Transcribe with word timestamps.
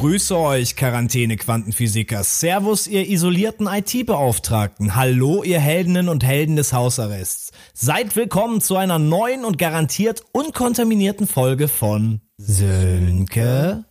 Grüße 0.00 0.34
euch, 0.34 0.76
Quarantäne-Quantenphysiker. 0.76 2.24
Servus, 2.24 2.86
ihr 2.86 3.06
isolierten 3.06 3.66
IT-Beauftragten. 3.66 4.94
Hallo, 4.94 5.42
ihr 5.42 5.60
Heldinnen 5.60 6.08
und 6.08 6.24
Helden 6.24 6.56
des 6.56 6.72
Hausarrests. 6.72 7.52
Seid 7.74 8.16
willkommen 8.16 8.62
zu 8.62 8.76
einer 8.76 8.98
neuen 8.98 9.44
und 9.44 9.58
garantiert 9.58 10.24
unkontaminierten 10.32 11.26
Folge 11.26 11.68
von 11.68 12.22
Sönke 12.38 13.84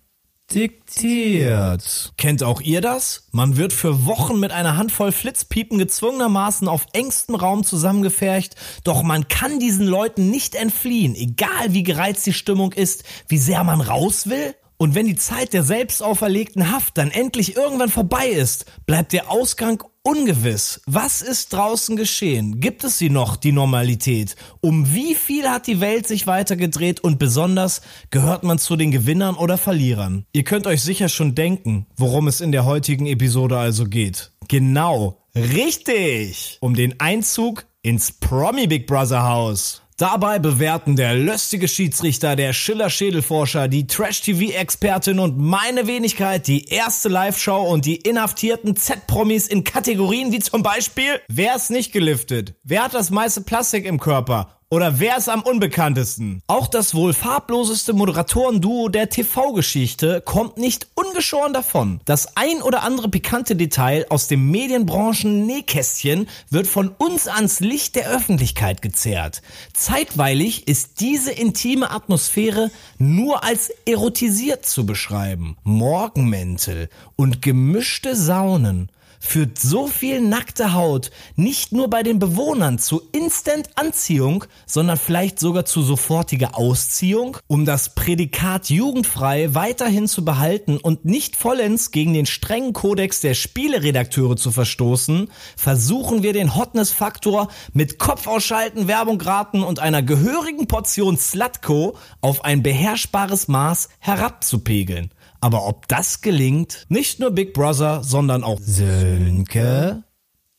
diktiert. 0.52 2.14
Kennt 2.18 2.42
auch 2.42 2.62
ihr 2.62 2.82
das? 2.82 3.28
Man 3.32 3.58
wird 3.58 3.72
für 3.72 4.08
Wochen 4.08 4.40
mit 4.40 4.52
einer 4.52 4.78
Handvoll 4.78 5.12
Flitzpiepen 5.12 5.78
gezwungenermaßen 5.78 6.68
auf 6.68 6.88
engstem 6.94 7.36
Raum 7.36 7.64
zusammengefercht, 7.64 8.56
doch 8.84 9.04
man 9.04 9.28
kann 9.28 9.60
diesen 9.60 9.86
Leuten 9.86 10.32
nicht 10.32 10.56
entfliehen, 10.56 11.14
egal 11.14 11.74
wie 11.76 11.84
gereizt 11.84 12.26
die 12.26 12.34
Stimmung 12.34 12.72
ist, 12.72 13.04
wie 13.28 13.38
sehr 13.38 13.64
man 13.64 13.80
raus 13.80 14.28
will. 14.28 14.56
Und 14.82 14.96
wenn 14.96 15.08
die 15.08 15.18
Zeit 15.18 15.52
der 15.52 15.64
selbst 15.64 16.02
auferlegten 16.02 16.72
Haft 16.72 16.98
dann 16.98 17.12
endlich 17.12 17.58
irgendwann 17.58 17.90
vorbei 17.90 18.30
ist, 18.30 18.66
bleibt 18.86 19.12
der 19.12 19.30
Ausgang 19.30 19.84
ungewiss. 20.04 20.80
Was 20.86 21.22
ist 21.22 21.52
draußen 21.52 21.98
geschehen? 21.98 22.62
Gibt 22.62 22.86
es 22.86 22.98
sie 22.98 23.10
noch, 23.10 23.36
die 23.36 23.52
Normalität? 23.52 24.38
Um 24.62 24.94
wie 24.94 25.16
viel 25.16 25.50
hat 25.50 25.68
die 25.68 25.82
Welt 25.82 26.08
sich 26.08 26.28
weitergedreht 26.28 27.02
und 27.02 27.20
besonders 27.20 27.82
gehört 28.10 28.44
man 28.44 28.58
zu 28.58 28.78
den 28.78 28.92
Gewinnern 28.92 29.36
oder 29.36 29.58
Verlierern? 29.58 30.26
Ihr 30.32 30.46
könnt 30.46 30.66
euch 30.66 30.82
sicher 30.82 31.10
schon 31.10 31.36
denken, 31.36 31.86
worum 31.98 32.30
es 32.30 32.40
in 32.40 32.54
der 32.54 32.64
heutigen 32.64 33.06
Episode 33.06 33.58
also 33.58 33.84
geht. 33.84 34.32
Genau, 34.48 35.18
richtig! 35.36 36.58
Um 36.62 36.74
den 36.74 37.02
Einzug 37.02 37.66
ins 37.82 38.14
Promi 38.14 38.68
Big 38.68 38.88
Brother 38.88 39.24
Haus. 39.24 39.82
Dabei 40.00 40.40
bewerten 40.40 40.96
der 40.96 41.14
löstige 41.14 41.68
Schiedsrichter, 41.68 42.38
der 42.38 42.54
Schiller-Schädelforscher, 42.54 43.68
die 43.68 43.86
Trash-TV-Expertin 43.86 45.20
und 45.20 45.38
meine 45.38 45.88
Wenigkeit 45.88 46.48
die 46.48 46.70
erste 46.70 47.10
Live-Show 47.10 47.64
und 47.64 47.84
die 47.84 47.98
inhaftierten 47.98 48.78
Z-Promis 48.78 49.48
in 49.48 49.66
Kategorien 49.66 50.32
wie 50.32 50.40
zum 50.40 50.64
Beispiel 50.64 51.20
Wer 51.28 51.58
ist 51.58 51.70
nicht 51.70 51.92
geliftet? 51.92 52.56
Wer 52.64 52.84
hat 52.86 52.94
das 52.94 53.10
meiste 53.10 53.42
Plastik 53.42 53.84
im 53.84 54.00
Körper? 54.00 54.59
Oder 54.72 55.00
wer 55.00 55.18
ist 55.18 55.30
am 55.30 55.42
unbekanntesten? 55.42 56.44
Auch 56.46 56.68
das 56.68 56.94
wohl 56.94 57.14
farbloseste 57.14 57.92
Moderatorenduo 57.94 58.90
der 58.90 59.10
TV-Geschichte 59.10 60.22
kommt 60.24 60.60
nicht 60.60 60.88
ungeschoren 60.94 61.54
davon. 61.54 62.02
Das 62.06 62.38
ein 62.38 62.62
oder 62.62 62.84
andere 62.84 63.10
pikante 63.10 63.56
Detail 63.56 64.06
aus 64.10 64.28
dem 64.28 64.52
Medienbranchen-Nähkästchen 64.52 66.30
wird 66.52 66.68
von 66.68 66.90
uns 66.90 67.28
ans 67.28 67.62
Licht 67.62 67.96
der 67.96 68.12
Öffentlichkeit 68.12 68.84
gezerrt. 68.84 69.42
Zeitweilig 69.74 70.68
ist 70.68 71.00
diese 71.00 71.32
intime 71.32 71.90
Atmosphäre 71.90 72.70
nur 73.00 73.44
als 73.44 73.72
erotisiert 73.88 74.68
zu 74.68 74.86
beschreiben. 74.86 75.58
Morgenmäntel 75.64 76.90
und 77.16 77.42
gemischte 77.42 78.16
Saunen 78.16 78.92
führt 79.20 79.60
so 79.60 79.88
viel 79.88 80.22
nackte 80.22 80.74
Haut 80.74 81.12
nicht 81.36 81.72
nur 81.72 81.90
bei 81.90 82.04
den 82.04 82.20
Bewohnern 82.20 82.80
zu 82.80 83.02
Instant-Anziehung, 83.12 84.46
sondern 84.66 84.98
vielleicht 84.98 85.40
sogar 85.40 85.66
zu 85.66 85.82
sofortiger 85.82 86.58
Ausziehung? 86.58 87.38
Um 87.48 87.66
das 87.66 87.94
Prädikat 87.94 88.70
jugendfrei 88.70 89.54
weiterhin 89.54 90.08
zu 90.08 90.26
behalten 90.26 90.78
und 90.78 91.06
nicht 91.06 91.36
vollends 91.36 91.92
gegen 91.92 92.14
den 92.14 92.26
strengen 92.26 92.74
Kodex 92.74 93.20
der 93.20 93.34
Spieleredakteure 93.34 94.38
zu 94.38 94.52
verstoßen, 94.52 95.30
versuchen 95.56 96.24
wir 96.24 96.34
den 96.34 96.56
Hotness-Faktor 96.56 97.50
mit 97.74 98.00
Kopfausschalten, 98.00 98.88
Werbung 98.88 99.20
raten 99.22 99.64
und 99.64 99.80
einer 99.80 100.02
gehörigen 100.02 100.68
Portion 100.68 101.18
Slutko 101.18 101.98
auf 102.22 102.46
ein 102.46 102.64
beherrschbares 102.64 103.48
Maß 103.48 103.90
herabzupegeln. 104.00 105.12
Aber 105.42 105.66
ob 105.68 105.88
das 105.88 106.22
gelingt, 106.22 106.86
nicht 106.90 107.20
nur 107.20 107.32
Big 107.32 107.54
Brother, 107.54 108.04
sondern 108.04 108.44
auch 108.44 108.60
Sönke 108.62 110.04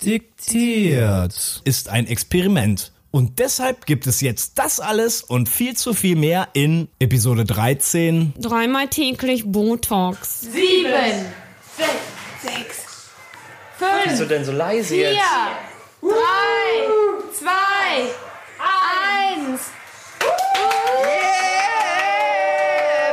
diktiert, 0.02 1.60
ist 1.64 1.88
ein 1.90 2.06
Experiment. 2.06 2.92
Und 3.10 3.38
deshalb 3.40 3.86
gibt 3.86 4.06
es 4.06 4.20
jetzt 4.20 4.58
das 4.58 4.78
alles 4.80 5.22
und 5.22 5.48
viel 5.48 5.76
zu 5.76 5.92
viel 5.94 6.16
mehr 6.16 6.48
in 6.54 6.88
Episode 7.00 7.44
13. 7.44 8.34
Dreimal 8.38 8.88
täglich 8.88 9.42
Botox. 9.44 10.42
Sieben, 10.42 10.92
sechs, 11.76 11.90
sechs, 12.42 12.76
fünf, 13.76 13.90
Wieso 14.06 14.24
denn 14.26 14.44
so 14.44 14.52
leise 14.52 14.94
vier, 14.94 15.12
jetzt? 15.12 15.22
drei, 16.00 16.88
zwei, 17.38 18.10
eins. 18.60 19.60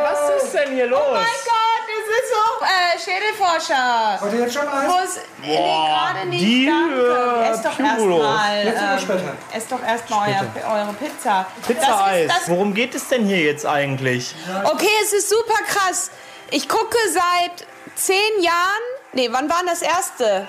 Was 0.03 0.43
ist 0.43 0.53
denn 0.53 0.73
hier 0.75 0.87
los? 0.87 0.99
Oh 1.03 1.13
mein 1.13 1.23
Gott, 1.23 1.87
es 1.89 2.07
ist 2.17 2.29
so 2.33 2.65
äh, 2.95 2.99
Schädelforscher. 2.99 4.19
Heute 4.21 4.37
jetzt 4.37 4.53
schon 4.53 4.67
eins? 4.67 4.87
Muss, 4.87 5.19
nee, 5.41 5.55
gerade 5.55 6.27
nicht. 6.27 6.41
die, 6.41 6.65
danke. 6.65 7.49
Esst 7.51 7.65
doch 7.65 7.79
erstmal. 7.79 8.65
Jetzt 8.65 8.81
oder 8.81 8.99
später? 8.99 9.37
Esst 9.53 9.71
doch 9.71 9.83
erstmal 9.83 10.29
euer, 10.29 10.71
eure 10.73 10.93
Pizza. 10.93 11.45
Pizza-Eis. 11.65 12.27
Das 12.27 12.37
ist, 12.37 12.43
das, 12.43 12.49
Worum 12.49 12.73
geht 12.73 12.95
es 12.95 13.07
denn 13.07 13.25
hier 13.25 13.41
jetzt 13.41 13.65
eigentlich? 13.65 14.33
okay, 14.65 14.89
es 15.03 15.13
ist 15.13 15.29
super 15.29 15.59
krass. 15.67 16.11
Ich 16.51 16.69
gucke 16.69 16.97
seit 17.11 17.67
zehn 17.95 18.41
Jahren. 18.41 18.55
Nee, 19.13 19.29
wann 19.31 19.49
war 19.49 19.61
das 19.65 19.81
erste? 19.81 20.47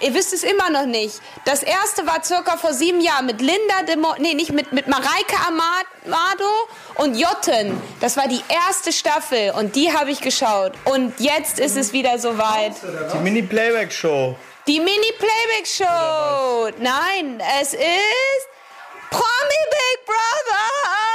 Ihr 0.00 0.12
wisst 0.14 0.32
es 0.34 0.42
immer 0.42 0.68
noch 0.70 0.86
nicht. 0.86 1.20
Das 1.44 1.62
erste 1.62 2.06
war 2.06 2.22
circa 2.22 2.56
vor 2.56 2.74
sieben 2.74 3.00
Jahren 3.00 3.26
mit 3.26 3.40
Linda 3.40 3.82
de 3.86 3.96
Mo 3.96 4.14
nee, 4.18 4.34
nicht 4.34 4.52
mit, 4.52 4.72
mit 4.72 4.88
Mareike 4.88 5.36
Amado 5.48 6.68
und 6.96 7.16
Jotten. 7.16 7.80
Das 8.00 8.16
war 8.16 8.28
die 8.28 8.42
erste 8.48 8.92
Staffel 8.92 9.52
und 9.52 9.74
die 9.74 9.92
habe 9.92 10.10
ich 10.10 10.20
geschaut. 10.20 10.72
Und 10.84 11.18
jetzt 11.18 11.58
ist 11.58 11.76
es 11.76 11.92
wieder 11.92 12.18
soweit. 12.18 12.74
Die 13.14 13.18
Mini-Playback-Show. 13.18 14.36
Die 14.66 14.80
Mini-Playback-Show. 14.80 16.70
Nein, 16.78 17.42
es 17.60 17.72
ist 17.72 18.48
Promi 19.10 19.62
Big 19.70 20.04
Brother. 20.04 21.05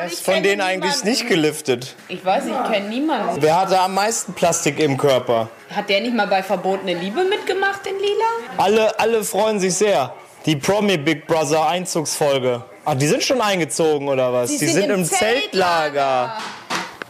Wer 0.00 0.10
ist 0.10 0.24
von 0.24 0.42
denen 0.42 0.62
eigentlich 0.62 0.92
niemanden. 0.92 1.08
nicht 1.08 1.28
geliftet? 1.28 1.94
Ich 2.08 2.24
weiß, 2.24 2.44
ich 2.46 2.72
kenne 2.72 2.88
niemanden. 2.88 3.42
Wer 3.42 3.60
hatte 3.60 3.78
am 3.78 3.94
meisten 3.94 4.32
Plastik 4.32 4.78
im 4.78 4.96
Körper? 4.96 5.50
Hat 5.74 5.90
der 5.90 6.00
nicht 6.00 6.14
mal 6.14 6.26
bei 6.26 6.42
Verbotene 6.42 6.94
Liebe 6.94 7.22
mitgemacht 7.24 7.86
in 7.86 7.96
Lila? 7.98 8.56
Alle, 8.56 8.98
alle 8.98 9.22
freuen 9.22 9.60
sich 9.60 9.74
sehr. 9.74 10.14
Die 10.46 10.56
Promi 10.56 10.96
Big 10.96 11.26
Brother 11.26 11.66
Einzugsfolge. 11.68 12.64
Ach, 12.86 12.94
die 12.94 13.06
sind 13.06 13.22
schon 13.22 13.42
eingezogen 13.42 14.08
oder 14.08 14.32
was? 14.32 14.48
die 14.48 14.56
sind, 14.56 14.88
im 14.90 15.04
Zeltlager. 15.04 16.38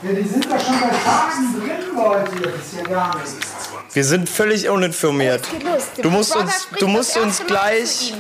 Ja, 0.03 0.13
die 0.13 0.29
sind 0.29 0.47
doch 0.47 0.59
schon 0.59 0.81
bei 0.81 0.89
Tagen 0.89 1.61
drin, 1.61 1.95
Leute. 1.95 2.51
Das 2.51 2.67
ist 2.67 2.77
ja 2.77 2.83
gar 2.83 3.17
nichts. 3.17 3.50
Wir 3.93 4.05
sind 4.05 4.29
völlig 4.29 4.69
uninformiert. 4.69 5.43
Du 6.01 6.11
musst 6.11 6.37
uns, 6.37 6.69
du 6.79 6.87
musst 6.87 7.17
uns 7.17 7.45
gleich, 7.45 8.15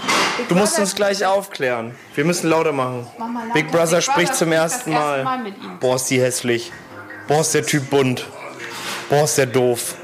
du 0.48 0.54
musst 0.56 0.78
Brother 0.78 0.80
uns 0.80 0.96
gleich 0.96 1.24
aufklären. 1.24 1.94
Wir 2.14 2.24
müssen 2.24 2.50
lauter 2.50 2.72
machen. 2.72 3.06
lauter. 3.18 3.52
Big 3.54 3.70
Brother 3.70 3.96
Big 3.96 4.04
spricht 4.04 4.32
Brother 4.32 4.38
zum 4.38 4.52
ersten 4.52 4.90
erste 4.90 4.90
Mal. 4.90 5.22
Mal. 5.22 5.52
Boah, 5.78 5.96
ist 5.96 6.06
die 6.06 6.20
hässlich. 6.20 6.72
Boah, 7.28 7.42
ist 7.42 7.54
der 7.54 7.64
Typ 7.64 7.88
bunt. 7.88 8.26
Boah, 9.08 9.24
ist 9.24 9.38
der 9.38 9.46
doof. 9.46 9.94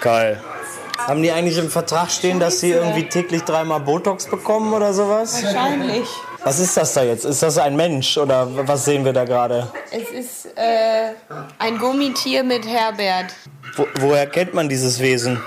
Geil. 0.00 0.42
Haben 0.98 1.22
die 1.22 1.32
eigentlich 1.32 1.56
im 1.56 1.70
Vertrag 1.70 2.10
stehen, 2.10 2.40
dass 2.40 2.60
sie 2.60 2.72
irgendwie 2.72 3.08
täglich 3.08 3.42
dreimal 3.42 3.80
Botox 3.80 4.26
bekommen 4.26 4.74
oder 4.74 4.92
sowas? 4.92 5.42
Wahrscheinlich. 5.42 6.06
Was 6.48 6.60
ist 6.60 6.78
das 6.78 6.94
da 6.94 7.02
jetzt? 7.02 7.26
Ist 7.26 7.42
das 7.42 7.58
ein 7.58 7.76
Mensch 7.76 8.16
oder 8.16 8.48
was 8.66 8.86
sehen 8.86 9.04
wir 9.04 9.12
da 9.12 9.26
gerade? 9.26 9.70
Es 9.90 10.08
ist 10.08 10.46
äh, 10.56 11.10
ein 11.58 11.76
Gummitier 11.76 12.42
mit 12.42 12.66
Herbert. 12.66 13.34
Wo, 13.76 13.86
woher 14.00 14.26
kennt 14.26 14.54
man 14.54 14.66
dieses 14.66 14.98
Wesen? 14.98 15.38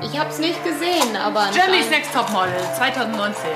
Ich 0.00 0.18
hab's 0.18 0.38
nicht 0.38 0.64
gesehen, 0.64 1.14
aber 1.22 1.50
Germany's 1.52 1.90
Next 1.90 2.14
Topmodel 2.14 2.54
2019. 2.78 3.50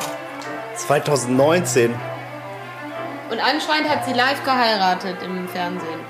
2019. 0.77 1.95
und 3.31 3.41
anscheinend 3.41 3.89
hat 3.89 4.05
sie 4.05 4.13
live 4.13 4.45
geheiratet 4.45 5.17
im 5.25 5.49
Fernsehen. 5.49 6.01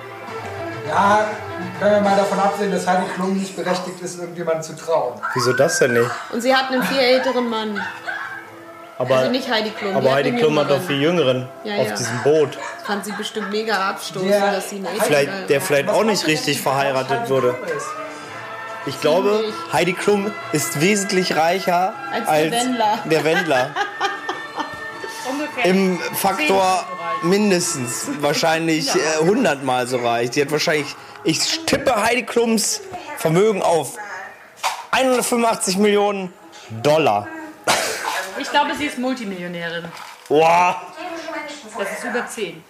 Ja, 0.88 1.30
können 1.78 1.94
wir 1.94 2.00
mal 2.00 2.16
davon 2.16 2.40
absehen, 2.40 2.72
dass 2.72 2.88
Heidi 2.88 3.06
Klum 3.14 3.36
nicht 3.36 3.54
berechtigt 3.54 4.00
ist, 4.02 4.18
irgendjemandem 4.18 4.64
zu 4.64 4.74
trauen. 4.74 5.20
Wieso 5.34 5.52
das 5.52 5.78
denn 5.78 5.92
nicht? 5.92 6.10
Und 6.32 6.40
sie 6.40 6.52
hat 6.52 6.72
einen 6.72 6.82
viel 6.82 6.98
älteren 6.98 7.48
Mann. 7.48 7.80
Aber, 9.00 9.16
Also 9.16 9.30
nicht 9.30 9.48
Heidi 9.50 9.70
Klum. 9.70 9.92
die 9.92 9.96
aber 9.96 10.08
hat 10.10 10.16
Heidi 10.16 10.32
Klum 10.36 10.58
hat 10.58 10.66
doch 10.70 10.76
jüngeren. 10.76 10.86
viel 10.86 11.00
Jüngeren 11.02 11.48
Ja, 11.64 11.76
auf 11.76 11.86
ja. 11.88 11.94
diesem 11.96 12.22
Boot. 12.22 12.50
Das 12.56 12.86
fand 12.86 13.04
sie 13.06 13.12
bestimmt 13.12 13.50
mega 13.50 13.88
abstoßend, 13.88 14.30
Ja. 14.30 14.52
dass 14.52 14.68
sie 14.68 14.76
einen 14.76 14.86
älteren 14.86 15.06
Vielleicht, 15.06 15.48
der 15.48 15.60
vielleicht 15.62 15.88
auch 15.88 16.04
nicht 16.04 16.26
richtig 16.26 16.60
verheiratet 16.60 17.30
wurde. 17.30 17.56
Ich 18.84 19.00
glaube, 19.00 19.30
Ziemlich. 19.38 19.54
Heidi 19.72 19.92
Klum 19.94 20.30
ist 20.52 20.80
wesentlich 20.82 21.34
reicher 21.34 21.94
Als 22.12 22.28
als, 22.28 22.50
der 22.50 22.60
Wendler. 22.60 22.98
der 23.06 23.24
Wendler. 23.24 23.70
Im 25.64 25.98
Faktor 25.98 26.84
mindestens. 27.22 28.06
Wahrscheinlich 28.20 28.94
äh, 28.94 28.98
100 29.22 29.64
Mal 29.64 29.86
so 29.86 29.96
reich. 29.98 30.30
Die 30.30 30.42
hat 30.42 30.50
wahrscheinlich, 30.50 30.94
ich 31.24 31.60
tippe 31.66 32.02
Heidi 32.02 32.22
Klums 32.24 32.80
Vermögen 33.16 33.62
auf 33.62 33.96
185 34.92 35.76
Millionen 35.78 36.32
Dollar. 36.82 37.26
Ich 38.38 38.50
glaube, 38.50 38.74
sie 38.74 38.86
ist 38.86 38.98
Multimillionärin. 38.98 39.84
Boah, 40.28 40.80
Das 41.78 41.92
ist 41.98 42.04
über 42.04 42.26
10. 42.26 42.62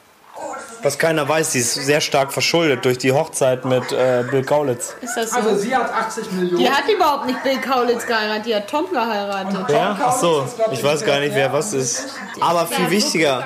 Was 0.82 0.98
keiner 0.98 1.28
weiß, 1.28 1.52
die 1.52 1.58
ist 1.58 1.74
sehr 1.74 2.00
stark 2.00 2.32
verschuldet 2.32 2.84
durch 2.84 2.96
die 2.98 3.12
Hochzeit 3.12 3.64
mit 3.64 3.92
äh, 3.92 4.24
Bill 4.30 4.42
Kaulitz. 4.44 4.94
Ist 5.02 5.14
das 5.16 5.30
so? 5.30 5.36
Also 5.36 5.56
sie 5.56 5.74
hat 5.76 5.92
80 5.92 6.32
Millionen. 6.32 6.56
die 6.58 6.70
hat 6.70 6.88
überhaupt 6.88 7.26
nicht 7.26 7.42
Bill 7.42 7.58
Kaulitz 7.60 8.06
geheiratet, 8.06 8.46
die 8.46 8.54
hat 8.54 8.68
Tom 8.68 8.86
geheiratet. 8.90 9.68
Ja? 9.68 9.98
Ach 10.02 10.18
so, 10.18 10.46
ich 10.72 10.82
weiß 10.82 11.04
gar 11.04 11.20
nicht, 11.20 11.34
wer 11.34 11.52
was 11.52 11.72
ist. 11.74 12.06
Aber 12.40 12.66
viel 12.66 12.90
wichtiger, 12.90 13.44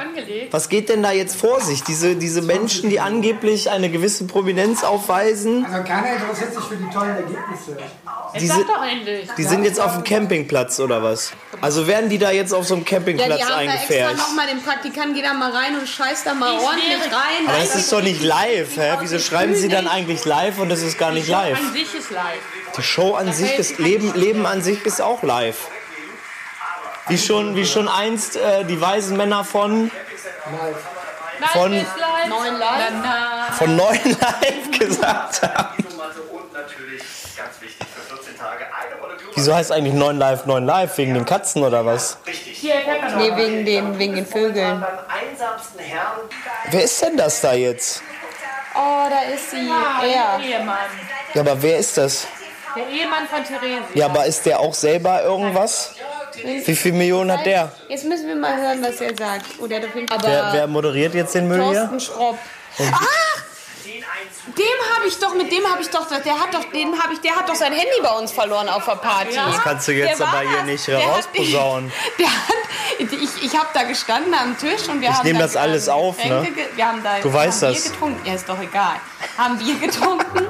was 0.52 0.68
geht 0.68 0.88
denn 0.88 1.02
da 1.02 1.10
jetzt 1.12 1.36
vor 1.36 1.60
sich? 1.60 1.82
Diese, 1.82 2.14
diese 2.14 2.42
Menschen, 2.42 2.90
die 2.90 3.00
angeblich 3.00 3.70
eine 3.70 3.90
gewisse 3.90 4.24
Prominenz 4.26 4.84
aufweisen, 4.84 5.64
Also 5.66 5.82
keiner 5.84 6.12
interessiert 6.16 6.54
sich 6.54 6.64
für 6.64 6.76
die 6.76 6.88
tollen 6.90 7.16
Ergebnisse. 7.16 7.76
Endlich. 8.36 9.28
die 9.38 9.44
sind 9.44 9.64
jetzt 9.64 9.80
auf 9.80 9.92
dem 9.94 10.02
Campingplatz 10.02 10.80
oder 10.80 11.02
was? 11.04 11.32
Also 11.60 11.86
werden 11.86 12.10
die 12.10 12.18
da 12.18 12.32
jetzt 12.32 12.52
auf 12.52 12.66
so 12.66 12.74
einem 12.74 12.82
Ja, 12.84 12.90
Campingplatz 12.90 13.28
die 13.38 13.44
haben 13.44 13.48
da 13.48 13.60
extra 13.60 13.72
eingefärbt? 13.94 14.16
nochmal 14.16 14.46
den 14.48 14.60
Praktikanten, 14.62 15.14
geh 15.14 15.22
da 15.22 15.34
mal 15.34 15.52
rein 15.52 15.78
und 15.78 15.88
scheiß 15.88 16.24
da 16.24 16.34
mal 16.34 16.52
ordentlich 16.52 16.88
wäre- 16.98 17.10
rein. 17.24 17.48
Aber 17.48 17.58
es 17.58 17.74
ist 17.74 17.92
doch 17.92 18.02
nicht 18.02 18.22
live, 18.22 18.76
hä? 18.76 18.96
Wieso 19.00 19.18
schreiben 19.18 19.54
sie 19.54 19.68
dann 19.68 19.88
eigentlich 19.88 20.24
live 20.24 20.58
und 20.58 20.70
es 20.70 20.82
ist 20.82 20.98
gar 20.98 21.10
nicht 21.12 21.28
live? 21.28 21.58
An 21.58 21.72
sich 21.72 21.94
ist 21.94 22.10
live. 22.10 22.40
Die 22.76 22.82
Show 22.82 23.14
an 23.14 23.32
sich 23.32 23.58
ist, 23.58 23.78
Leben, 23.78 24.14
Leben 24.14 24.46
an 24.46 24.62
sich 24.62 24.84
ist 24.84 25.00
auch 25.00 25.22
live. 25.22 25.68
Wie 27.08 27.18
schon, 27.18 27.54
wie 27.54 27.66
schon 27.66 27.88
einst 27.88 28.36
äh, 28.36 28.64
die 28.64 28.80
weisen 28.80 29.16
Männer 29.16 29.44
von, 29.44 29.90
Von-. 31.52 31.70
Neun 32.28 32.58
live. 32.58 33.56
Von 33.58 33.76
neuen 33.76 34.16
Live 34.20 34.78
gesagt 34.78 35.42
haben. 35.42 35.83
Wieso 39.34 39.54
heißt 39.54 39.72
eigentlich 39.72 39.94
9 39.94 40.16
Live 40.18 40.46
9 40.46 40.64
Live? 40.64 40.96
Wegen 40.98 41.14
den 41.14 41.24
Katzen 41.24 41.62
oder 41.62 41.84
was? 41.84 42.18
Hier, 42.26 42.74
Pepper. 42.74 43.16
Nee, 43.16 43.36
wegen 43.36 43.64
den, 43.64 43.98
wegen 43.98 44.14
den 44.14 44.26
Vögeln. 44.26 44.80
Beim 44.80 44.98
einsamsten 45.08 45.80
Herrn 45.80 46.20
Wer 46.70 46.84
ist 46.84 47.02
denn 47.02 47.16
das 47.16 47.40
da 47.40 47.52
jetzt? 47.52 48.02
Oh, 48.74 49.08
da 49.08 49.32
ist 49.32 49.50
sie. 49.50 49.68
Er. 49.68 50.38
Der 50.38 50.58
Ehemann. 50.58 50.76
Ja, 51.34 51.40
aber 51.40 51.60
wer 51.62 51.78
ist 51.78 51.96
das? 51.96 52.26
Der 52.76 52.88
Ehemann 52.88 53.26
von 53.28 53.44
Therese. 53.44 53.82
Ja, 53.94 54.06
aber 54.06 54.26
ist 54.26 54.44
der 54.46 54.58
auch 54.60 54.74
selber 54.74 55.22
irgendwas? 55.22 55.94
Wie 56.64 56.74
viele 56.74 56.96
Millionen 56.96 57.30
hat 57.32 57.46
der? 57.46 57.70
Jetzt 57.88 58.04
müssen 58.04 58.26
wir 58.26 58.36
mal 58.36 58.56
hören, 58.56 58.82
was 58.82 59.00
er 59.00 59.16
sagt. 59.16 59.46
Oh, 59.60 59.66
der 59.66 59.78
hat 59.80 59.88
auf 59.88 59.94
jeden 59.94 60.08
Fall. 60.08 60.18
Wer, 60.22 60.44
Aber 60.44 60.52
wer 60.56 60.66
moderiert 60.66 61.14
jetzt 61.14 61.34
den 61.34 61.46
Müll 61.48 61.62
hier? 61.62 61.88
Thorsten 61.88 62.00
Schropp. 62.00 62.38
Dem 64.46 64.96
habe 64.96 65.06
ich 65.08 65.18
doch, 65.18 65.34
mit 65.34 65.50
dem 65.50 65.66
habe 65.70 65.80
ich 65.80 65.88
doch, 65.88 66.06
der 66.06 66.38
hat 66.38 66.52
doch, 66.52 66.64
den 66.70 67.00
habe 67.02 67.14
ich, 67.14 67.20
der 67.20 67.34
hat 67.34 67.48
doch 67.48 67.54
sein 67.54 67.72
Handy 67.72 68.00
bei 68.02 68.10
uns 68.10 68.30
verloren 68.30 68.68
auf 68.68 68.84
der 68.84 68.96
Party. 68.96 69.34
Das 69.34 69.58
kannst 69.62 69.88
du 69.88 69.92
jetzt 69.92 70.20
Der 70.20 70.28
aber 70.28 70.40
hier 70.40 70.62
nicht 70.64 70.86
rausposaunen. 70.88 71.90
Der 72.18 72.26
hat, 72.28 73.12
ich, 73.22 73.42
ich 73.44 73.56
habe 73.58 73.68
da 73.72 73.82
gestanden 73.84 74.34
am 74.34 74.56
Tisch 74.58 74.86
und 74.88 75.00
wir 75.00 75.08
Ich 75.08 75.14
haben 75.16 75.26
nehm 75.26 75.36
da, 75.38 75.42
das 75.44 75.56
alles 75.56 75.88
auf, 75.88 76.22
ne? 76.22 76.46
Wir 76.76 76.86
haben 76.86 77.02
da 77.02 77.18
Du 77.20 77.32
weißt 77.32 77.62
das. 77.62 77.82
Bier 77.82 77.90
getrunken. 77.92 78.26
Ja, 78.26 78.34
ist 78.34 78.48
doch 78.48 78.60
egal. 78.60 78.96
Haben 79.38 79.58
Bier 79.58 79.74
getrunken 79.78 80.46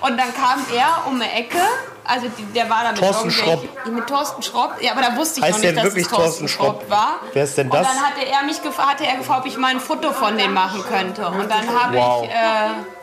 und 0.00 0.16
dann 0.18 0.34
kam 0.34 0.64
er 0.74 1.04
um 1.06 1.14
eine 1.20 1.32
Ecke. 1.32 1.58
Also 2.04 2.26
der 2.54 2.68
war 2.68 2.82
da 2.84 2.90
mit 2.92 2.98
Thorsten 3.00 3.30
irgendwelchen- 3.30 3.94
Mit 3.94 4.06
Thorsten 4.08 4.42
Schropp. 4.42 4.74
Ja, 4.80 4.92
aber 4.92 5.02
da 5.02 5.16
wusste 5.16 5.40
ich 5.40 5.44
Heißt 5.46 5.54
noch 5.54 5.60
der 5.62 5.72
nicht, 5.72 5.78
dass 5.84 5.90
wirklich 5.94 6.06
es 6.06 6.12
Thorsten 6.12 6.48
Schropp 6.48 6.80
Schropp? 6.82 6.90
war. 6.90 7.14
Wer 7.32 7.44
ist 7.44 7.56
denn 7.58 7.68
Und 7.70 7.74
das? 7.78 7.86
dann 7.88 8.00
hatte 8.04 8.24
er 8.26 8.42
mich 8.42 8.62
gefragt, 8.62 8.90
hatte 8.90 9.06
er 9.06 9.16
gefragt, 9.16 9.40
ob 9.40 9.46
ich 9.46 9.56
mal 9.56 9.68
ein 9.70 9.80
Foto 9.80 10.12
von 10.12 10.36
dem 10.36 10.52
machen 10.52 10.84
könnte. 10.84 11.26
Und 11.28 11.48
dann 11.50 11.68
habe 11.80 11.96
Wow. 11.96 12.24
ich 12.24 12.30
äh, 12.30 12.95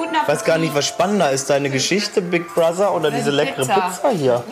guten 0.00 0.14
Ich 0.14 0.28
weiß 0.28 0.44
gar 0.44 0.58
nicht, 0.58 0.74
was 0.74 0.86
spannender 0.86 1.30
ist, 1.30 1.50
deine 1.50 1.70
Geschichte 1.70 2.22
Big 2.22 2.54
Brother 2.54 2.94
oder 2.94 3.10
diese 3.10 3.30
die 3.30 3.36
leckere 3.36 3.66
Pizza. 3.66 4.10
Hier? 4.10 4.42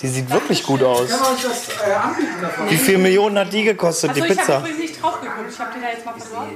Die 0.00 0.08
sieht 0.08 0.30
wirklich 0.30 0.62
gut 0.64 0.82
aus. 0.82 1.08
Können 1.08 1.20
wir 1.20 1.30
uns 1.30 1.42
das 1.42 1.88
äh, 1.88 1.92
anbieten 1.92 2.42
davon? 2.42 2.70
Wie 2.70 2.76
viel 2.76 2.98
Millionen 2.98 3.38
hat 3.38 3.52
die 3.52 3.64
gekostet, 3.64 4.16
die 4.16 4.20
ich 4.20 4.24
habe 4.24 4.34
Pizza? 4.34 4.58
übrigens 4.58 4.78
nicht 4.78 5.02
drauf 5.02 5.20
geguckt. 5.20 5.46
Ich 5.50 5.58
habe 5.58 5.70
die 5.76 5.80
da 5.80 5.88
jetzt 5.88 6.04
mal 6.04 6.14
verloren. 6.18 6.50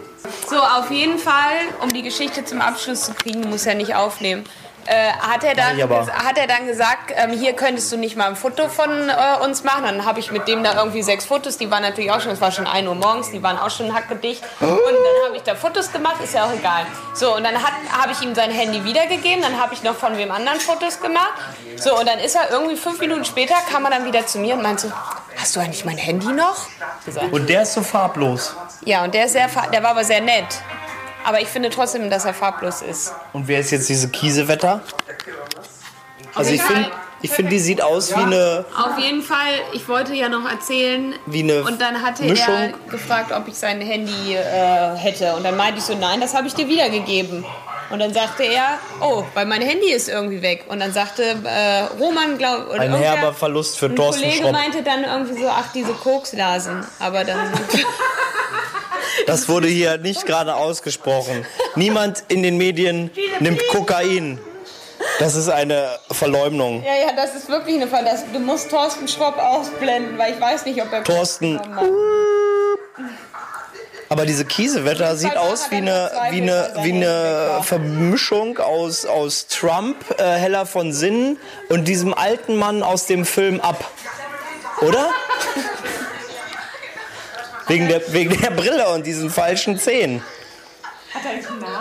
So, 0.48 0.56
auf 0.56 0.90
jeden 0.90 1.18
Fall, 1.18 1.56
um 1.82 1.88
die 1.88 2.02
Geschichte 2.02 2.44
zum 2.44 2.60
Abschluss 2.60 3.02
zu 3.02 3.14
kriegen, 3.14 3.48
muss 3.48 3.66
er 3.66 3.74
nicht 3.74 3.94
aufnehmen. 3.94 4.44
Äh, 4.86 5.12
hat, 5.12 5.42
er 5.42 5.54
dann, 5.54 5.76
hat 5.78 6.38
er 6.38 6.46
dann 6.46 6.66
gesagt, 6.66 7.12
ähm, 7.14 7.30
hier 7.30 7.54
könntest 7.54 7.90
du 7.90 7.96
nicht 7.96 8.16
mal 8.16 8.28
ein 8.28 8.36
Foto 8.36 8.68
von 8.68 9.08
äh, 9.08 9.44
uns 9.44 9.64
machen. 9.64 9.84
Dann 9.84 10.04
habe 10.04 10.20
ich 10.20 10.30
mit 10.30 10.46
dem 10.46 10.62
da 10.62 10.76
irgendwie 10.76 11.02
sechs 11.02 11.24
Fotos, 11.24 11.58
die 11.58 11.70
waren 11.70 11.82
natürlich 11.82 12.10
auch 12.10 12.20
schon, 12.20 12.32
es 12.32 12.40
war 12.40 12.52
schon 12.52 12.66
1 12.66 12.86
Uhr 12.86 12.94
morgens, 12.94 13.30
die 13.30 13.42
waren 13.42 13.58
auch 13.58 13.70
schon 13.70 13.94
hackedicht. 13.94 14.42
Und 14.60 14.68
dann 14.68 15.26
habe 15.26 15.36
ich 15.36 15.42
da 15.42 15.54
Fotos 15.54 15.92
gemacht, 15.92 16.16
ist 16.22 16.34
ja 16.34 16.44
auch 16.44 16.52
egal. 16.52 16.86
So, 17.14 17.34
und 17.34 17.44
dann 17.44 17.54
habe 17.56 18.12
ich 18.12 18.20
ihm 18.22 18.34
sein 18.34 18.50
Handy 18.50 18.84
wiedergegeben, 18.84 19.42
dann 19.42 19.60
habe 19.60 19.74
ich 19.74 19.82
noch 19.82 19.96
von 19.96 20.16
wem 20.16 20.30
anderen 20.30 20.60
Fotos 20.60 21.00
gemacht. 21.00 21.34
So, 21.76 21.98
und 21.98 22.08
dann 22.08 22.18
ist 22.18 22.36
er 22.36 22.50
irgendwie 22.50 22.76
fünf 22.76 23.00
Minuten 23.00 23.24
später, 23.24 23.54
kam 23.70 23.84
er 23.84 23.90
dann 23.90 24.04
wieder 24.04 24.26
zu 24.26 24.38
mir 24.38 24.54
und 24.54 24.62
meinte 24.62 24.88
so, 24.88 24.92
hast 25.36 25.56
du 25.56 25.60
eigentlich 25.60 25.84
mein 25.84 25.98
Handy 25.98 26.28
noch? 26.28 26.66
Und 27.30 27.48
der 27.48 27.62
ist 27.62 27.74
so 27.74 27.82
farblos. 27.82 28.54
Ja, 28.84 29.04
und 29.04 29.14
der, 29.14 29.26
ist 29.26 29.32
sehr, 29.32 29.48
der 29.72 29.82
war 29.82 29.90
aber 29.90 30.04
sehr 30.04 30.20
nett. 30.20 30.46
Aber 31.26 31.40
ich 31.40 31.48
finde 31.48 31.70
trotzdem, 31.70 32.08
dass 32.08 32.24
er 32.24 32.34
farblos 32.34 32.82
ist. 32.82 33.12
Und 33.32 33.48
wer 33.48 33.58
ist 33.58 33.72
jetzt 33.72 33.88
diese 33.88 34.08
Kiesewetter? 34.08 34.80
Also 36.36 36.52
ich 36.52 36.62
finde, 36.62 36.88
ich 37.20 37.30
find, 37.32 37.50
die 37.50 37.58
sieht 37.58 37.82
aus 37.82 38.10
wie 38.12 38.20
eine, 38.20 38.64
Auf 38.76 38.96
jeden 38.96 39.22
Fall, 39.22 39.54
ich 39.72 39.88
wollte 39.88 40.14
ja 40.14 40.28
noch 40.28 40.48
erzählen. 40.48 41.14
wie 41.26 41.42
eine 41.42 41.64
Und 41.64 41.80
dann 41.80 42.00
hatte 42.00 42.22
Mischung. 42.22 42.54
er 42.54 42.72
gefragt, 42.90 43.32
ob 43.32 43.48
ich 43.48 43.54
sein 43.54 43.80
Handy 43.80 44.34
äh, 44.34 44.94
hätte. 44.94 45.34
Und 45.34 45.42
dann 45.44 45.56
meinte 45.56 45.78
ich 45.78 45.84
so, 45.84 45.96
nein, 45.96 46.20
das 46.20 46.32
habe 46.32 46.46
ich 46.46 46.54
dir 46.54 46.68
wiedergegeben. 46.68 47.44
Und 47.90 47.98
dann 47.98 48.12
sagte 48.14 48.44
er, 48.44 48.78
oh, 49.00 49.24
weil 49.34 49.46
mein 49.46 49.62
Handy 49.62 49.90
ist 49.90 50.08
irgendwie 50.08 50.42
weg. 50.42 50.66
Und 50.68 50.78
dann 50.78 50.92
sagte 50.92 51.22
äh, 51.44 51.82
Roman, 51.98 52.38
glaube 52.38 52.66
ich, 52.74 52.80
Ein 52.80 52.94
herber 52.94 53.32
Verlust 53.32 53.78
für 53.78 53.86
ein 53.86 53.96
Thorsten 53.96 54.22
Kollege 54.22 54.42
Schropp. 54.42 54.52
meinte 54.52 54.82
dann 54.84 55.02
irgendwie 55.02 55.40
so, 55.42 55.48
ach, 55.48 55.72
diese 55.74 55.92
Koksnasen. 55.92 56.86
Aber 57.00 57.24
dann... 57.24 57.38
Das 59.26 59.48
wurde 59.48 59.68
hier 59.68 59.98
nicht 59.98 60.26
gerade 60.26 60.54
ausgesprochen. 60.54 61.44
Niemand 61.74 62.24
in 62.28 62.42
den 62.42 62.56
Medien 62.56 63.10
nimmt 63.40 63.60
Kokain. 63.68 64.38
Das 65.18 65.34
ist 65.34 65.48
eine 65.48 65.98
Verleumdung. 66.10 66.82
ja, 66.82 67.08
ja, 67.08 67.12
das 67.14 67.34
ist 67.34 67.48
wirklich 67.48 67.76
eine. 67.76 67.86
Das, 67.86 68.24
du 68.32 68.38
musst 68.38 68.70
Thorsten 68.70 69.08
Schropp 69.08 69.38
ausblenden, 69.38 70.18
weil 70.18 70.34
ich 70.34 70.40
weiß 70.40 70.64
nicht, 70.66 70.80
ob 70.82 70.92
er... 70.92 71.04
Thorsten. 71.04 71.60
Aber 74.08 74.24
diese 74.24 74.44
Kiesewetter 74.44 75.16
sieht 75.16 75.36
aus 75.36 75.70
wie 75.70 75.76
eine, 75.76 76.10
wie 76.30 76.42
eine, 76.42 76.74
wie 76.82 76.92
eine 76.92 77.60
Vermischung 77.62 78.58
aus, 78.58 79.04
aus 79.04 79.48
Trump, 79.48 79.96
äh, 80.18 80.22
Heller 80.22 80.64
von 80.64 80.92
Sinnen 80.92 81.38
und 81.70 81.88
diesem 81.88 82.14
alten 82.14 82.56
Mann 82.56 82.82
aus 82.82 83.06
dem 83.06 83.24
Film 83.24 83.60
Ab. 83.60 83.84
Oder? 84.80 85.10
Wegen 87.68 87.88
der, 87.88 88.12
wegen 88.12 88.40
der 88.40 88.50
Brille 88.50 88.88
und 88.90 89.06
diesen 89.06 89.30
falschen 89.30 89.78
Zähnen. 89.78 90.22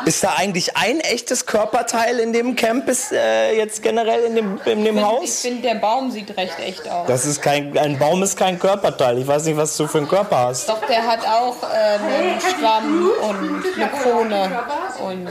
Ist 0.05 0.23
da 0.23 0.33
eigentlich 0.37 0.77
ein 0.77 1.01
echtes 1.01 1.45
Körperteil 1.45 2.19
in 2.19 2.31
dem 2.31 2.55
Camp 2.55 2.87
ist, 2.87 3.11
äh, 3.11 3.51
jetzt 3.57 3.83
generell 3.83 4.23
in 4.23 4.35
dem, 4.35 4.61
in 4.65 4.85
dem 4.85 4.97
Ich 4.97 5.03
Haus? 5.03 5.41
finde, 5.41 5.61
der 5.63 5.75
Baum 5.75 6.09
sieht 6.09 6.35
recht 6.37 6.57
echt 6.59 6.89
aus. 6.89 7.05
Das 7.07 7.25
ist 7.25 7.41
kein, 7.41 7.77
ein 7.77 7.99
Baum 7.99 8.23
ist 8.23 8.37
kein 8.37 8.57
Körperteil. 8.57 9.17
Ich 9.17 9.27
weiß 9.27 9.43
nicht, 9.43 9.57
was 9.57 9.75
du 9.75 9.87
für 9.87 9.97
einen 9.97 10.07
Körper 10.07 10.37
hast. 10.37 10.69
Doch, 10.69 10.79
der 10.87 11.05
hat 11.05 11.27
auch 11.27 11.57
äh, 11.63 11.75
einen 11.97 12.39
Schwamm 12.39 13.09
und 13.29 13.65
eine 13.75 13.89
Krone. 13.89 14.63
Und 15.03 15.27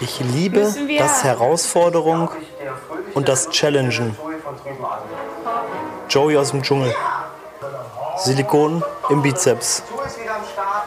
Ich 0.00 0.20
liebe 0.20 0.72
das 0.98 1.24
Herausforderung 1.24 2.28
und 3.14 3.28
das 3.28 3.48
Challengen. 3.48 4.14
Joey 6.10 6.36
aus 6.36 6.50
dem 6.50 6.62
Dschungel. 6.62 6.94
Silikon 8.24 8.82
im 9.10 9.20
Bizeps. 9.20 9.82
Du 9.86 10.00
ist 10.00 10.18
wieder 10.18 10.36
am 10.36 10.42
Start. 10.50 10.84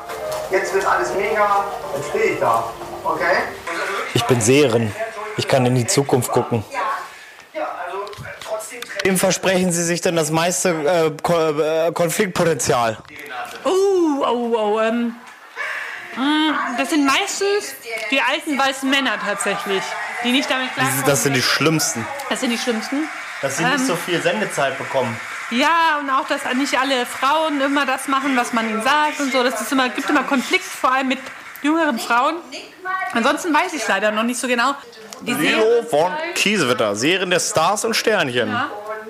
Jetzt 0.50 0.74
wird 0.74 0.86
alles 0.88 1.13
mega. 1.13 1.65
Jetzt 1.96 2.10
stehe 2.10 2.34
ich 2.34 2.39
da. 2.39 2.63
Okay? 3.03 3.44
Ich 4.15 4.24
bin 4.24 4.41
Seherin. 4.41 4.91
Ich 5.38 5.48
kann 5.48 5.63
in 5.67 5.75
die 5.75 5.86
Zukunft 5.86 6.32
gucken. 6.32 6.63
Also 7.53 7.98
Wem 9.03 9.17
versprechen 9.20 9.72
Sie 9.72 9.84
sich 9.84 10.01
denn 10.01 10.15
das 10.15 10.32
meiste 10.32 10.70
äh, 10.70 11.88
äh, 11.88 11.91
Konfliktpotenzial? 11.91 12.98
Oh, 13.63 13.70
oh, 14.25 14.56
oh. 14.58 14.79
Ähm, 14.79 15.13
mm, 16.15 16.53
das 16.79 16.89
sind 16.89 17.06
meistens 17.06 17.75
die 18.10 18.20
alten 18.20 18.58
weißen 18.58 18.89
Männer 18.89 19.20
tatsächlich, 19.24 19.84
die 20.24 20.32
nicht 20.32 20.50
damit 20.50 20.74
klarkommen. 20.74 21.03
Das 21.06 21.22
sind 21.22 21.36
die 21.36 21.44
schlimmsten. 21.44 22.08
Das 22.32 22.39
sind 22.39 22.50
die 22.50 22.58
schlimmsten. 22.58 23.08
Dass 23.44 23.58
sie 23.58 23.63
nicht 23.63 23.86
so 23.86 23.96
viel 23.96 24.20
Sendezeit 24.20 24.75
bekommen. 24.79 25.15
Ja, 25.51 25.98
und 26.00 26.10
auch, 26.10 26.27
dass 26.27 26.42
nicht 26.56 26.77
alle 26.77 27.06
Frauen 27.06 27.62
immer 27.62 27.86
das 27.86 28.08
machen, 28.08 28.36
was 28.36 28.51
man 28.54 28.70
ihnen 28.70 28.84
sagt 28.84 29.20
und 29.20 29.32
so. 29.32 29.44
Das 29.44 29.62
ist 29.62 29.72
immer, 29.72 29.88
gibt 29.89 30.10
immer 30.10 30.24
Konflikt, 30.24 30.66
vor 30.66 30.92
allem 30.92 31.08
mit 31.08 31.20
jüngeren 31.62 31.98
Frauen. 32.00 32.36
Ansonsten 33.13 33.54
weiß 33.54 33.74
ich 33.74 33.88
leider 33.88 34.12
noch 34.12 34.24
nicht 34.24 34.39
so 34.39 34.48
genau. 34.48 34.75
Die 35.22 35.34
Lilo 35.34 35.84
von 35.89 36.12
Kiesewetter, 36.36 36.96
Serien 36.96 37.30
der 37.30 37.39
Stars 37.39 37.86
und 37.86 37.96
Sternchen. 37.96 38.50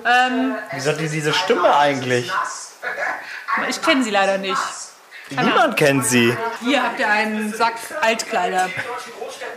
ähm, 0.06 0.54
Wie 0.72 0.88
hat 0.88 1.00
die 1.00 1.08
diese 1.08 1.34
Stimme 1.34 1.76
eigentlich? 1.76 2.32
ich 3.68 3.82
kenne 3.82 4.04
sie 4.04 4.10
leider 4.10 4.38
nicht. 4.38 4.56
Niemand 5.30 5.76
kennt 5.76 6.06
sie. 6.06 6.34
Hier 6.64 6.82
habt 6.82 6.98
ihr 7.00 7.08
einen 7.08 7.52
Sack 7.52 7.74
Altkleider. 8.00 8.68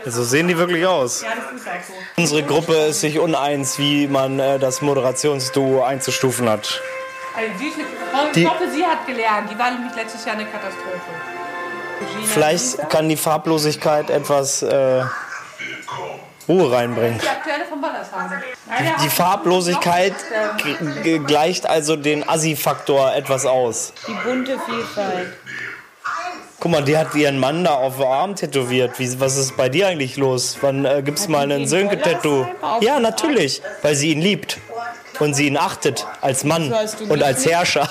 So 0.05 0.23
sehen 0.23 0.47
die 0.47 0.57
wirklich 0.57 0.85
aus. 0.85 1.21
Ja, 1.21 1.29
das 1.35 1.61
ist 1.61 1.67
auch 1.67 1.71
so. 1.87 1.93
Unsere 2.21 2.43
Gruppe 2.43 2.73
ist 2.87 3.01
sich 3.01 3.19
uneins, 3.19 3.77
wie 3.79 4.07
man 4.07 4.39
äh, 4.39 4.59
das 4.59 4.81
Moderationsduo 4.81 5.83
einzustufen 5.83 6.49
hat. 6.49 6.81
Also, 7.35 7.49
sie 7.59 7.67
ist 7.69 7.75
eine 7.77 8.27
Ich 8.27 8.33
Die- 8.33 8.47
hoffe, 8.47 8.69
sie 8.71 8.85
hat 8.85 9.05
gelernt. 9.07 9.49
Die 9.51 9.57
war 9.57 9.71
nämlich 9.71 9.95
letztes 9.95 10.25
Jahr 10.25 10.35
eine 10.35 10.45
Katastrophe. 10.45 10.99
Vielleicht 12.25 12.89
kann 12.89 13.07
die 13.09 13.15
Farblosigkeit 13.17 14.09
etwas 14.09 14.63
äh, 14.63 15.03
Ruhe 16.47 16.71
reinbringen. 16.71 17.19
Die 17.21 17.27
aktuelle 17.29 17.60
Ballershagen. 17.81 18.41
Die 19.03 19.09
Farblosigkeit 19.09 20.13
gleicht 21.25 21.65
also 21.67 21.95
den 21.95 22.27
Assi-Faktor 22.27 23.13
etwas 23.13 23.45
aus. 23.45 23.93
Die 24.07 24.13
bunte 24.13 24.59
Vielfalt. 24.65 25.33
Guck 26.59 26.71
mal, 26.71 26.83
die 26.83 26.95
hat 26.95 27.15
ihren 27.15 27.39
Mann 27.39 27.63
da 27.63 27.71
auf 27.73 27.97
dem 27.97 28.05
Arm 28.05 28.35
tätowiert. 28.35 28.99
Wie, 28.99 29.19
was 29.19 29.35
ist 29.35 29.57
bei 29.57 29.67
dir 29.67 29.87
eigentlich 29.87 30.15
los? 30.17 30.57
Wann 30.61 30.85
äh, 30.85 31.01
gibt's 31.03 31.27
mal 31.27 31.41
einen 31.41 31.67
Sönke-Tattoo? 31.67 32.45
Ja, 32.81 32.99
natürlich, 32.99 33.63
weil 33.81 33.95
sie 33.95 34.11
ihn 34.11 34.21
liebt 34.21 34.59
und 35.19 35.33
sie 35.33 35.47
ihn 35.47 35.57
achtet 35.57 36.05
als 36.21 36.43
Mann 36.43 36.71
und 37.09 37.23
als 37.23 37.47
Herrscher. 37.47 37.89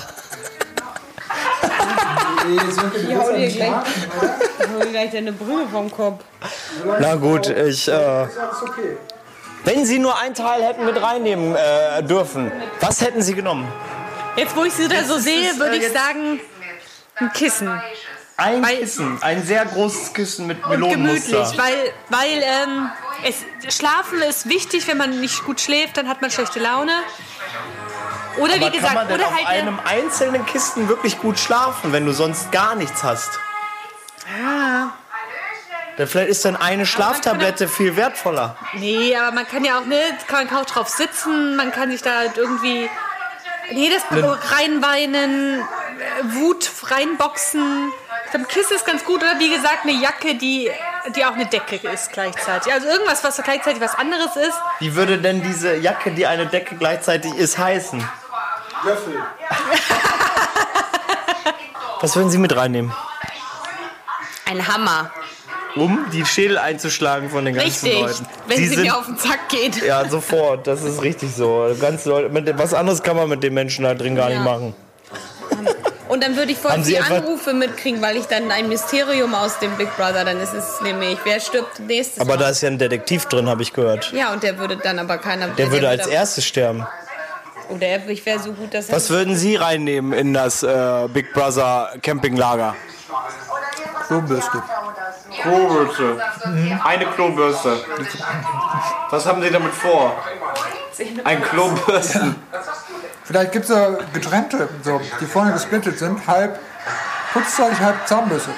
Willst 2.46 2.80
ja 3.08 3.32
nicht 3.32 3.56
gleich- 3.56 3.70
oder? 3.70 4.74
Hol 4.74 4.86
gleich 4.90 5.10
deine 5.10 5.32
Brille 5.32 5.66
vom 5.70 5.90
Kopf. 5.90 6.22
Na 7.00 7.16
gut, 7.16 7.48
ich. 7.48 7.88
Äh. 7.88 8.26
Wenn 9.64 9.84
Sie 9.84 9.98
nur 9.98 10.18
einen 10.18 10.34
Teil 10.34 10.62
hätten 10.62 10.84
mit 10.86 11.00
reinnehmen 11.00 11.54
äh, 11.56 12.02
dürfen, 12.02 12.50
was 12.80 13.00
hätten 13.00 13.22
Sie 13.22 13.34
genommen? 13.34 13.70
Jetzt, 14.36 14.56
wo 14.56 14.64
ich 14.64 14.72
sie 14.72 14.88
da 14.88 15.02
so 15.04 15.18
sehe, 15.18 15.58
würde 15.58 15.76
äh, 15.76 15.86
ich 15.86 15.92
sagen, 15.92 16.40
ein 17.16 17.32
Kissen. 17.32 17.68
Ein 18.36 18.62
Weil- 18.64 18.78
Kissen, 18.78 19.18
ein 19.22 19.42
sehr 19.44 19.66
großes 19.66 20.12
Kissen 20.14 20.46
mit 20.46 20.64
Und 20.64 20.70
gemütlich, 20.70 21.26
Melonenmuster. 21.28 21.58
weil, 21.62 21.92
weil 22.08 22.42
ähm, 22.42 22.90
es, 23.24 23.74
Schlafen 23.76 24.22
ist 24.22 24.48
wichtig, 24.48 24.86
wenn 24.88 24.96
man 24.96 25.20
nicht 25.20 25.44
gut 25.44 25.60
schläft, 25.60 25.98
dann 25.98 26.08
hat 26.08 26.22
man 26.22 26.30
schlechte 26.30 26.58
Laune. 26.58 26.92
Oder 28.38 28.54
Aber 28.54 28.66
wie 28.66 28.70
gesagt, 28.70 28.86
kann 28.86 28.94
man 28.94 29.08
denn 29.08 29.16
oder 29.18 29.26
auf 29.26 29.34
halt 29.34 29.46
eine- 29.46 29.58
einem 29.62 29.80
einzelnen 29.84 30.46
Kisten 30.46 30.88
wirklich 30.88 31.18
gut 31.18 31.38
schlafen, 31.38 31.92
wenn 31.92 32.06
du 32.06 32.12
sonst 32.12 32.50
gar 32.52 32.76
nichts 32.76 33.02
hast? 33.02 33.28
Ja. 34.40 34.92
Vielleicht 36.06 36.30
ist 36.30 36.44
dann 36.44 36.56
eine 36.56 36.86
Schlaftablette 36.86 37.68
viel 37.68 37.96
wertvoller. 37.96 38.56
Nee, 38.74 39.16
aber 39.16 39.32
man 39.32 39.46
kann 39.46 39.64
ja 39.64 39.78
auch, 39.78 39.86
ne, 39.86 40.00
kann 40.26 40.48
auch 40.54 40.64
drauf 40.64 40.88
sitzen, 40.88 41.56
man 41.56 41.72
kann 41.72 41.90
sich 41.90 42.02
da 42.02 42.16
halt 42.18 42.36
irgendwie 42.36 42.88
nee, 43.72 43.90
das 43.90 44.10
Ne. 44.10 44.38
reinweinen, 44.50 45.60
äh, 45.60 45.64
Wut 46.34 46.70
reinboxen. 46.84 47.92
Ich 48.24 48.30
glaube, 48.30 48.46
Kissen 48.46 48.76
ist 48.76 48.86
ganz 48.86 49.04
gut 49.04 49.22
oder 49.22 49.38
wie 49.38 49.50
gesagt 49.50 49.80
eine 49.82 49.92
Jacke, 49.92 50.34
die, 50.36 50.70
die 51.16 51.24
auch 51.24 51.32
eine 51.32 51.46
Decke 51.46 51.76
ist 51.88 52.12
gleichzeitig. 52.12 52.72
Also 52.72 52.86
irgendwas, 52.86 53.24
was 53.24 53.36
gleichzeitig 53.42 53.80
was 53.80 53.94
anderes 53.96 54.36
ist. 54.36 54.56
Wie 54.78 54.94
würde 54.94 55.18
denn 55.18 55.42
diese 55.42 55.74
Jacke, 55.76 56.12
die 56.12 56.26
eine 56.26 56.46
Decke 56.46 56.76
gleichzeitig 56.76 57.34
ist, 57.34 57.58
heißen? 57.58 58.08
Löffel. 58.84 59.14
Was 62.00 62.16
würden 62.16 62.30
Sie 62.30 62.38
mit 62.38 62.56
reinnehmen? 62.56 62.94
Ein 64.46 64.66
Hammer. 64.66 65.10
Um 65.76 66.06
die 66.12 66.26
Schädel 66.26 66.58
einzuschlagen 66.58 67.30
von 67.30 67.44
den 67.44 67.54
ganzen 67.54 67.86
Richtig. 67.86 68.02
Leuten. 68.02 68.26
Wenn 68.48 68.56
sie, 68.56 68.68
sind, 68.68 68.82
mir 68.82 68.96
auf 68.96 69.06
den 69.06 69.18
Zack 69.18 69.48
geht. 69.48 69.82
Ja, 69.84 70.08
sofort. 70.08 70.66
Das 70.66 70.82
ist 70.82 71.02
richtig 71.02 71.34
so. 71.34 71.74
Ganz 71.80 72.04
Leute, 72.04 72.58
was 72.58 72.74
anderes 72.74 73.02
kann 73.02 73.16
man 73.16 73.28
mit 73.28 73.42
den 73.42 73.54
Menschen 73.54 73.84
da 73.84 73.94
drin 73.94 74.16
gar 74.16 74.30
nicht 74.30 74.42
machen. 74.42 74.74
Und 76.08 76.24
dann 76.24 76.36
würde 76.36 76.50
ich 76.50 76.58
voll 76.58 76.72
Sie 76.82 76.94
die 76.94 76.98
Anrufe 76.98 77.52
mitkriegen, 77.52 78.02
weil 78.02 78.16
ich 78.16 78.26
dann 78.26 78.50
ein 78.50 78.68
Mysterium 78.68 79.32
aus 79.32 79.60
dem 79.60 79.70
Big 79.76 79.96
Brother, 79.96 80.24
dann 80.24 80.40
ist 80.40 80.52
es 80.52 80.80
nämlich, 80.80 81.18
wer 81.22 81.38
stirbt 81.38 81.78
nächstes 81.78 82.20
Aber 82.20 82.30
Mal. 82.30 82.38
da 82.38 82.48
ist 82.48 82.62
ja 82.62 82.68
ein 82.68 82.78
Detektiv 82.78 83.26
drin, 83.26 83.48
habe 83.48 83.62
ich 83.62 83.72
gehört. 83.72 84.12
Ja, 84.12 84.32
und 84.32 84.42
der 84.42 84.58
würde 84.58 84.76
dann 84.76 84.98
aber 84.98 85.18
keiner... 85.18 85.46
Der 85.48 85.70
würde 85.70 85.88
als 85.88 86.08
erstes 86.08 86.44
sterben. 86.44 86.84
Oder 87.68 87.86
er, 87.86 88.08
ich 88.08 88.26
wäre 88.26 88.40
so 88.40 88.52
gut, 88.52 88.74
dass 88.74 88.88
er... 88.88 88.96
Was 88.96 89.08
würden 89.10 89.36
Sie 89.36 89.54
reinnehmen 89.54 90.12
in 90.12 90.34
das 90.34 90.64
äh, 90.64 91.06
Big 91.14 91.32
Brother 91.32 91.92
Campinglager? 92.02 92.74
Klobürste. 95.30 96.20
Eine 96.84 97.06
Klobürste. 97.06 97.84
Was 99.10 99.26
haben 99.26 99.42
Sie 99.42 99.50
damit 99.50 99.72
vor? 99.72 100.16
Ein 101.24 101.42
Klobürsten. 101.42 102.36
Vielleicht 103.24 103.52
gibt 103.52 103.64
es 103.66 103.70
ja 103.70 103.90
getrennte, 104.12 104.68
so, 104.82 105.00
die 105.20 105.26
vorne 105.26 105.52
gesplittet 105.52 105.98
sind. 105.98 106.26
Halb 106.26 106.58
Putzzeug, 107.32 107.78
halb 107.78 108.06
Zahnbürste. 108.08 108.50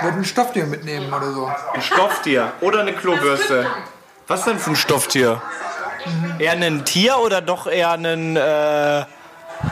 Würde 0.00 0.18
ein 0.18 0.24
Stofftier 0.24 0.64
mitnehmen 0.64 1.12
oder 1.12 1.32
so. 1.32 1.52
Ein 1.74 1.82
Stofftier 1.82 2.52
oder 2.60 2.80
eine 2.80 2.92
Klobürste. 2.92 3.66
Was 4.28 4.44
denn 4.44 4.58
für 4.58 4.70
ein 4.70 4.76
Stofftier? 4.76 5.42
Eher 6.38 6.52
ein 6.52 6.84
Tier 6.84 7.18
oder 7.18 7.40
doch 7.40 7.66
eher 7.66 7.92
ein 7.92 8.36
äh, 8.36 9.04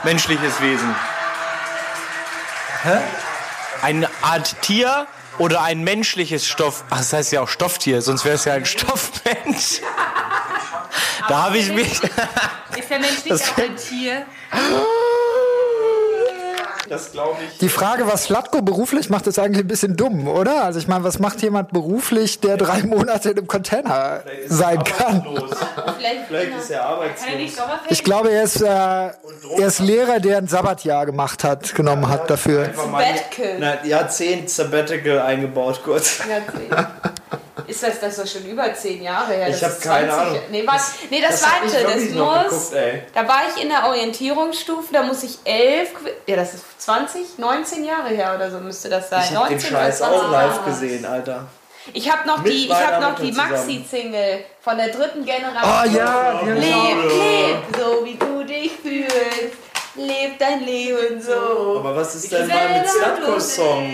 menschliches 0.03 0.61
Wesen? 0.61 0.95
Hä? 2.83 2.97
Eine 3.81 4.09
Art 4.21 4.61
Tier 4.61 5.07
oder 5.39 5.61
ein 5.61 5.83
menschliches 5.83 6.47
Stoff? 6.47 6.83
Ach, 6.89 6.97
das 6.97 7.13
heißt 7.13 7.31
ja 7.31 7.41
auch 7.41 7.49
Stofftier, 7.49 8.01
sonst 8.01 8.25
wäre 8.25 8.35
es 8.35 8.45
ja 8.45 8.53
ein 8.53 8.65
Stoffmensch. 8.65 9.81
Da 11.27 11.43
habe 11.43 11.57
ich 11.57 11.69
mich. 11.73 11.91
Ist 11.91 12.89
der 12.89 12.99
Mensch 12.99 13.25
nicht 13.25 13.33
auch 13.33 13.57
ein 13.57 13.75
Tier? 13.75 14.25
Das 16.89 17.11
glaube 17.11 17.37
ich. 17.47 17.57
Die 17.59 17.69
Frage, 17.69 18.07
was 18.07 18.25
Slatko 18.25 18.61
beruflich 18.61 19.09
macht, 19.09 19.27
ist 19.27 19.39
eigentlich 19.39 19.63
ein 19.63 19.67
bisschen 19.67 19.95
dumm, 19.95 20.27
oder? 20.27 20.63
Also 20.63 20.79
ich 20.79 20.87
meine, 20.87 21.03
was 21.03 21.19
macht 21.19 21.41
jemand 21.41 21.71
beruflich, 21.71 22.39
der 22.39 22.57
drei 22.57 22.83
Monate 22.83 23.31
in 23.31 23.37
einem 23.37 23.47
Container 23.47 24.23
sein 24.47 24.83
kann? 24.83 25.25
Vielleicht 26.27 26.57
ist 26.57 26.71
er 26.71 26.85
arbeitslos. 26.85 27.29
Ich 27.89 28.03
glaube, 28.03 28.31
er 28.31 28.43
ist, 28.43 28.61
äh, 28.61 28.67
er 28.67 29.13
ist 29.57 29.79
Lehrer, 29.79 30.19
der 30.19 30.37
ein 30.37 30.47
Sabbatjahr 30.47 31.05
gemacht 31.05 31.43
hat, 31.43 31.73
genommen 31.75 32.07
hat 32.09 32.29
dafür. 32.29 32.63
Bettke. 32.67 33.57
Na, 33.59 33.83
Jahrzehnt 33.85 34.49
Sabbatical 34.49 35.19
eingebaut 35.19 35.81
kurz. 35.83 36.21
Ist 37.67 37.83
das, 37.83 37.99
das 37.99 38.15
doch 38.15 38.25
schon 38.27 38.45
über 38.45 38.73
zehn 38.73 39.03
Jahre 39.03 39.33
her? 39.33 39.47
Ich 39.49 39.59
Das 39.59 39.63
hab 39.63 39.77
ist 39.77 39.81
keine 39.83 40.07
20 40.07 40.27
Ahnung. 40.27 40.41
Nee, 40.51 40.63
was, 40.65 40.93
nee 41.09 41.21
das, 41.21 41.41
Das 41.41 41.43
warte, 41.43 41.83
das 41.83 41.95
muss. 42.11 42.69
geguckt. 42.71 43.07
Da 43.13 43.27
war 43.27 43.41
ich 43.53 43.61
in 43.61 43.69
der 43.69 43.85
Orientierungsstufe, 43.87 44.93
da 44.93 45.03
muss 45.03 45.23
ich 45.23 45.37
elf. 45.43 45.89
Ja, 46.25 46.35
das 46.37 46.53
ist 46.53 46.63
20, 46.81 47.37
19 47.37 47.83
Jahre 47.83 48.09
her 48.09 48.33
oder 48.35 48.49
so 48.49 48.59
müsste 48.59 48.89
das 48.89 49.09
sein. 49.09 49.23
Ich 49.29 49.35
habe 49.35 49.49
den 49.49 49.57
19 49.57 49.69
oder 49.75 49.79
Scheiß 49.85 49.97
20 49.97 50.17
auch 50.21 50.31
live 50.31 50.65
gesehen, 50.65 51.05
Alter. 51.05 51.47
Ich 51.93 52.11
habe 52.11 52.27
noch 52.27 52.39
Mit 52.39 52.51
die, 52.51 52.65
ich 52.67 52.73
hab 52.73 53.01
noch 53.01 53.15
die. 53.19 53.31
Maxi-Single 53.31 54.43
von 54.61 54.77
der 54.77 54.89
dritten 54.89 55.23
Generation. 55.23 55.63
Ah 55.63 55.85
ja, 55.85 56.41
die 56.43 56.49
Leb, 56.51 56.61
leb, 56.61 57.57
so 57.77 58.05
wie 58.05 58.15
du 58.15 58.43
dich 58.43 58.71
fühlst. 58.81 59.57
Leb 59.97 60.37
dein 60.39 60.63
Leben 60.63 61.19
so. 61.21 61.79
Aber 61.79 61.95
was 61.95 62.15
ist 62.15 62.31
denn 62.31 62.47
mal 62.47 62.79
mit 62.79 62.87
Slatkos 62.89 63.55
Song? 63.55 63.93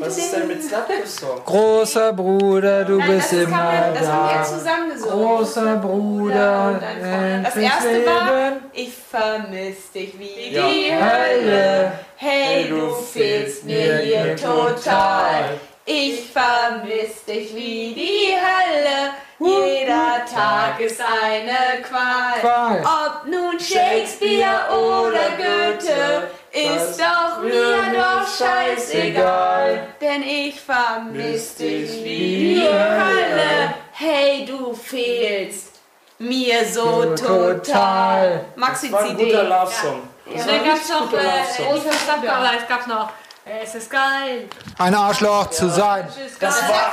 Was 0.00 0.18
ist 0.18 0.34
denn 0.34 0.48
mit 0.48 0.62
Slatkos 0.62 1.16
Song? 1.16 1.44
Großer 1.44 2.12
Bruder, 2.12 2.84
du 2.84 2.96
Nein, 2.98 3.08
bist 3.10 3.32
das, 3.32 3.38
immer 3.40 3.56
man, 3.56 3.94
das 3.94 4.08
haben 4.08 4.28
wir 4.28 4.36
da. 4.36 4.44
zusammen 4.44 4.90
gesungen. 4.92 5.26
Großer 5.26 5.76
Bruder, 5.76 6.80
Freund. 6.80 7.46
Das 7.46 7.56
erste 7.56 8.06
war, 8.06 8.50
Leben. 8.50 8.56
ich 8.72 8.92
vermiss 8.94 9.92
dich 9.94 10.18
wie 10.18 10.54
Ja. 10.54 10.62
die 10.68 10.92
Hölle. 10.92 11.92
Hey, 12.16 12.68
du 12.68 12.90
fehlst 12.94 13.64
mir 13.64 13.98
hier 13.98 14.36
total. 14.36 15.58
Ich 15.86 16.30
vermiss 16.30 17.24
dich 17.26 17.54
wie 17.54 17.92
die 17.94 18.34
Hölle. 18.34 19.12
Jeder 19.38 20.24
Tag 20.24 20.80
ist 20.80 20.98
eine 21.00 21.82
Qual. 21.82 22.40
Qual. 22.40 22.82
Ob 22.82 23.26
nun 23.26 23.60
Shakespeare 23.60 24.70
oder 24.70 25.36
Goethe, 25.36 26.30
ist 26.50 26.98
doch 26.98 27.42
mir 27.42 27.92
doch 27.92 28.26
scheißegal. 28.26 29.88
Denn 30.00 30.22
ich 30.22 30.58
vermiss 30.58 31.56
dich 31.56 32.02
wie 32.02 32.54
die 32.54 32.62
Hölle. 32.62 33.74
Hey, 33.92 34.46
du 34.46 34.72
fehlst 34.72 35.74
mir 36.18 36.64
so 36.64 37.14
total. 37.14 38.46
Maxi 38.56 38.90
War 38.90 39.00
ein 39.00 39.08
CD. 39.18 39.24
guter 39.26 39.44
Love-Song. 39.44 40.02
Und 40.24 40.48
dann 40.48 40.64
gab 40.64 40.76
es 40.76 40.88
noch, 40.88 41.10
guter 41.10 41.20
äh, 41.20 41.24
Love-Song. 41.24 41.76
ich 41.76 41.82
verstand 41.82 42.24
gar 42.24 42.40
nicht, 42.40 42.62
es 42.62 42.68
gab 42.68 42.86
noch, 42.86 43.10
es 43.44 43.74
ist 43.74 43.90
geil. 43.90 44.48
Ein 44.78 44.94
Arschloch 44.94 45.50
zu 45.50 45.68
sein. 45.68 46.06
Ist 46.08 46.40
geil. 46.40 46.50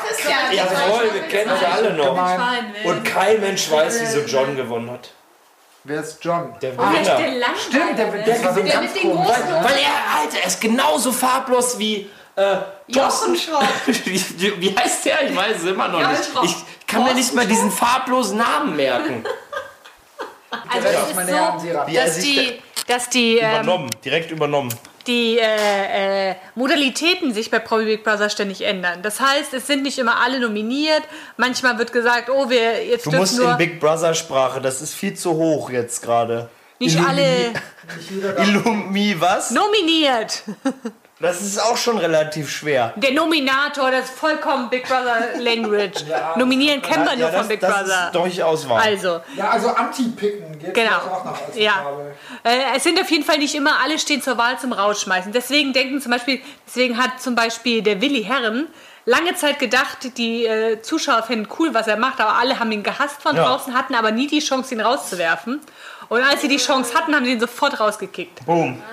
Christian, 0.08 0.54
Jawohl, 0.54 1.14
wir 1.14 1.22
kennen 1.24 1.52
sie 1.58 1.66
alle 1.66 1.94
noch. 1.94 2.18
Und 2.84 3.04
kein 3.04 3.40
Mensch 3.40 3.72
weiß, 3.72 4.02
wieso 4.02 4.20
John 4.22 4.56
gewonnen 4.56 4.92
hat. 4.92 5.12
Wer 5.84 6.02
ist 6.02 6.24
John? 6.24 6.54
Der 6.62 6.72
Der 6.72 6.78
Gewinner. 6.78 7.02
Langweiler, 7.02 7.48
Stimmt, 7.58 7.98
der, 7.98 8.08
ne? 8.08 8.24
der 8.24 8.44
war 8.44 8.54
so 8.54 8.60
ein 8.60 8.66
Der 8.68 8.82
mit 8.82 8.96
den 8.96 9.12
großen 9.16 9.26
Weil 9.26 9.78
er, 9.80 10.20
Alter, 10.20 10.40
er 10.42 10.48
ist 10.48 10.62
genauso 10.62 11.12
farblos 11.12 11.80
wie 11.80 12.08
äh, 12.36 12.58
Thorsten 12.94 13.34
wie, 13.88 14.62
wie 14.62 14.76
heißt 14.78 15.06
der? 15.06 15.30
Ich 15.30 15.36
weiß 15.36 15.58
es 15.58 15.66
immer 15.66 15.88
noch 15.88 16.08
nicht. 16.08 16.30
Ich 16.44 16.56
kann 16.86 17.04
mir 17.04 17.14
nicht 17.16 17.34
mal 17.34 17.48
diesen 17.48 17.72
farblosen 17.72 18.38
Namen 18.38 18.76
merken. 18.76 19.24
Also 20.68 20.88
es 20.88 21.08
ist 21.08 21.16
meine 21.16 21.32
so, 21.32 21.94
dass 21.94 22.18
die, 22.20 22.62
dass 22.88 23.10
die, 23.10 23.38
ähm, 23.38 23.52
Übernommen, 23.52 23.90
direkt 24.04 24.32
übernommen. 24.32 24.74
Die 25.04 25.38
äh, 25.40 26.32
äh, 26.32 26.36
Modalitäten 26.56 27.34
sich 27.34 27.52
bei 27.52 27.60
Promi 27.60 27.86
Big 27.86 28.04
Brother 28.04 28.30
ständig 28.30 28.62
ändern. 28.62 29.02
Das 29.02 29.20
heißt, 29.20 29.54
es 29.54 29.68
sind 29.68 29.84
nicht 29.84 30.00
immer 30.00 30.20
alle 30.22 30.40
nominiert. 30.40 31.04
Manchmal 31.38 31.78
wird 31.78 31.92
gesagt, 31.92 32.30
oh, 32.30 32.50
wir 32.50 32.86
jetzt 32.86 33.06
Du 33.06 33.12
musst 33.12 33.38
nur... 33.38 33.52
in 33.52 33.58
Big 33.58 33.80
Brother 33.80 34.14
Sprache, 34.14 34.62
das 34.62 34.82
ist 34.82 34.94
viel 34.94 35.16
zu 35.16 35.34
hoch 35.34 35.70
jetzt 35.70 36.02
gerade. 36.02 36.50
nicht 36.80 37.00
alle 37.00 37.54
Illumi 38.38 39.16
was? 39.20 39.52
nominiert. 39.52 40.44
Das 41.22 41.42
ist 41.42 41.60
auch 41.62 41.78
schon 41.78 41.98
relativ 41.98 42.50
schwer. 42.50 42.94
Der 42.96 43.12
Nominator, 43.12 43.92
das 43.92 44.06
ist 44.10 44.18
vollkommen 44.20 44.70
Big 44.70 44.88
Brother 44.88 45.30
Language. 45.40 46.04
Nominieren 46.36 46.82
kennen 46.82 47.06
wir 47.06 47.16
nur 47.16 47.30
Ja, 47.32 47.38
von 47.40 47.48
Big 47.48 47.60
das 47.60 47.72
Brother. 47.74 48.06
ist 48.08 48.16
durchaus 48.16 48.68
wahr. 48.68 48.82
Also, 48.82 49.22
Ja, 49.36 49.50
also 49.52 49.70
Anti-Picken 49.70 50.60
geht 50.60 50.74
Genau. 50.74 50.98
auch 50.98 51.26
noch 51.26 51.48
als 51.48 51.56
Ja. 51.58 51.86
Äh, 52.44 52.76
es 52.76 52.84
sind 52.84 53.00
auf 53.00 53.10
jeden 53.12 53.24
Fall 53.24 53.38
nicht 53.38 53.54
immer 53.56 53.80
alle 53.84 54.00
stehen 54.00 54.22
zur 54.22 54.38
Wahl 54.38 54.58
zum 54.60 54.74
Rausschmeißen. 54.74 55.32
Deswegen 55.32 55.74
denken 55.74 56.02
zum 56.02 56.12
Beispiel, 56.12 56.42
deswegen 56.66 56.98
hat 56.98 57.22
zum 57.22 57.36
Beispiel 57.36 57.82
der 57.82 58.02
Willi 58.02 58.24
Herren 58.24 58.68
lange 59.06 59.34
Zeit 59.36 59.60
gedacht, 59.60 60.18
die 60.18 60.46
äh, 60.46 60.82
Zuschauer 60.82 61.24
finden 61.24 61.48
cool, 61.60 61.74
was 61.74 61.88
er 61.88 61.98
macht, 61.98 62.20
aber 62.22 62.34
alle 62.38 62.60
haben 62.60 62.72
ihn 62.72 62.84
gehasst 62.84 63.22
von 63.22 63.36
Ja. 63.36 63.46
draußen, 63.46 63.74
hatten 63.76 63.96
aber 63.96 64.12
nie 64.12 64.28
die 64.28 64.40
Chance, 64.40 64.74
ihn 64.76 64.82
rauszuwerfen. 64.82 65.60
Und 66.12 66.22
als 66.24 66.42
sie 66.42 66.50
die 66.50 66.58
Chance 66.58 66.94
hatten, 66.94 67.16
haben 67.16 67.24
sie 67.24 67.32
ihn 67.32 67.40
sofort 67.40 67.80
rausgekickt. 67.80 68.46
Boom. 68.46 68.84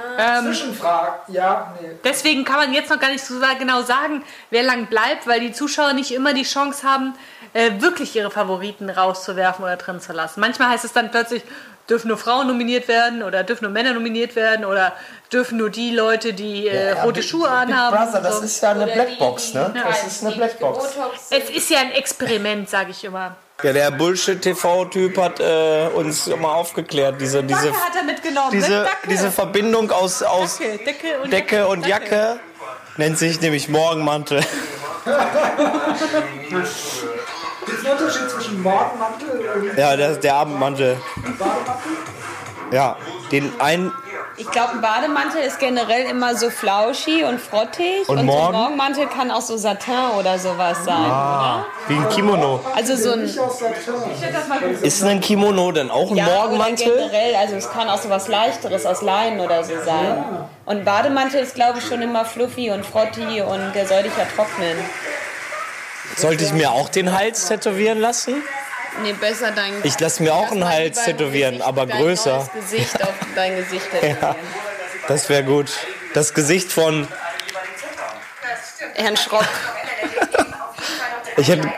Zwischenfrage. 0.41 1.15
Ja, 1.27 1.75
nee. 1.81 1.89
Deswegen 2.05 2.45
kann 2.45 2.59
man 2.59 2.73
jetzt 2.73 2.91
noch 2.91 3.01
gar 3.01 3.11
nicht 3.11 3.25
so 3.25 3.41
genau 3.59 3.83
sagen, 3.83 4.23
wer 4.51 4.63
lang 4.63 4.87
bleibt, 4.87 5.27
weil 5.27 5.41
die 5.41 5.51
Zuschauer 5.51 5.95
nicht 5.95 6.13
immer 6.13 6.33
die 6.33 6.45
Chance 6.45 6.87
haben, 6.87 7.15
äh, 7.55 7.73
wirklich 7.81 8.15
ihre 8.15 8.31
Favoriten 8.31 8.89
rauszuwerfen 8.89 9.65
oder 9.65 9.75
drin 9.75 10.01
zu 10.01 10.13
lassen. 10.13 10.39
Manchmal 10.39 10.69
heißt 10.69 10.85
es 10.85 10.93
dann 10.93 11.11
plötzlich, 11.11 11.43
dürfen 11.89 12.09
nur 12.09 12.19
Frauen 12.19 12.47
nominiert 12.47 12.87
werden 12.89 13.23
oder 13.23 13.43
dürfen 13.45 13.65
nur 13.65 13.73
Männer 13.73 13.95
nominiert 13.95 14.37
werden 14.37 14.65
oder 14.65 14.93
dürfen 15.33 15.59
nur 15.59 15.71
die 15.71 15.91
Leute, 15.95 16.33
die 16.35 16.69
äh, 16.69 16.91
Ja, 16.95 17.03
rote 17.03 17.21
Big- 17.21 17.29
Schuhe 17.29 17.49
Big 17.49 17.51
anhaben. 17.51 17.97
Brother, 17.97 18.21
das 18.21 18.41
ist 18.43 18.63
ja 18.63 18.71
eine 18.71 18.85
Oder 18.85 18.93
Blackbox, 18.93 19.53
die, 19.53 19.59
ne? 19.59 19.73
die- 19.75 19.81
Das 19.89 20.07
ist 20.07 20.25
eine 20.25 20.35
Blackbox. 20.37 20.85
Es 21.31 21.51
ist 21.51 21.71
ja 21.71 21.79
ein 21.81 21.93
Experiment, 21.93 22.69
sage 22.69 22.91
ich 22.91 23.05
immer. 23.05 23.37
Ja, 23.63 23.73
der 23.73 23.91
Bullshit-TV-Typ 23.91 25.19
hat 25.19 25.41
äh, 25.41 25.89
uns 25.93 26.29
mal 26.29 26.53
aufgeklärt. 26.55 27.21
Diese, 27.21 27.43
diese, 27.43 27.67
Dacke 27.67 27.77
hat 27.85 27.97
er 27.97 28.05
mitgenommen. 28.05 28.51
diese, 28.53 28.87
diese 29.11 29.33
Verbindung 29.33 29.91
aus, 29.91 30.23
aus 30.23 30.59
Dacke, 30.59 30.79
Decke 30.85 31.19
und 31.25 31.33
Decke 31.33 31.67
und 31.67 31.85
Jacke 31.87 32.39
nennt 32.99 33.19
sich 33.19 33.41
nämlich 33.41 33.69
Morgenmantel. 33.69 34.43
Gibt 37.69 37.81
es 37.81 37.87
einen 37.87 37.99
Unterschied 37.99 38.31
zwischen 38.31 38.63
Morgenmantel 38.63 39.29
und 39.71 39.77
Ja, 39.79 39.97
der, 39.97 40.17
der 40.17 40.35
Abendmantel. 40.35 40.97
Bademantel? 41.39 41.93
Ja, 42.71 42.97
den 43.33 43.51
einen 43.61 43.93
Ich 44.37 44.51
glaube, 44.51 44.73
ein 44.75 44.81
Bademantel 44.83 45.41
ist 45.43 45.59
generell 45.59 46.03
immer 46.11 46.35
so 46.37 46.51
flauschig 46.51 47.25
und 47.25 47.41
frottig. 47.41 48.07
Und 48.09 48.19
so 48.19 48.25
morgen? 48.25 48.55
ein 48.55 48.61
Morgenmantel 48.61 49.07
kann 49.07 49.31
auch 49.31 49.41
so 49.41 49.57
Satin 49.57 49.95
oder 50.19 50.39
sowas 50.39 50.85
sein, 50.85 51.11
wie 51.89 51.95
ein 51.97 52.09
Kimono. 52.11 52.57
oder? 52.57 52.77
Also 52.77 52.95
so 52.97 53.13
ein. 53.13 53.23
Ist 54.83 55.03
ein 55.03 55.21
Kimono 55.21 55.73
denn 55.73 55.91
auch 55.91 56.11
ein 56.11 56.17
Ja, 56.17 56.27
oder 56.27 56.35
Morgenmantel? 56.41 56.87
generell, 56.95 57.35
also 57.37 57.55
es 57.57 57.71
kann 57.71 57.89
auch 57.89 57.99
so 57.99 58.11
was 58.11 58.29
Leichteres 58.29 58.85
aus 58.87 59.01
Leinen 59.03 59.41
oder 59.41 59.65
so 59.65 59.73
sein. 59.85 60.25
Und 60.67 60.85
Bademantel 60.85 61.41
ist, 61.43 61.55
glaube 61.55 61.79
ich, 61.79 61.87
schon 61.87 62.03
immer 62.03 62.25
fluffy 62.27 62.71
und 62.71 62.85
frotti 62.85 63.41
und 63.43 63.73
der 63.75 63.87
soll 63.87 64.03
dich 64.03 64.13
ja 64.17 64.25
trocknen. 64.37 64.77
Sollte 66.17 66.45
ich 66.45 66.53
mir 66.53 66.71
auch 66.73 66.89
den 66.89 67.17
Hals 67.17 67.47
tätowieren 67.47 67.99
lassen? 67.99 68.43
Nee, 69.03 69.13
besser 69.13 69.53
dein 69.53 69.75
Ich 69.85 69.99
lasse 70.01 70.23
mir 70.23 70.35
auch 70.35 70.51
einen 70.51 70.69
Hals 70.69 71.05
tätowieren, 71.05 71.55
Gesicht- 71.55 71.69
aber 71.69 71.87
dein 71.87 71.99
größer. 72.01 72.37
neues 72.39 72.53
Gesicht 72.53 73.03
auf 73.03 73.15
dein 73.37 73.57
Gesicht 73.57 73.91
tätowieren. 73.91 74.35
Das 75.07 75.29
wäre 75.29 75.45
gut. 75.45 75.71
Das 76.15 76.35
Gesicht 76.35 76.73
von. 76.73 77.07
Herrn 78.95 79.17
Schrock. 79.17 79.45
Ich 81.37 81.49
hätte. 81.49 81.71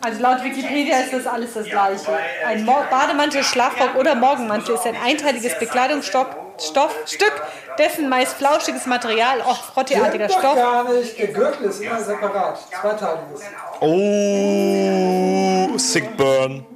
Also 0.00 0.20
laut 0.22 0.42
Wikipedia 0.42 1.00
ist 1.00 1.12
das 1.12 1.26
alles 1.26 1.52
das 1.54 1.66
gleiche. 1.66 2.18
Ein 2.46 2.64
Mo 2.64 2.76
Bademantel, 2.88 3.42
Schlafrock 3.44 3.94
oder 3.96 4.14
Morgenmantel 4.14 4.76
ist 4.76 4.86
ein 4.86 4.96
einteiliges 4.96 5.58
Bekleidungsstück, 5.58 6.28
Stoffstück, 6.60 7.32
dessen 7.78 8.08
meist 8.08 8.34
flauschiges 8.34 8.86
Material, 8.86 9.40
auch 9.42 9.62
frotteartiger 9.62 10.28
Stoff, 10.28 10.54
gar 10.54 10.92
nicht. 10.92 11.18
Der 11.18 11.28
Gürtel 11.28 11.66
ist 11.66 11.80
immer 11.80 12.00
separat. 12.02 12.58
Zweiteiliges. 12.80 13.42
Oh, 13.80 15.78
Sick 15.78 16.16
Burn. 16.16 16.66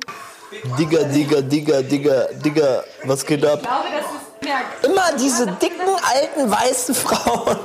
Digga, 0.79 1.03
Digga, 1.05 1.41
Digga, 1.41 1.83
Digga, 1.83 2.29
Digga, 2.45 2.85
was 3.05 3.25
geht 3.27 3.45
ab? 3.45 3.59
Ich 3.63 3.69
glaube, 3.69 3.89
das 3.91 4.07
ist 4.07 4.43
mehr 4.45 4.61
Immer 4.83 5.19
diese 5.19 5.47
dicken, 5.47 5.89
alten, 6.15 6.51
weißen 6.51 6.95
Frauen, 6.95 7.57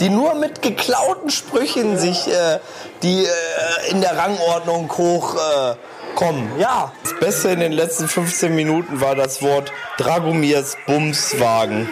die 0.00 0.08
nur 0.08 0.34
mit 0.34 0.62
geklauten 0.62 1.30
Sprüchen 1.30 1.98
sich 1.98 2.26
äh, 2.28 2.58
die 3.02 3.24
äh, 3.24 3.90
in 3.90 4.00
der 4.00 4.16
Rangordnung 4.16 4.90
hoch 4.96 5.36
äh, 5.36 5.74
kommen. 6.14 6.50
Ja, 6.58 6.92
das 7.02 7.14
Beste 7.18 7.48
in 7.50 7.60
den 7.60 7.72
letzten 7.72 8.08
15 8.08 8.54
Minuten 8.54 9.00
war 9.00 9.14
das 9.14 9.42
Wort 9.42 9.72
Dragomirs 9.98 10.76
Bumswagen. 10.86 11.88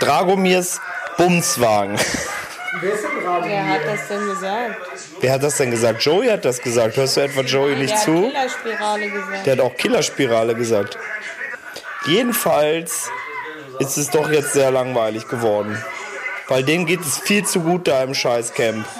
Dragomirs 0.00 0.80
Bumswagen. 1.16 1.98
Wer 2.80 2.92
ist 2.92 3.04
denn 3.04 3.20
gerade? 3.20 3.48
Wer 3.48 3.68
hat 3.68 3.80
das 3.86 4.08
denn 4.08 4.26
gesagt? 4.26 4.76
Wer 5.20 5.32
hat 5.32 5.42
das 5.42 5.56
denn 5.56 5.70
gesagt? 5.70 6.02
Joey 6.02 6.26
hat 6.28 6.44
das 6.44 6.60
gesagt. 6.60 6.96
Hörst 6.96 7.16
du 7.16 7.20
etwa 7.20 7.40
Joey 7.42 7.76
nicht 7.76 7.90
Der 7.90 7.96
hat 7.98 8.04
zu? 8.04 8.22
Killerspirale 8.22 9.10
gesagt. 9.10 9.46
Der 9.46 9.52
hat 9.52 9.60
auch 9.60 9.76
Killerspirale 9.76 10.54
gesagt. 10.54 10.98
Jedenfalls 12.06 13.08
ist 13.78 13.96
es 13.96 14.10
doch 14.10 14.30
jetzt 14.30 14.52
sehr 14.52 14.70
langweilig 14.70 15.28
geworden. 15.28 15.82
Weil 16.48 16.62
denen 16.62 16.84
geht 16.86 17.00
es 17.00 17.18
viel 17.18 17.44
zu 17.44 17.60
gut 17.60 17.88
da 17.88 18.02
im 18.02 18.14
Scheißcamp. 18.14 18.84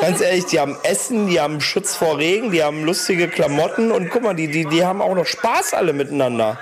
Ganz 0.00 0.20
ehrlich, 0.20 0.46
die 0.46 0.60
haben 0.60 0.76
Essen, 0.82 1.26
die 1.28 1.40
haben 1.40 1.60
Schutz 1.60 1.96
vor 1.96 2.18
Regen, 2.18 2.52
die 2.52 2.62
haben 2.62 2.84
lustige 2.84 3.28
Klamotten 3.28 3.90
und 3.90 4.10
guck 4.10 4.22
mal, 4.22 4.34
die, 4.34 4.48
die, 4.48 4.64
die 4.64 4.84
haben 4.84 5.02
auch 5.02 5.14
noch 5.14 5.26
Spaß 5.26 5.74
alle 5.74 5.92
miteinander. 5.92 6.58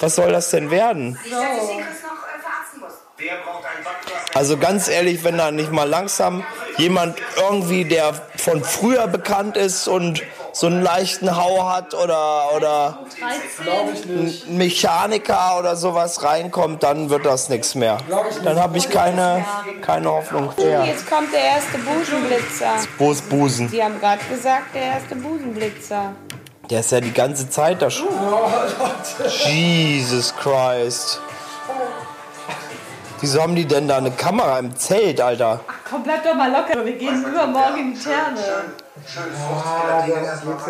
Was 0.00 0.16
soll 0.16 0.32
das 0.32 0.50
denn 0.50 0.70
werden? 0.70 1.18
Also 4.34 4.56
ganz 4.56 4.88
ehrlich, 4.88 5.22
wenn 5.22 5.38
da 5.38 5.50
nicht 5.50 5.70
mal 5.70 5.88
langsam 5.88 6.44
jemand 6.76 7.16
irgendwie, 7.36 7.84
der 7.84 8.14
von 8.36 8.64
früher 8.64 9.06
bekannt 9.06 9.56
ist 9.56 9.86
und 9.86 10.22
so 10.54 10.68
einen 10.68 10.82
leichten 10.82 11.36
Hau 11.36 11.68
hat 11.68 11.94
oder, 11.94 12.54
oder 12.56 12.98
ein 13.20 14.56
Mechaniker 14.56 15.58
oder 15.58 15.74
sowas 15.74 16.22
reinkommt, 16.22 16.82
dann 16.84 17.10
wird 17.10 17.26
das 17.26 17.48
nichts 17.48 17.74
mehr. 17.74 17.98
Dann 18.44 18.60
habe 18.60 18.78
ich 18.78 18.88
keine, 18.88 19.44
keine 19.82 20.10
Hoffnung 20.10 20.50
mehr. 20.56 20.84
Jetzt 20.84 21.10
kommt 21.10 21.32
der 21.32 21.40
erste 21.40 21.78
Busenblitzer. 21.78 22.74
Wo 22.98 23.10
ist 23.10 23.28
Busen? 23.28 23.68
Sie 23.68 23.82
haben 23.82 23.98
gerade 23.98 24.24
gesagt, 24.30 24.74
der 24.74 24.82
erste 24.82 25.16
Busenblitzer. 25.16 26.12
Der 26.70 26.80
ist 26.80 26.92
ja 26.92 27.00
die 27.00 27.12
ganze 27.12 27.50
Zeit 27.50 27.82
da 27.82 27.90
schon. 27.90 28.08
Jesus 29.44 30.34
Christ. 30.36 31.20
Wieso 33.20 33.42
haben 33.42 33.56
die 33.56 33.66
denn 33.66 33.88
da 33.88 33.96
eine 33.96 34.12
Kamera 34.12 34.58
im 34.60 34.76
Zelt, 34.76 35.20
Alter? 35.20 35.60
Komm, 35.88 36.04
bleib 36.04 36.22
doch 36.24 36.34
mal 36.34 36.50
locker. 36.50 36.84
Wir 36.84 36.96
gehen 36.96 37.24
übermorgen 37.24 37.78
in 37.78 37.94
die 37.94 37.98
Therme. 37.98 38.83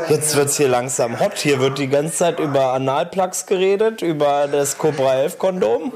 Jetzt 0.09 0.37
wird's 0.37 0.57
hier 0.57 0.69
langsam 0.69 1.21
hot. 1.21 1.39
Hier 1.39 1.61
wird 1.61 1.79
die 1.79 1.89
ganze 1.89 2.15
Zeit 2.15 2.41
über 2.41 2.73
Analplugs 2.73 3.47
geredet, 3.47 4.03
über 4.03 4.49
das 4.51 4.77
Cobra 4.79 5.15
11 5.15 5.39
Kondom, 5.39 5.93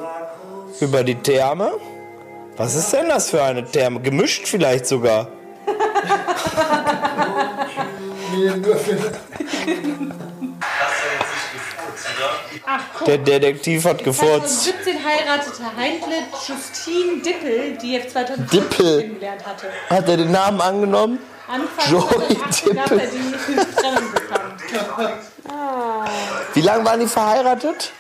über 0.81 1.05
die 1.05 1.17
Therme. 1.17 1.73
Was 2.57 2.75
ist 2.75 2.93
denn 2.93 3.09
das 3.09 3.31
für 3.31 3.43
eine 3.43 3.65
Therme? 3.65 4.01
Gemischt 4.01 4.47
vielleicht 4.47 4.87
sogar. 4.87 5.29
Der 13.07 13.19
Detektiv 13.19 13.85
hat 13.85 14.05
gefurzt. 14.05 14.65
2017 14.65 15.05
heiratete 15.05 15.77
Heindle 15.77 16.23
Justine 16.47 17.23
Dippel, 17.23 17.79
die 17.79 17.97
er 17.97 18.09
2015 18.09 18.61
Dippel. 18.61 19.01
kennengelernt 19.01 19.47
hatte. 19.47 19.67
Hat 19.89 20.09
er 20.09 20.17
den 20.17 20.31
Namen 20.31 20.61
angenommen? 20.61 21.19
Anfang 21.49 21.91
Joey 21.91 22.37
2018 22.51 22.75
gab 22.75 22.85
Dippel. 22.85 23.01
er 23.01 23.07
die 23.07 23.75
Trennung 23.75 24.13
bekannt. 24.13 24.63
Wie 26.55 26.61
lange 26.61 26.85
waren 26.85 27.01
die 27.01 27.07
verheiratet? 27.07 27.93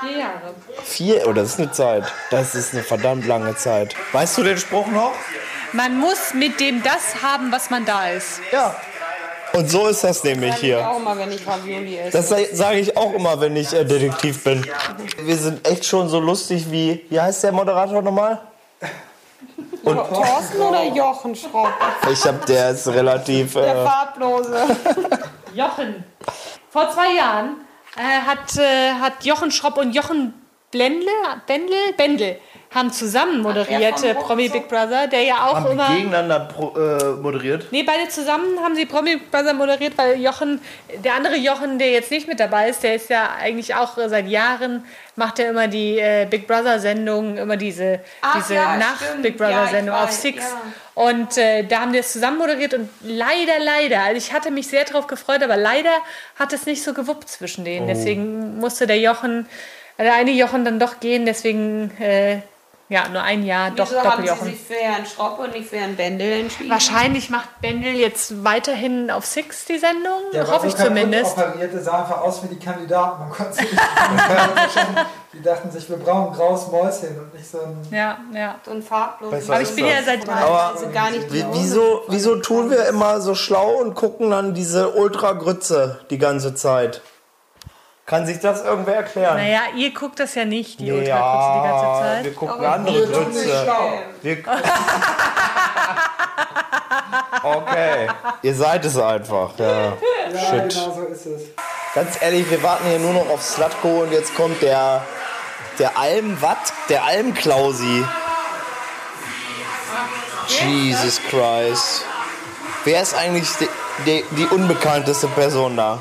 Vier 0.00 0.18
Jahre. 0.18 0.54
Vier? 0.84 1.28
Oh, 1.28 1.32
das 1.32 1.50
ist 1.50 1.58
eine 1.58 1.72
Zeit. 1.72 2.04
Das 2.30 2.54
ist 2.54 2.72
eine 2.72 2.82
verdammt 2.82 3.26
lange 3.26 3.56
Zeit. 3.56 3.94
Weißt 4.12 4.38
du 4.38 4.42
den 4.42 4.56
Spruch 4.56 4.86
noch? 4.86 5.12
Man 5.72 5.98
muss 5.98 6.34
mit 6.34 6.60
dem 6.60 6.82
das 6.82 7.22
haben, 7.22 7.52
was 7.52 7.68
man 7.68 7.84
da 7.84 8.08
ist. 8.08 8.40
Ja. 8.52 8.74
Und 9.52 9.70
so 9.70 9.88
ist 9.88 10.04
das 10.04 10.24
nämlich 10.24 10.54
hier. 10.56 10.88
Auch 10.88 10.98
mal, 10.98 11.18
wenn 11.18 11.32
ich 11.32 11.46
Ravioli 11.46 11.98
esse. 11.98 12.16
Das 12.16 12.28
sage 12.56 12.78
ich 12.78 12.96
auch 12.96 13.12
immer, 13.14 13.40
wenn 13.40 13.56
ich 13.56 13.72
äh, 13.72 13.84
Detektiv 13.84 14.44
bin. 14.44 14.66
Wir 15.22 15.36
sind 15.36 15.66
echt 15.66 15.84
schon 15.84 16.08
so 16.08 16.20
lustig 16.20 16.70
wie, 16.70 17.04
wie 17.08 17.20
heißt 17.20 17.44
der 17.44 17.52
Moderator 17.52 18.02
nochmal? 18.02 18.40
Thorsten 19.84 20.60
oder 20.60 20.84
Jochen 20.84 21.34
Schrock? 21.34 21.72
Ich 22.10 22.24
hab, 22.24 22.44
der 22.46 22.70
ist 22.70 22.86
relativ. 22.88 23.54
Der 23.54 23.76
Äh, 23.76 23.84
Farblose. 23.84 24.66
Jochen. 25.54 26.04
Vor 26.70 26.90
zwei 26.90 27.14
Jahren 27.14 27.56
äh, 27.96 28.00
hat, 28.26 28.56
äh, 28.58 28.92
hat 29.00 29.24
Jochen 29.24 29.50
Schropp 29.50 29.78
und 29.78 29.92
Jochen 29.94 30.34
Blendle, 30.70 31.08
Bendel, 31.46 31.92
Bendel 31.96 32.38
haben 32.74 32.92
zusammen 32.92 33.40
moderiert, 33.40 34.04
äh, 34.04 34.14
Promi 34.14 34.48
Big 34.50 34.68
Brother, 34.68 35.06
der 35.06 35.22
ja 35.22 35.46
auch 35.46 35.54
Haben 35.54 35.70
immer. 35.72 35.88
die 35.88 35.96
gegeneinander 35.96 36.40
pro, 36.40 36.78
äh, 36.78 37.12
moderiert? 37.14 37.66
Nee, 37.70 37.82
beide 37.82 38.08
zusammen 38.08 38.60
haben 38.62 38.74
sie 38.76 38.84
Promi 38.84 39.16
Big 39.16 39.30
Brother 39.30 39.54
moderiert, 39.54 39.96
weil 39.96 40.20
Jochen, 40.20 40.60
der 41.02 41.14
andere 41.14 41.36
Jochen, 41.36 41.78
der 41.78 41.90
jetzt 41.90 42.10
nicht 42.10 42.28
mit 42.28 42.40
dabei 42.40 42.68
ist, 42.68 42.82
der 42.82 42.94
ist 42.96 43.08
ja 43.08 43.30
eigentlich 43.40 43.74
auch 43.74 43.96
seit 43.96 44.28
Jahren, 44.28 44.84
macht 45.16 45.38
er 45.38 45.50
immer 45.50 45.66
die 45.66 45.98
äh, 45.98 46.26
Big 46.28 46.46
Brother 46.46 46.78
Sendungen, 46.78 47.38
immer 47.38 47.56
diese, 47.56 48.00
Ach 48.20 48.36
diese 48.36 48.54
ja, 48.56 48.78
stimmt. 48.96 49.36
Brother 49.38 49.50
Ja, 49.50 49.66
Sendung 49.68 49.94
auf 49.94 50.08
weiß, 50.08 50.22
Six. 50.22 50.44
ja. 50.44 50.60
Und 50.94 51.38
äh, 51.38 51.62
da 51.64 51.80
haben 51.80 51.92
die 51.92 52.00
es 52.00 52.12
zusammen 52.12 52.38
moderiert 52.38 52.74
und 52.74 52.90
leider, 53.02 53.58
leider, 53.64 54.00
also 54.02 54.16
ich 54.18 54.32
hatte 54.32 54.50
mich 54.50 54.66
sehr 54.66 54.84
darauf 54.84 55.06
gefreut, 55.06 55.42
aber 55.42 55.56
leider 55.56 55.92
hat 56.38 56.52
es 56.52 56.66
nicht 56.66 56.82
so 56.82 56.92
gewuppt 56.92 57.28
zwischen 57.30 57.64
denen. 57.64 57.84
Oh. 57.86 57.88
Deswegen 57.88 58.58
musste 58.58 58.86
der 58.86 58.98
Jochen, 58.98 59.46
der 59.96 60.12
eine 60.14 60.32
Jochen 60.32 60.64
dann 60.64 60.78
doch 60.78 61.00
gehen, 61.00 61.24
deswegen 61.24 61.92
äh, 62.00 62.40
ja, 62.88 63.08
nur 63.08 63.22
ein 63.22 63.44
Jahr, 63.44 63.70
doch 63.70 63.86
Wieso 63.90 63.98
haben 63.98 64.22
Sie 64.22 64.28
Doppeljochen. 64.28 64.46
sich 64.46 64.60
für 64.60 64.74
Herrn 64.74 65.04
Schropp 65.06 65.38
und 65.38 65.52
nicht 65.52 65.68
für 65.68 65.76
Herrn 65.76 65.96
Bendel 65.96 66.40
entschieden? 66.40 66.70
Wahrscheinlich 66.70 67.28
macht 67.28 67.60
Bendel 67.60 67.94
jetzt 67.94 68.44
weiterhin 68.44 69.10
auf 69.10 69.26
Six 69.26 69.66
die 69.66 69.78
Sendung, 69.78 70.22
war 70.32 70.46
hoffe 70.48 70.68
ich 70.68 70.76
zumindest. 70.76 71.36
der 71.36 71.80
sah 71.82 72.00
einfach 72.02 72.22
aus 72.22 72.42
wie 72.42 72.48
die 72.54 72.58
Kandidaten. 72.58 73.20
Man 73.20 73.30
konnte 73.30 73.52
sich. 73.54 73.68
Die 75.34 75.42
dachten 75.42 75.70
sich, 75.70 75.88
wir 75.90 75.98
brauchen 75.98 76.28
ein 76.28 76.32
graues 76.32 76.68
Mäuschen 76.68 77.18
und 77.20 77.34
nicht 77.34 77.48
so 77.48 77.58
ein. 77.60 77.76
Ja, 77.90 78.18
ja. 78.34 78.56
So 78.64 78.70
ein 78.70 78.82
farblos. 78.82 79.48
Aber 79.48 79.60
ich 79.60 79.74
bin 79.74 79.84
das. 79.84 79.94
ja 79.94 80.02
seit 80.02 80.28
Aber 80.28 80.72
Also 80.74 80.88
gar 80.90 81.10
nicht 81.10 81.30
wie, 81.32 81.44
wieso, 81.52 82.02
wieso 82.08 82.36
tun 82.36 82.70
wir 82.70 82.86
immer 82.88 83.20
so 83.20 83.34
schlau 83.34 83.74
und 83.76 83.94
gucken 83.94 84.30
dann 84.30 84.54
diese 84.54 84.90
Ultra-Grütze 84.94 86.00
die 86.10 86.18
ganze 86.18 86.54
Zeit? 86.54 87.02
Kann 88.08 88.26
sich 88.26 88.40
das 88.40 88.64
irgendwer 88.64 88.96
erklären? 88.96 89.36
Naja, 89.36 89.60
ihr 89.76 89.92
guckt 89.92 90.18
das 90.18 90.34
ja 90.34 90.46
nicht, 90.46 90.80
die 90.80 90.90
Ultrakurze 90.90 91.52
die 91.52 91.68
ganze 91.68 91.84
ja, 91.84 92.00
Zeit. 92.00 92.24
wir 92.24 92.34
gucken 92.34 92.64
andere 92.64 93.06
Grütze. 93.06 93.68
Wir 94.22 94.38
okay, 97.42 98.08
ihr 98.40 98.54
seid 98.54 98.86
es 98.86 98.96
einfach. 98.96 99.50
Ja. 99.58 99.68
Ja, 99.68 100.40
Shit. 100.40 100.70
genau 100.70 100.94
so 100.94 101.02
ist 101.02 101.26
es. 101.26 101.42
Ganz 101.94 102.22
ehrlich, 102.22 102.50
wir 102.50 102.62
warten 102.62 102.88
hier 102.88 102.98
nur 102.98 103.12
noch 103.12 103.28
auf 103.28 103.42
Slatko 103.42 104.04
und 104.04 104.10
jetzt 104.10 104.34
kommt 104.34 104.62
der, 104.62 105.02
der 105.78 105.98
Alm-Watt, 105.98 106.72
der 106.88 107.04
Alm-Klausi. 107.04 108.06
Jesus 110.46 111.20
Christ. 111.28 112.06
Wer 112.84 113.02
ist 113.02 113.14
eigentlich 113.14 113.50
die, 113.60 113.68
die, 114.06 114.24
die 114.30 114.46
unbekannteste 114.46 115.26
Person 115.28 115.76
da? 115.76 116.00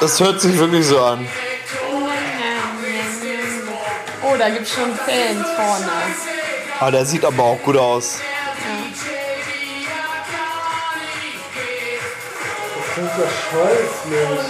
Das 0.00 0.20
hört 0.20 0.40
sich 0.40 0.56
wirklich 0.58 0.86
so 0.86 1.00
an. 1.00 1.26
Oh, 4.22 4.36
da 4.38 4.48
gibt 4.48 4.62
es 4.62 4.72
schon 4.72 4.94
Fans 4.94 5.46
vorne. 5.56 5.90
Ah, 6.80 6.90
der 6.90 7.04
sieht 7.04 7.24
aber 7.24 7.42
auch 7.42 7.62
gut 7.62 7.76
aus. 7.76 8.20
Das 12.76 12.94
klingt 12.94 13.10
ja 13.18 13.24
scheußlich. 13.50 14.40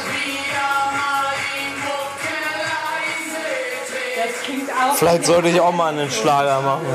Das 4.17 4.45
klingt 4.45 4.71
auch. 4.71 4.97
Vielleicht 4.97 5.25
sollte 5.25 5.49
ich 5.49 5.61
auch 5.61 5.73
mal 5.73 5.93
einen 5.93 6.11
Schlager 6.11 6.61
machen. 6.61 6.87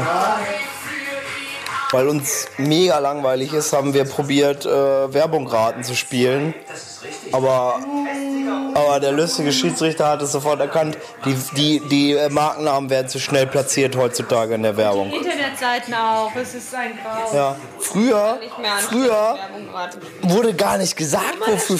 Weil 1.93 2.07
uns 2.07 2.47
mega 2.57 2.97
langweilig 2.97 3.53
ist, 3.53 3.71
haben 3.71 3.93
wir 3.93 4.05
probiert, 4.05 4.65
äh, 4.65 5.13
Werbung 5.13 5.45
raten 5.45 5.83
zu 5.83 5.95
spielen. 5.95 6.55
Aber, 7.31 7.79
aber 8.73 8.99
der 8.99 9.11
lustige 9.11 9.51
Schiedsrichter 9.51 10.07
hat 10.07 10.21
es 10.23 10.31
sofort 10.31 10.59
erkannt, 10.59 10.97
die, 11.23 11.35
die, 11.55 11.81
die 11.87 12.17
Markennamen 12.31 12.89
werden 12.89 13.09
zu 13.09 13.19
schnell 13.19 13.45
platziert 13.45 13.95
heutzutage 13.95 14.55
in 14.55 14.63
der 14.63 14.75
Werbung. 14.75 15.13
Internetseiten 15.53 15.93
auch, 15.93 16.31
es 16.35 16.53
ist 16.55 16.73
ein 16.73 16.97
Graus. 17.01 17.33
Ja. 17.33 17.55
Früher, 17.79 18.39
früher 18.79 19.37
wurde 20.23 20.53
gar 20.53 20.77
nicht 20.77 20.95
gesagt, 20.95 21.37
wofür. 21.45 21.79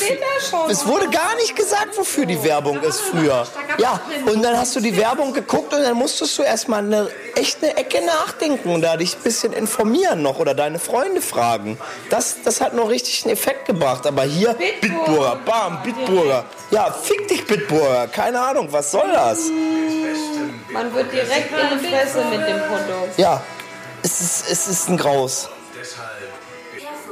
Es 0.69 0.85
wurde 0.85 1.09
gar 1.09 1.35
nicht 1.35 1.55
gesagt, 1.55 1.97
wofür 1.97 2.25
die 2.25 2.41
Werbung 2.43 2.79
ist 2.81 3.01
früher. 3.01 3.45
Ja, 3.77 3.99
und 4.25 4.43
dann 4.43 4.57
hast 4.57 4.75
du 4.75 4.79
die 4.79 4.95
Werbung 4.95 5.33
geguckt 5.33 5.73
und 5.73 5.81
dann 5.81 5.95
musstest 5.95 6.37
du 6.37 6.43
erstmal 6.43 6.79
eine 6.79 7.09
echt 7.35 7.63
eine 7.63 7.75
Ecke 7.77 8.05
nachdenken 8.05 8.69
und 8.69 8.81
da 8.81 8.97
dich 8.97 9.15
ein 9.15 9.23
bisschen 9.23 9.53
informieren 9.53 10.21
noch 10.21 10.39
oder 10.39 10.53
deine 10.53 10.79
Freunde 10.79 11.21
fragen. 11.21 11.77
Das, 12.09 12.37
das 12.43 12.61
hat 12.61 12.73
noch 12.73 12.89
richtig 12.89 13.23
einen 13.23 13.33
Effekt 13.33 13.65
gebracht. 13.65 14.05
Aber 14.05 14.23
hier 14.23 14.55
Bitburger, 14.81 15.39
bam, 15.45 15.81
Bitburger. 15.83 16.45
Ja, 16.69 16.91
fick 16.91 17.27
dich 17.27 17.45
Bitburger. 17.45 18.07
Keine 18.07 18.39
Ahnung, 18.39 18.67
was 18.71 18.91
soll 18.91 19.11
das? 19.11 19.49
Man 20.71 20.93
wird 20.93 21.11
direkt 21.11 21.51
in 21.51 21.79
die 21.79 21.87
Fresse 21.87 22.25
mit 22.25 22.47
dem 22.47 22.59
Produkt. 22.59 23.17
Ja, 23.17 23.41
es 24.03 24.21
ist, 24.21 24.49
es 24.49 24.67
ist 24.67 24.89
ein 24.89 24.97
Graus. 24.97 25.49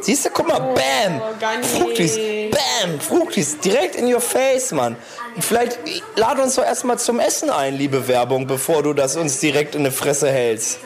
Siehst 0.02 0.26
du, 0.26 0.30
guck 0.32 0.48
mal, 0.48 0.60
bam, 0.60 1.22
Garnier. 1.40 1.64
Fruchtis, 1.64 2.18
bam, 2.50 3.00
Fruchtis, 3.00 3.60
direkt 3.60 3.96
in 3.96 4.12
your 4.12 4.22
face, 4.22 4.72
Mann. 4.72 4.96
Vielleicht 5.40 5.80
lad 6.16 6.40
uns 6.40 6.56
doch 6.56 6.66
erstmal 6.66 6.98
zum 6.98 7.20
Essen 7.20 7.52
ein, 7.52 7.76
liebe 7.76 8.08
Werbung, 8.08 8.48
bevor 8.48 8.82
du 8.82 8.94
das 8.94 9.16
uns 9.16 9.40
direkt 9.40 9.76
in 9.76 9.84
die 9.84 9.92
Fresse 9.92 10.32
hältst. 10.32 10.80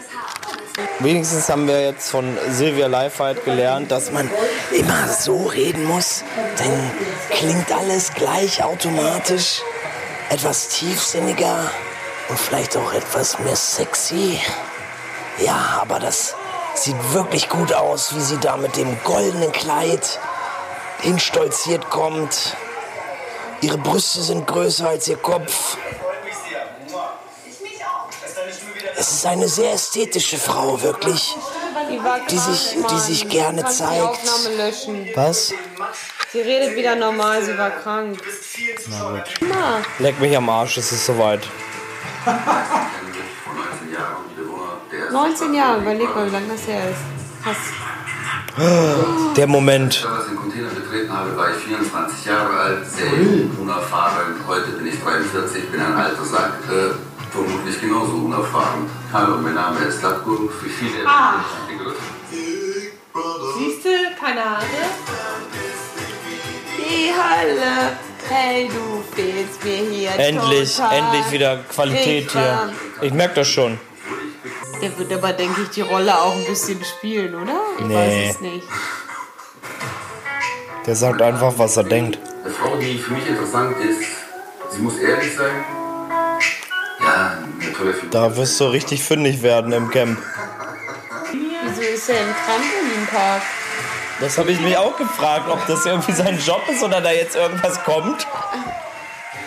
Wenigstens 0.99 1.47
haben 1.47 1.67
wir 1.67 1.81
jetzt 1.81 2.09
von 2.09 2.37
Silvia 2.49 2.87
Leifheit 2.87 3.45
gelernt, 3.45 3.91
dass 3.91 4.11
man 4.11 4.29
immer 4.71 5.07
so 5.07 5.45
reden 5.45 5.85
muss, 5.85 6.23
dann 6.57 6.91
klingt 7.29 7.71
alles 7.71 8.13
gleich 8.13 8.61
automatisch 8.61 9.61
etwas 10.29 10.67
tiefsinniger 10.69 11.71
und 12.27 12.37
vielleicht 12.37 12.75
auch 12.75 12.93
etwas 12.93 13.39
mehr 13.39 13.55
sexy. 13.55 14.41
Ja, 15.39 15.79
aber 15.81 15.99
das 15.99 16.33
sieht 16.75 16.95
wirklich 17.13 17.49
gut 17.49 17.73
aus, 17.73 18.15
wie 18.15 18.21
sie 18.21 18.37
da 18.37 18.57
mit 18.57 18.75
dem 18.77 18.97
goldenen 19.03 19.51
Kleid 19.51 20.19
hinstolziert 21.01 21.89
kommt. 21.89 22.55
Ihre 23.61 23.77
Brüste 23.77 24.21
sind 24.21 24.47
größer 24.47 24.87
als 24.89 25.07
ihr 25.07 25.17
Kopf. 25.17 25.77
Es 28.97 29.11
ist 29.11 29.25
eine 29.25 29.47
sehr 29.47 29.73
ästhetische 29.73 30.37
Frau, 30.37 30.81
wirklich. 30.81 31.35
Die, 31.91 32.03
war 32.03 32.19
Die 32.19 32.35
krank, 32.35 32.55
sich- 32.55 32.75
die 32.89 32.99
sich 32.99 33.29
gerne 33.29 33.65
zeigt. 33.65 34.19
Was? 35.15 35.53
Sie 36.31 36.41
redet 36.41 36.75
wieder 36.75 36.95
normal, 36.95 37.43
sie 37.43 37.57
war 37.57 37.69
krank. 37.71 38.19
Na, 39.41 39.81
Leck 39.99 40.19
mich 40.19 40.35
am 40.35 40.49
Arsch, 40.49 40.77
es 40.77 40.91
ist 40.91 41.05
soweit. 41.05 41.41
19 45.15 45.53
Jahre, 45.53 45.79
überleg 45.79 46.13
mal, 46.13 46.27
wie 46.27 46.31
lange 46.31 46.47
das 46.49 46.67
her 46.67 46.89
ist. 46.91 46.99
Krass. 47.41 47.57
Der 49.37 49.47
Moment. 49.47 50.05
Als 50.05 50.23
ich 50.23 50.29
den 50.31 50.37
Container 50.37 50.67
betreten 50.69 51.11
habe, 51.17 51.37
war 51.37 51.51
ich 51.51 51.63
24 51.63 52.25
Jahre 52.25 52.59
alt, 52.59 52.85
sehr 52.85 53.07
jung, 53.07 53.49
unerfahren. 53.61 54.35
Heute 54.45 54.71
bin 54.71 54.87
ich 54.87 55.01
43, 55.01 55.71
bin 55.71 55.79
ein 55.79 55.93
alter 55.93 56.25
Sack, 56.25 56.51
äh, 56.69 57.31
vermutlich 57.31 57.79
genauso 57.79 58.11
unerfahren. 58.11 58.89
Hallo, 59.13 59.37
mein 59.41 59.53
Name 59.53 59.79
ist 59.85 60.03
Latko, 60.03 60.49
für 60.49 60.69
viele 60.69 61.07
Ah. 61.07 61.35
Siehst 63.57 63.85
du, 63.85 63.89
keine 64.19 64.43
Haare. 64.43 64.65
Die 66.77 67.11
Hölle. 67.15 67.97
Hey, 68.27 68.67
du 68.67 69.03
fehlst 69.15 69.63
mir 69.63 69.77
hier. 69.89 70.09
Endlich, 70.17 70.75
total. 70.75 70.97
endlich 70.97 71.31
wieder 71.31 71.59
Qualität 71.73 72.31
hier. 72.31 72.69
Ich 73.01 73.13
merke 73.13 73.35
das 73.35 73.47
schon. 73.47 73.79
Der 74.81 74.97
wird 74.97 75.11
aber, 75.13 75.33
denke 75.33 75.61
ich, 75.61 75.69
die 75.69 75.81
Rolle 75.81 76.13
auch 76.15 76.35
ein 76.35 76.45
bisschen 76.45 76.83
spielen, 76.83 77.33
oder? 77.35 77.59
Ich 77.79 77.85
Nee. 77.85 77.95
weiß 77.95 78.35
es 78.35 78.41
nicht. 78.41 78.67
Der 80.85 80.95
sagt 80.95 81.21
einfach, 81.21 81.53
was 81.57 81.77
er 81.77 81.83
denkt. 81.83 82.19
Eine 82.43 82.53
Frau, 82.53 82.75
die 82.77 82.97
für 82.99 83.13
mich 83.13 83.27
interessant 83.27 83.75
ist, 83.79 84.01
sie 84.71 84.79
muss 84.81 84.97
ehrlich 84.99 85.35
sein. 85.35 85.65
Ja, 86.99 87.37
eine 87.59 87.73
tolle 87.73 87.93
Figur. 87.93 88.09
Da 88.11 88.35
wirst 88.37 88.59
du 88.59 88.65
richtig 88.65 89.03
fündig 89.03 89.41
werden 89.41 89.71
im 89.73 89.89
Camp. 89.89 90.19
Wieso 91.31 91.81
ist 91.81 92.09
er 92.09 92.19
im 92.21 92.33
Trampolinpark? 92.45 93.41
Das 94.19 94.37
habe 94.37 94.51
ich 94.51 94.59
mich 94.61 94.77
auch 94.77 94.95
gefragt, 94.95 95.49
ob 95.49 95.65
das 95.67 95.85
irgendwie 95.85 96.11
sein 96.13 96.39
Job 96.39 96.61
ist 96.71 96.83
oder 96.83 97.01
da 97.01 97.11
jetzt 97.11 97.35
irgendwas 97.35 97.83
kommt. 97.83 98.25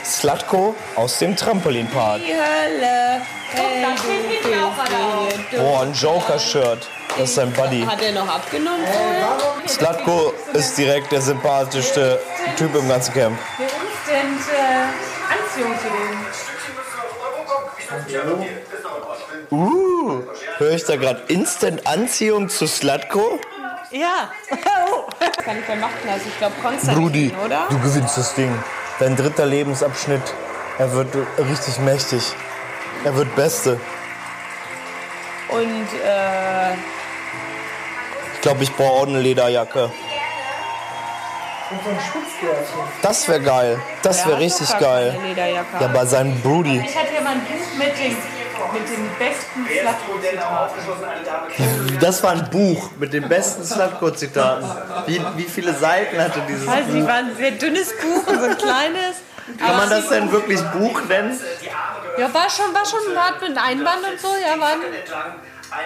Slatko 0.08 0.74
aus 0.96 1.18
dem 1.18 1.36
Trampolinpark. 1.36 2.22
Die 2.22 2.32
Hölle. 2.32 3.20
Oh, 5.60 5.78
ein 5.82 5.92
Joker-Shirt. 5.92 6.88
Das 7.16 7.28
ist 7.28 7.34
sein 7.34 7.52
Buddy. 7.52 7.84
Hat 7.84 8.00
er 8.00 8.12
noch 8.12 8.28
abgenommen? 8.28 8.86
Slatko 9.66 10.32
ist 10.54 10.78
direkt 10.78 11.12
der 11.12 11.20
sympathischste 11.20 12.20
Typ 12.56 12.74
im 12.74 12.88
ganzen 12.88 13.12
Camp. 13.12 13.38
Instant 13.58 14.40
äh, 14.56 14.86
Anziehung 15.34 15.78
zu 15.78 15.88
dem. 15.88 16.26
Uh, 19.50 20.22
höre 20.58 20.72
ich 20.72 20.84
da 20.84 20.96
gerade 20.96 21.22
Instant-Anziehung 21.28 22.48
zu 22.48 22.66
Slatko? 22.66 23.40
Ja. 23.90 24.30
Kann 25.44 25.58
ich 25.58 25.68
wer 25.68 25.76
macht 25.76 25.94
das? 26.06 26.26
Ich 26.26 26.38
glaube 26.38 26.54
Konstantin, 26.62 27.02
Brudi, 27.02 27.34
oder? 27.44 27.66
du 27.70 27.78
gewinnst 27.78 28.18
das 28.18 28.34
Ding. 28.34 28.52
Dein 28.98 29.16
dritter 29.16 29.46
Lebensabschnitt 29.46 30.22
Er 30.78 30.92
wird 30.92 31.08
richtig 31.38 31.78
mächtig. 31.80 32.22
Er 33.04 33.14
wird 33.16 33.34
Beste. 33.37 33.80
Und 35.48 35.87
äh, 36.04 36.74
Ich 38.34 38.40
glaube, 38.42 38.62
ich 38.64 38.72
brauche 38.74 39.02
auch 39.02 39.06
eine 39.06 39.20
Lederjacke. 39.20 39.84
Und 41.70 41.84
so 41.84 41.90
ein 41.90 41.98
Spitzgärtchen. 42.00 42.80
Das 43.02 43.28
wäre 43.28 43.40
geil. 43.40 43.80
Das 44.02 44.26
wäre 44.26 44.38
richtig 44.38 44.78
geil. 44.78 45.14
Ja, 45.80 45.88
bei 45.88 46.06
seinem 46.06 46.40
Broody. 46.40 46.78
Ich 46.78 46.96
hatte 46.96 47.14
ja 47.14 47.20
mal 47.20 47.32
ein 47.32 47.40
Buch 47.40 47.78
mit 47.78 47.98
den, 47.98 48.16
mit 48.72 48.88
den 48.88 49.08
besten 49.18 49.66
Slatko-Zitaten. 49.66 51.98
Das 52.00 52.22
war 52.22 52.30
ein 52.32 52.48
Buch 52.50 52.90
mit 52.98 53.12
den 53.12 53.28
besten 53.28 53.64
Slutko-Zitaten. 53.64 54.68
Wie, 55.06 55.20
wie 55.36 55.44
viele 55.44 55.74
Seiten 55.74 56.20
hatte 56.20 56.42
dieses 56.48 56.68
Also, 56.68 56.92
die 56.92 57.00
Buch? 57.00 57.08
waren 57.08 57.30
ein 57.30 57.36
sehr 57.36 57.52
dünnes 57.52 57.88
Buch 57.96 58.26
und 58.26 58.40
so 58.40 58.46
ein 58.46 58.58
kleines. 58.58 59.16
Kann 59.58 59.76
man 59.76 59.90
das 59.90 60.08
denn 60.08 60.30
wirklich 60.30 60.60
Buch 60.60 61.00
nennen? 61.08 61.38
Ja, 62.18 62.32
war 62.34 62.50
schon, 62.50 62.74
war 62.74 62.84
schon 62.84 63.16
hart 63.16 63.40
mit 63.40 63.56
Einband 63.56 64.00
und 64.12 64.20
so. 64.20 64.28
Ja, 64.28 64.60
war 64.60 64.72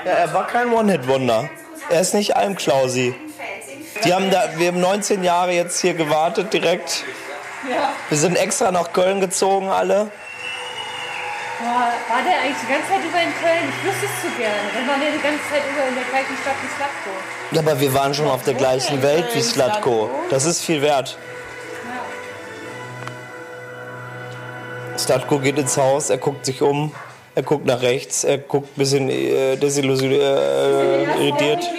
Ja, 0.05 0.13
er 0.13 0.35
war 0.35 0.47
kein 0.47 0.73
One-Hit-Wonder. 0.73 1.49
Er 1.91 2.01
ist 2.01 2.15
nicht 2.15 2.37
Almklausi. 2.37 3.15
Die 4.05 4.13
haben 4.13 4.31
da, 4.31 4.45
wir 4.57 4.69
haben 4.69 4.81
19 4.81 5.23
Jahre 5.23 5.53
jetzt 5.53 5.81
hier 5.81 5.95
gewartet 5.95 6.53
direkt. 6.53 7.05
Wir 8.09 8.19
sind 8.19 8.37
extra 8.37 8.73
nach 8.73 8.93
Köln 8.93 9.21
gezogen 9.21 9.71
alle. 9.71 10.11
War, 11.63 11.93
war 12.09 12.23
der 12.27 12.41
eigentlich 12.43 12.59
die 12.67 12.73
ganze 12.73 12.89
Zeit 12.89 13.05
über 13.07 13.23
in 13.23 13.33
Köln? 13.39 13.71
Ich 13.71 13.87
wüsste 13.87 14.07
es 14.07 14.21
zu 14.21 14.37
gerne. 14.37 14.67
Dann 14.75 14.89
war 14.89 14.99
der 14.99 15.13
die 15.13 15.23
ganze 15.23 15.45
Zeit 15.49 15.63
über 15.71 15.87
in 15.87 15.95
der 15.95 16.05
gleichen 16.11 16.37
Stadt 16.43 16.57
wie 16.61 16.71
Slatko. 16.75 17.11
Ja, 17.53 17.61
aber 17.61 17.81
wir 17.81 17.95
waren 17.95 18.15
schon 18.15 18.27
auf 18.27 18.43
der 18.43 18.55
gleichen 18.55 19.01
Welt 19.01 19.27
wie 19.33 19.43
Slatko. 19.43 20.11
Das 20.29 20.45
ist 20.45 20.63
viel 20.63 20.83
wert. 20.83 21.17
Slatko 24.99 25.39
geht 25.39 25.57
ins 25.57 25.77
Haus, 25.77 26.11
er 26.11 26.19
guckt 26.19 26.47
sich 26.47 26.63
um, 26.63 26.93
er 27.37 27.43
guckt 27.45 27.65
nach 27.65 27.83
rechts, 27.83 28.25
er 28.25 28.39
guckt 28.39 28.77
ein 28.77 28.79
bisschen 28.79 29.09
äh, 29.09 29.57
desillusioniert, 29.57 30.21
äh, 30.21 31.27
irritiert. 31.27 31.71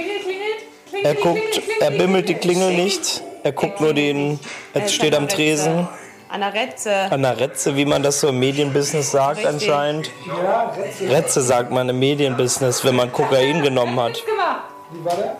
Er 1.03 1.15
guckt, 1.15 1.61
er 1.81 1.91
bimmelt 1.91 2.29
die 2.29 2.35
Klingel 2.35 2.71
nicht, 2.71 3.21
er 3.43 3.51
guckt 3.51 3.81
nur 3.81 3.93
den, 3.93 4.39
er 4.73 4.87
steht 4.87 5.13
am 5.13 5.27
Tresen. 5.27 5.87
Anna 6.33 6.47
Retze. 6.49 7.11
An 7.11 7.21
der 7.21 7.39
Retze, 7.39 7.75
wie 7.75 7.85
man 7.85 8.01
das 8.01 8.19
so 8.19 8.29
im 8.29 8.39
Medienbusiness 8.39 9.11
sagt 9.11 9.37
Richtig. 9.37 9.53
anscheinend. 9.53 10.09
Ja, 10.25 10.69
Rätsel. 10.75 11.11
Retze 11.11 11.41
sagt 11.41 11.69
man 11.69 11.87
im 11.89 11.99
Medienbusiness, 11.99 12.83
wenn 12.83 12.95
man 12.95 13.11
Kokain 13.11 13.61
genommen 13.61 13.99
hat. 13.99 14.13
gemacht. 14.25 14.63
Wie 14.91 15.05
war 15.05 15.15
der? 15.15 15.37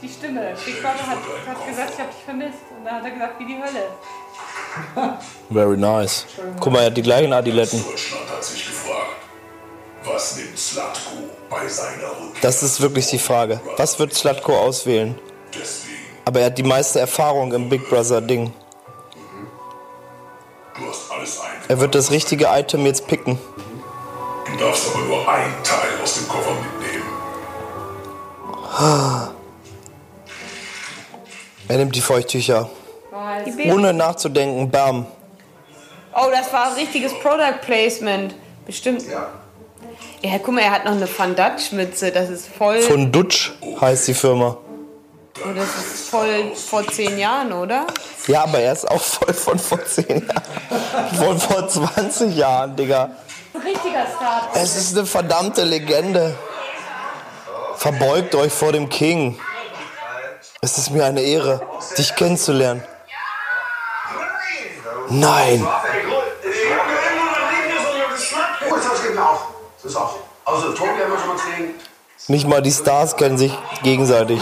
Die 0.00 0.08
Stimme. 0.08 0.54
Big 0.64 0.80
Brother 0.80 1.04
hat, 1.04 1.18
hat 1.48 1.68
gesagt, 1.68 1.90
ich 1.94 1.98
habe 1.98 2.12
dich 2.12 2.24
vermisst. 2.24 2.58
Und 2.78 2.84
dann 2.84 2.94
hat 2.94 3.04
er 3.06 3.10
gesagt, 3.10 3.40
wie 3.40 3.44
die 3.46 3.56
Hölle. 3.60 5.18
Very 5.50 5.76
nice. 5.76 6.26
Guck 6.60 6.72
mal, 6.74 6.78
er 6.82 6.86
hat 6.86 6.96
die 6.96 7.02
gleichen 7.02 7.32
Adiletten. 7.32 7.82
Deutschland 7.84 8.30
hat 8.30 8.44
sich 8.44 8.64
gefragt, 8.64 9.16
was 10.04 10.36
nimmt 10.36 10.56
Slatko 10.56 11.10
bei 11.50 11.66
seiner 11.66 12.06
Rückkehr? 12.06 12.40
Das 12.40 12.62
ist 12.62 12.80
wirklich 12.80 13.08
die 13.08 13.18
Frage. 13.18 13.60
Was 13.76 13.98
wird 13.98 14.14
Slatko 14.14 14.56
auswählen? 14.56 15.18
Aber 16.24 16.38
er 16.38 16.46
hat 16.46 16.56
die 16.58 16.62
meiste 16.62 17.00
Erfahrung 17.00 17.52
im 17.52 17.68
Big 17.68 17.88
Brother 17.90 18.20
Ding. 18.20 18.52
Er 21.70 21.78
wird 21.78 21.94
das 21.94 22.10
richtige 22.10 22.46
Item 22.50 22.84
jetzt 22.84 23.06
picken. 23.06 23.38
Du 24.44 24.56
darfst 24.58 24.92
aber 24.92 25.04
nur 25.04 25.28
ein 25.28 25.52
Teil 25.62 26.02
aus 26.02 26.14
dem 26.14 26.26
Koffer 26.26 26.50
mitnehmen. 26.50 27.06
Er 31.68 31.76
nimmt 31.76 31.94
die 31.94 32.00
Feuchttücher. 32.00 32.68
Ohne 33.70 33.94
nachzudenken, 33.94 34.68
bam. 34.68 35.06
Oh, 36.12 36.26
das 36.32 36.52
war 36.52 36.70
ein 36.70 36.72
richtiges 36.72 37.12
Product 37.20 37.60
Placement. 37.64 38.34
Bestimmt. 38.66 39.04
Ja, 40.22 40.38
guck 40.38 40.52
mal, 40.52 40.62
er 40.62 40.72
hat 40.72 40.84
noch 40.84 40.90
eine 40.90 41.08
Van 41.16 41.36
Dutch 41.36 41.70
Mütze. 41.70 42.10
Das 42.10 42.30
ist 42.30 42.48
voll. 42.48 42.80
Von 42.80 43.12
Dutsch 43.12 43.52
heißt 43.80 44.08
die 44.08 44.14
Firma. 44.14 44.58
Oh, 45.38 45.52
das 45.54 45.68
ist 45.76 46.10
voll 46.10 46.52
vor 46.54 46.86
zehn 46.88 47.18
Jahren, 47.18 47.52
oder? 47.52 47.86
Ja, 48.26 48.42
aber 48.42 48.58
er 48.58 48.72
ist 48.72 48.90
auch 48.90 49.00
voll 49.00 49.32
von 49.32 49.58
vor 49.58 49.84
10 49.84 50.06
Jahren. 50.26 51.14
Von 51.16 51.38
vor 51.40 51.68
20 51.68 52.36
Jahren, 52.36 52.76
Digga. 52.76 53.10
Ein 53.54 53.60
richtiger 53.62 54.06
Star. 54.06 54.48
Es 54.54 54.76
ist 54.76 54.96
eine 54.96 55.06
verdammte 55.06 55.64
Legende. 55.64 56.36
Verbeugt 57.76 58.34
euch 58.34 58.52
vor 58.52 58.72
dem 58.72 58.88
King. 58.88 59.38
Es 60.60 60.76
ist 60.76 60.90
mir 60.90 61.06
eine 61.06 61.22
Ehre, 61.22 61.62
dich 61.96 62.14
kennenzulernen. 62.14 62.84
Nein. 65.08 65.66
Also. 70.44 70.74
Nicht 72.28 72.46
mal 72.46 72.62
die 72.62 72.70
Stars 72.70 73.16
kennen 73.16 73.38
sich 73.38 73.52
gegenseitig. 73.82 74.40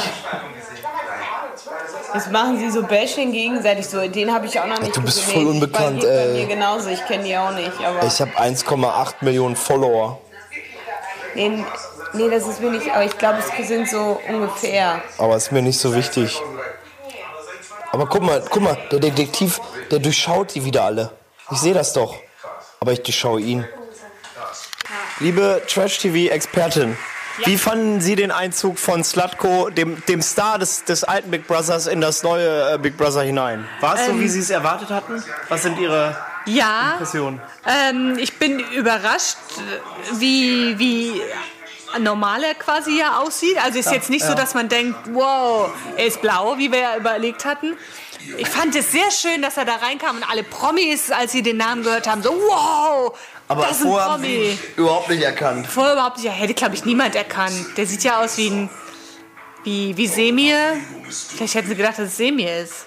Jetzt 2.15 2.31
machen 2.31 2.59
sie 2.59 2.71
so 2.71 2.83
Bashing 2.83 3.33
gegenseitig. 3.33 3.87
So, 3.87 4.07
den 4.09 4.33
habe 4.33 4.47
ich 4.47 4.59
auch 4.59 4.67
noch 4.67 4.81
nicht 4.81 4.97
du 4.97 5.03
bist 5.03 5.19
gesehen. 5.27 5.35
voll 5.43 5.47
unbekannt, 5.47 6.01
Bei, 6.01 6.07
bei 6.07 6.13
ey. 6.13 6.33
mir 6.41 6.47
genauso. 6.47 6.89
Ich 6.89 7.05
kenne 7.07 7.25
die 7.25 7.37
auch 7.37 7.53
nicht. 7.53 7.73
Aber 7.85 8.05
Ich 8.07 8.21
habe 8.21 8.31
1,8 8.39 9.15
Millionen 9.21 9.57
Follower. 9.57 10.19
nee, 11.35 11.65
nee, 12.15 12.31
das 12.31 12.47
ist 12.49 12.61
mir 12.61 12.71
nicht. 12.71 12.91
Aber 12.91 13.05
ich 13.05 13.17
glaube, 13.19 13.39
es 13.39 13.69
sind 13.69 13.89
so 13.89 14.21
ungefähr. 14.29 15.03
Aber 15.19 15.37
ist 15.37 15.53
mir 15.53 15.63
nicht 15.63 15.79
so 15.79 15.95
wichtig. 15.95 16.41
Aber 17.93 18.07
guck 18.07 18.23
mal, 18.23 18.43
guck 18.51 18.63
mal, 18.63 18.77
der 18.91 19.01
Detektiv, 19.01 19.61
der 19.91 19.99
durchschaut 19.99 20.55
die 20.55 20.65
wieder 20.65 20.85
alle. 20.85 21.11
Ich 21.51 21.59
sehe 21.59 21.75
das 21.75 21.93
doch. 21.93 22.15
Aber 22.81 22.93
ich 22.93 23.03
durchschaue 23.03 23.41
ihn. 23.41 23.67
Liebe 25.21 25.63
Trash-TV-Expertin, 25.67 26.97
wie 27.45 27.57
fanden 27.59 28.01
Sie 28.01 28.17
den 28.17 28.31
Einzug 28.31 28.79
von 28.79 29.05
Slutko, 29.05 29.71
dem, 29.71 30.03
dem 30.07 30.23
Star 30.23 30.59
des, 30.59 30.85
des 30.85 31.05
alten 31.05 31.31
Big 31.31 31.47
Brothers, 31.47 31.87
in 31.87 32.01
das 32.01 32.23
neue 32.23 32.75
äh, 32.75 32.79
Big 32.79 32.97
Brother 32.97 33.23
hinein? 33.23 33.67
War 33.81 33.95
es 33.99 34.07
so, 34.07 34.19
wie 34.21 34.29
Sie 34.29 34.41
es 34.41 34.51
erwartet 34.51 34.91
hatten? 34.91 35.23
Was 35.49 35.63
sind 35.63 35.79
Ihre 35.79 36.17
Ja, 36.47 36.93
Impressionen? 36.93 37.41
ähm, 37.67 38.17
ich 38.19 38.39
bin 38.39 38.59
überrascht, 38.59 39.37
wie, 40.19 40.79
wie 40.79 41.21
normal 42.01 42.43
er 42.45 42.55
quasi 42.55 42.99
ja 42.99 43.19
aussieht. 43.19 43.57
Also 43.65 43.79
ist 43.79 43.91
jetzt 43.91 44.11
nicht 44.11 44.25
so, 44.25 44.35
dass 44.35 44.55
man 44.55 44.69
denkt, 44.69 44.99
wow, 45.13 45.71
er 45.97 46.07
ist 46.07 46.21
blau, 46.21 46.59
wie 46.59 46.71
wir 46.71 46.81
ja 46.81 46.97
überlegt 46.97 47.45
hatten. 47.45 47.77
Ich 48.37 48.49
fand 48.49 48.75
es 48.75 48.93
sehr 48.93 49.11
schön, 49.11 49.43
dass 49.43 49.57
er 49.57 49.65
da 49.65 49.77
reinkam 49.77 50.17
und 50.17 50.31
alle 50.31 50.43
Promis, 50.43 51.11
als 51.11 51.33
sie 51.33 51.43
den 51.43 51.57
Namen 51.57 51.83
gehört 51.83 52.07
haben, 52.07 52.23
so 52.23 52.31
wow, 52.31 53.19
Aber 53.49 53.63
das 53.63 53.81
ist 53.81 53.87
ein 53.87 53.93
Promi. 53.93 54.59
überhaupt 54.77 55.09
nicht 55.09 55.23
erkannt. 55.23 55.67
Vorher 55.67 55.95
überhaupt 55.95 56.19
nicht, 56.19 56.31
hätte 56.31 56.55
glaube 56.55 56.75
ich 56.75 56.85
niemand 56.85 57.15
erkannt. 57.15 57.77
Der 57.77 57.87
sieht 57.87 58.05
ja 58.05 58.23
aus 58.23 58.37
wie 58.37 58.51
ein 58.51 58.71
wie, 59.65 59.97
wie 59.97 60.07
Semir. 60.07 60.77
Vielleicht 61.11 61.55
hätten 61.55 61.69
sie 61.69 61.75
gedacht, 61.77 61.99
dass 61.99 62.09
es 62.09 62.17
Semir 62.17 62.63
ist. 62.63 62.87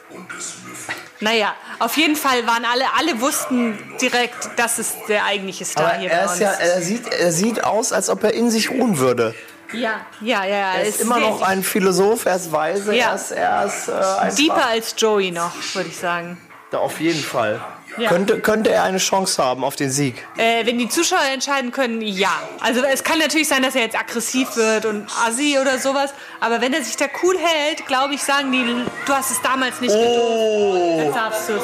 Naja, 1.19 1.53
auf 1.77 1.97
jeden 1.97 2.15
Fall 2.15 2.47
waren 2.47 2.65
alle, 2.65 2.85
alle 2.97 3.21
wussten 3.21 3.77
direkt, 4.01 4.49
das 4.55 4.79
ist 4.79 4.95
der 5.07 5.23
eigentliche 5.25 5.65
Star 5.65 5.85
Aber 5.85 5.97
hier 5.99 6.09
er, 6.09 6.25
bei 6.25 6.33
ist 6.33 6.39
ja, 6.39 6.51
er, 6.51 6.81
sieht, 6.81 7.07
er 7.07 7.31
sieht 7.31 7.63
aus, 7.63 7.93
als 7.93 8.09
ob 8.09 8.23
er 8.23 8.33
in 8.33 8.49
sich 8.49 8.71
ruhen 8.71 8.97
würde. 8.97 9.35
Ja, 9.73 10.01
ja, 10.21 10.45
ja. 10.45 10.73
Er 10.75 10.83
ist 10.83 11.01
immer 11.01 11.19
noch 11.19 11.41
ein 11.41 11.63
Philosoph, 11.63 12.25
er 12.25 12.35
ist 12.35 12.51
weise, 12.51 12.95
Ja. 12.95 13.09
er 13.09 13.15
ist, 13.15 13.31
er 13.31 13.65
ist 13.65 13.87
äh, 13.87 13.91
einfach- 13.91 14.35
Deeper 14.37 14.65
als 14.67 14.95
Joey 14.97 15.31
noch, 15.31 15.51
würde 15.73 15.89
ich 15.89 15.97
sagen. 15.97 16.37
Ja, 16.71 16.79
Auf 16.79 16.99
jeden 17.01 17.21
Fall. 17.21 17.59
Ja. 17.97 18.07
Könnte, 18.07 18.39
könnte 18.39 18.69
er 18.71 18.83
eine 18.83 18.99
Chance 18.99 19.43
haben 19.43 19.65
auf 19.65 19.75
den 19.75 19.91
Sieg? 19.91 20.25
Äh, 20.37 20.65
wenn 20.65 20.77
die 20.77 20.87
Zuschauer 20.87 21.19
entscheiden 21.33 21.73
können, 21.73 22.01
ja. 22.01 22.31
Also 22.61 22.81
es 22.85 23.03
kann 23.03 23.19
natürlich 23.19 23.49
sein, 23.49 23.61
dass 23.63 23.75
er 23.75 23.81
jetzt 23.81 23.99
aggressiv 23.99 24.55
wird 24.55 24.85
und 24.85 25.07
assi 25.27 25.57
oder 25.59 25.77
sowas. 25.77 26.13
Aber 26.39 26.61
wenn 26.61 26.73
er 26.73 26.81
sich 26.83 26.95
da 26.95 27.07
cool 27.21 27.37
hält, 27.37 27.85
glaube 27.87 28.13
ich, 28.13 28.23
sagen 28.23 28.49
die, 28.53 28.63
du 29.05 29.13
hast 29.13 29.31
es 29.31 29.41
damals 29.41 29.81
nicht 29.81 29.93
gedurft. 29.93 30.99
Jetzt 31.03 31.15
darfst 31.17 31.49
du 31.49 31.53
es. 31.55 31.63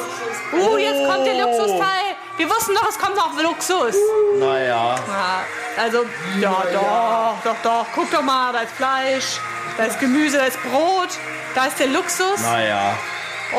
Uh, 0.53 0.77
jetzt 0.77 1.09
kommt 1.09 1.25
der 1.25 1.35
Luxusteil. 1.45 2.15
Wir 2.37 2.49
wussten 2.49 2.73
doch, 2.75 2.87
es 2.87 2.97
kommt 2.99 3.15
noch 3.15 3.39
Luxus. 3.41 3.95
Naja. 4.39 4.95
Ja, 4.95 5.45
also, 5.81 6.05
ja, 6.39 6.63
doch, 6.73 7.35
doch, 7.43 7.55
doch. 7.63 7.85
Guck 7.95 8.11
doch 8.11 8.21
mal, 8.21 8.53
da 8.53 8.59
ist 8.61 8.73
Fleisch, 8.73 9.39
da 9.77 9.85
ist 9.85 9.99
Gemüse, 9.99 10.37
da 10.37 10.45
ist 10.45 10.61
Brot, 10.63 11.09
da 11.55 11.65
ist 11.65 11.79
der 11.79 11.87
Luxus. 11.87 12.41
Naja. 12.41 12.95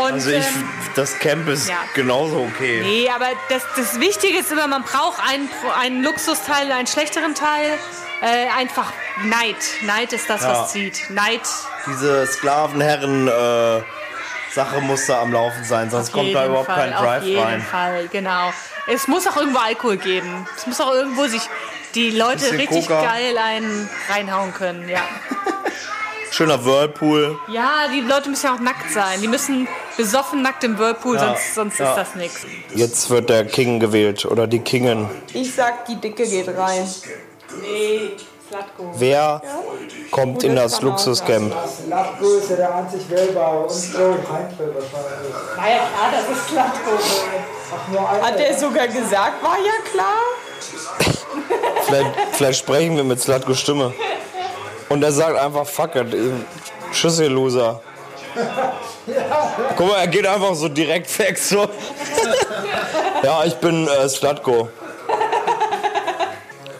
Und, 0.01 0.13
Also 0.13 0.31
ich, 0.31 0.45
ähm, 0.45 0.69
das 0.95 1.19
Camp 1.19 1.49
ist 1.49 1.69
ja. 1.69 1.77
genauso 1.95 2.41
okay. 2.53 2.83
Nee, 2.83 3.11
aber 3.11 3.27
das, 3.49 3.63
das 3.75 3.99
Wichtige 4.01 4.39
ist 4.39 4.53
immer, 4.53 4.67
man 4.69 4.83
braucht 4.83 5.19
einen, 5.27 5.49
einen 5.81 6.03
Luxusteil 6.05 6.67
und 6.67 6.73
einen 6.73 6.87
schlechteren 6.87 7.35
Teil. 7.35 7.79
Äh, 8.21 8.49
einfach 8.57 8.93
Neid. 9.25 9.57
Neid 9.83 10.13
ist 10.13 10.29
das, 10.29 10.43
Ja. 10.43 10.51
was 10.53 10.73
zieht. 10.73 11.09
Neid. 11.09 11.41
Diese 11.87 12.27
Sklavenherren 12.27 13.29
äh, 13.29 13.83
Sache 14.59 14.81
muss 14.81 15.07
da 15.07 15.23
am 15.23 15.33
Laufen 15.33 15.63
sein, 15.63 15.89
sonst 15.89 16.09
auf 16.09 16.15
kommt 16.15 16.35
da 16.35 16.47
überhaupt 16.47 16.67
Fall, 16.67 16.77
kein 16.91 16.95
Auf 16.95 17.01
Drive 17.05 17.23
jeden 17.23 17.41
rein. 17.45 17.63
Fall, 17.63 18.09
genau. 18.09 18.51
Es 18.89 19.07
muss 19.07 19.25
auch 19.29 19.37
irgendwo 19.37 19.59
Alkohol 19.61 19.99
geben. 19.99 20.49
Es 20.57 20.67
muss 20.67 20.81
auch 20.81 20.93
irgendwo 20.93 21.27
sich 21.29 21.43
die 21.95 22.11
Leute 22.11 22.51
richtig 22.53 22.89
Coca. 22.89 23.03
geil 23.05 23.39
einen 23.39 23.89
reinhauen 24.13 24.53
können. 24.53 24.89
Ja. 24.89 24.99
Schöner 26.33 26.65
Whirlpool. 26.65 27.39
Ja, 27.47 27.87
die 27.95 28.01
Leute 28.01 28.29
müssen 28.31 28.47
ja 28.47 28.55
auch 28.57 28.59
nackt 28.61 28.91
sein. 28.91 29.21
Die 29.23 29.29
müssen 29.29 29.69
besoffen 29.97 30.43
nackt 30.43 30.65
im 30.65 30.77
Whirlpool, 30.77 31.15
Ja. 31.17 31.27
sonst, 31.29 31.55
sonst 31.55 31.79
Ja. 31.79 31.91
ist 31.91 31.97
das 31.97 32.15
nichts. 32.17 32.41
Jetzt 32.75 33.11
wird 33.11 33.31
der 33.31 33.45
King 33.45 33.79
gewählt 33.79 34.25
oder 34.25 34.49
die 34.49 34.59
Kingin. 34.59 35.09
Ich 35.35 35.55
sag, 35.55 35.87
die 35.87 35.95
Dicke 36.01 36.27
geht 36.27 36.49
rein. 36.49 36.85
Nee, 37.63 38.11
Slatko. 38.49 38.93
Wer 38.95 39.43
kommt 40.11 40.43
in 40.43 40.57
das 40.57 40.81
Luxuscamp? 40.81 41.55
Latko 41.89 42.35
ist 42.35 42.51
ja 42.51 42.57
der 42.57 42.75
einzig 42.75 43.11
wählbare 43.11 43.59
und 43.61 43.71
so 43.71 43.99
wahrscheinlich. 43.99 44.59
War 45.57 45.69
ja 45.69 45.77
klar, 45.77 46.11
das 46.13 46.37
ist 46.37 46.49
Slatko. 46.49 48.23
Hat 48.25 48.41
er 48.41 48.59
sogar 48.59 48.89
gesagt, 48.89 49.43
war 49.43 49.59
ja 49.59 49.73
klar. 49.93 50.23
Vielleicht, 51.85 52.11
vielleicht 52.33 52.59
sprechen 52.59 52.97
wir 52.97 53.05
mit 53.05 53.21
Slatkos 53.21 53.61
Stimme. 53.61 53.93
Und 54.89 55.03
er 55.03 55.13
sagt 55.13 55.39
einfach, 55.39 55.67
fuck 55.67 55.95
it, 55.97 56.15
Tschüss, 56.93 57.21
ihr 57.21 57.29
Loser. 57.29 57.83
Guck 59.77 59.89
mal, 59.89 59.99
er 59.99 60.07
geht 60.07 60.27
einfach 60.27 60.55
so 60.55 60.69
direkt 60.69 61.19
weg. 61.19 61.37
So. 61.39 61.67
ja, 63.23 63.45
ich 63.45 63.57
bin 63.57 63.87
äh, 63.87 64.09
Slatko. 64.09 64.69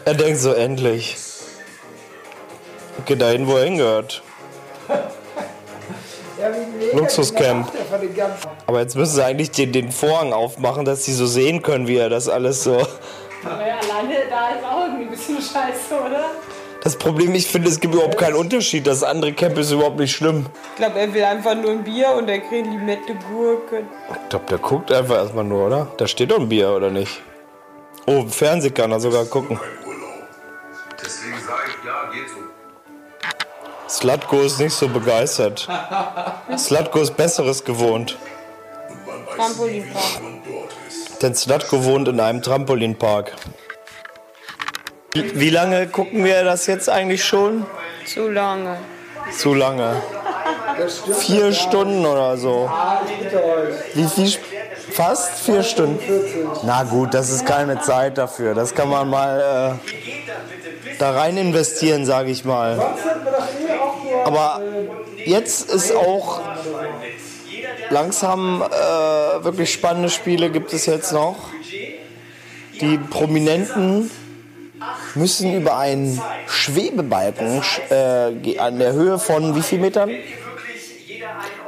Er 0.05 0.13
denkt 0.15 0.39
so, 0.39 0.53
endlich. 0.53 1.15
Geht 3.09 3.21
dahin, 3.21 3.47
wo 3.47 3.57
er 3.57 3.65
hingehört. 3.65 4.21
Luxuscamp. 6.93 7.71
Aber 8.67 8.81
jetzt 8.81 8.95
müssen 8.95 9.15
sie 9.15 9.25
eigentlich 9.25 9.49
den, 9.49 9.71
den 9.71 9.91
Vorhang 9.91 10.31
aufmachen, 10.31 10.85
dass 10.85 11.05
sie 11.05 11.13
so 11.13 11.25
sehen 11.25 11.63
können, 11.63 11.87
wie 11.87 11.97
er 11.97 12.09
das 12.09 12.29
alles 12.29 12.63
so. 12.63 12.75
Aber 12.75 13.65
ja, 13.65 13.79
alleine 13.79 14.13
da 14.29 14.49
ist 14.49 14.63
auch 14.63 14.85
irgendwie 14.85 15.05
ein 15.05 15.09
bisschen 15.09 15.37
scheiße, 15.37 15.99
oder? 16.05 16.25
Das 16.83 16.97
Problem, 16.97 17.33
ich 17.33 17.47
finde, 17.47 17.69
es 17.69 17.79
gibt 17.79 17.95
überhaupt 17.95 18.19
keinen 18.19 18.35
Unterschied. 18.35 18.85
Das 18.85 19.01
andere 19.01 19.33
Camp 19.33 19.57
ist 19.57 19.71
überhaupt 19.71 19.97
nicht 19.97 20.15
schlimm. 20.15 20.45
Ich 20.73 20.77
glaube, 20.77 20.99
er 20.99 21.11
will 21.11 21.23
einfach 21.23 21.55
nur 21.55 21.71
ein 21.71 21.83
Bier 21.83 22.11
und 22.15 22.29
er 22.29 22.37
kriegt 22.37 22.67
Limette 22.67 23.15
Gurke. 23.31 23.85
Ich 24.11 24.29
glaube, 24.29 24.45
der 24.51 24.59
guckt 24.59 24.91
einfach 24.91 25.15
erstmal 25.15 25.45
nur, 25.45 25.65
oder? 25.65 25.87
Da 25.97 26.05
steht 26.05 26.29
doch 26.29 26.39
ein 26.39 26.47
Bier, 26.47 26.69
oder 26.69 26.91
nicht? 26.91 27.23
Oh, 28.05 28.19
im 28.19 28.29
Fernsehen 28.29 28.75
kann 28.75 28.91
er 28.91 28.99
sogar 28.99 29.25
gucken. 29.25 29.59
Deswegen 31.03 31.39
sage 31.39 31.61
ich. 31.69 31.78
Slatko 33.89 34.41
ist 34.41 34.59
nicht 34.59 34.73
so 34.73 34.87
begeistert. 34.87 35.67
Slatko 36.55 36.99
ist 36.99 37.17
Besseres 37.17 37.63
gewohnt. 37.65 38.17
Trampolinpark. 39.35 40.21
Denn 41.21 41.35
Slatko 41.35 41.83
wohnt 41.83 42.07
in 42.07 42.19
einem 42.19 42.41
Trampolinpark. 42.41 43.33
Wie 45.13 45.49
lange 45.49 45.87
gucken 45.87 46.23
wir 46.23 46.43
das 46.43 46.67
jetzt 46.67 46.87
eigentlich 46.87 47.25
schon? 47.25 47.65
Zu 48.05 48.29
lange. 48.29 48.77
Zu 49.35 49.53
lange. 49.55 50.01
Vier 51.19 51.51
Stunden 51.51 52.05
oder 52.05 52.37
so. 52.37 52.69
Wie 53.95 54.07
viel? 54.07 54.39
Fast 54.91 55.39
vier 55.45 55.63
Stunden. 55.63 55.99
Na 56.63 56.83
gut, 56.83 57.13
das 57.13 57.29
ist 57.29 57.45
keine 57.45 57.79
Zeit 57.81 58.17
dafür. 58.17 58.55
Das 58.55 58.73
kann 58.73 58.89
man 58.89 59.09
mal 59.09 59.79
äh, 59.81 60.95
da 60.97 61.11
rein 61.11 61.37
investieren, 61.37 62.05
sage 62.05 62.31
ich 62.31 62.43
mal. 62.43 62.95
Aber 64.29 64.61
jetzt 65.25 65.69
ist 65.71 65.91
auch 65.95 66.39
langsam 67.89 68.61
äh, 68.61 69.43
wirklich 69.43 69.73
spannende 69.73 70.09
Spiele 70.09 70.49
gibt 70.51 70.71
es 70.73 70.85
jetzt 70.85 71.11
noch. 71.11 71.35
Die 72.79 72.97
Prominenten 72.97 74.09
müssen 75.15 75.53
über 75.53 75.77
einen 75.77 76.21
Schwebebalken 76.47 77.61
sch- 77.61 77.81
äh, 77.91 78.59
an 78.59 78.77
der 78.79 78.93
Höhe 78.93 79.17
von 79.17 79.55
wie 79.55 79.61
viel 79.63 79.79
Metern? 79.79 80.11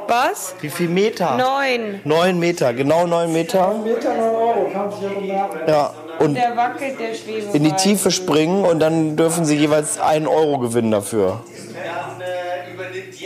Was? 0.06 0.54
Wie 0.60 0.68
viel 0.70 0.88
Meter? 0.88 1.36
Neun. 1.36 2.00
Neun 2.04 2.38
Meter, 2.38 2.72
genau 2.74 3.06
neun 3.06 3.32
Meter. 3.32 3.74
Meter 3.84 4.14
9 4.14 4.20
Euro, 4.34 4.70
kann 4.72 4.90
sich 4.92 5.28
ja. 5.28 5.48
Ja, 5.66 5.94
und 6.18 6.34
Der 6.34 6.56
wackelt, 6.56 6.98
der 7.00 7.14
Schwebe. 7.14 7.56
in 7.56 7.64
die 7.64 7.72
Tiefe 7.72 8.10
springen 8.10 8.64
und 8.64 8.80
dann 8.80 9.16
dürfen 9.16 9.44
sie 9.44 9.56
jeweils 9.56 9.98
einen 10.00 10.26
Euro 10.26 10.58
gewinnen 10.58 10.90
dafür. 10.92 11.40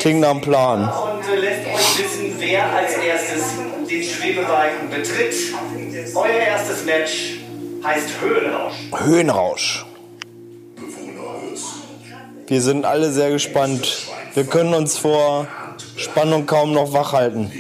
Klingt 0.06 0.20
nach 0.20 0.30
einem 0.30 0.40
Plan. 0.40 0.88
Und 0.88 1.28
äh, 1.28 1.40
lässt 1.40 1.66
euch 1.66 1.98
wissen, 1.98 2.34
wer 2.38 2.64
als 2.72 2.92
erstes 2.96 3.42
den 3.90 4.02
Schwebebalken 4.04 4.88
betritt. 4.88 5.34
Euer 6.14 6.46
erstes 6.46 6.84
Match 6.84 7.40
heißt 7.82 8.10
Höhenrausch. 8.20 8.74
Höhenrausch. 8.96 9.86
Wir 12.46 12.62
sind 12.62 12.84
alle 12.84 13.10
sehr 13.10 13.30
gespannt. 13.30 14.06
Wir 14.34 14.44
können 14.44 14.74
uns 14.74 14.96
vor 14.96 15.48
Spannung 15.96 16.46
kaum 16.46 16.72
noch 16.72 16.92
wach 16.92 17.12
halten. 17.12 17.50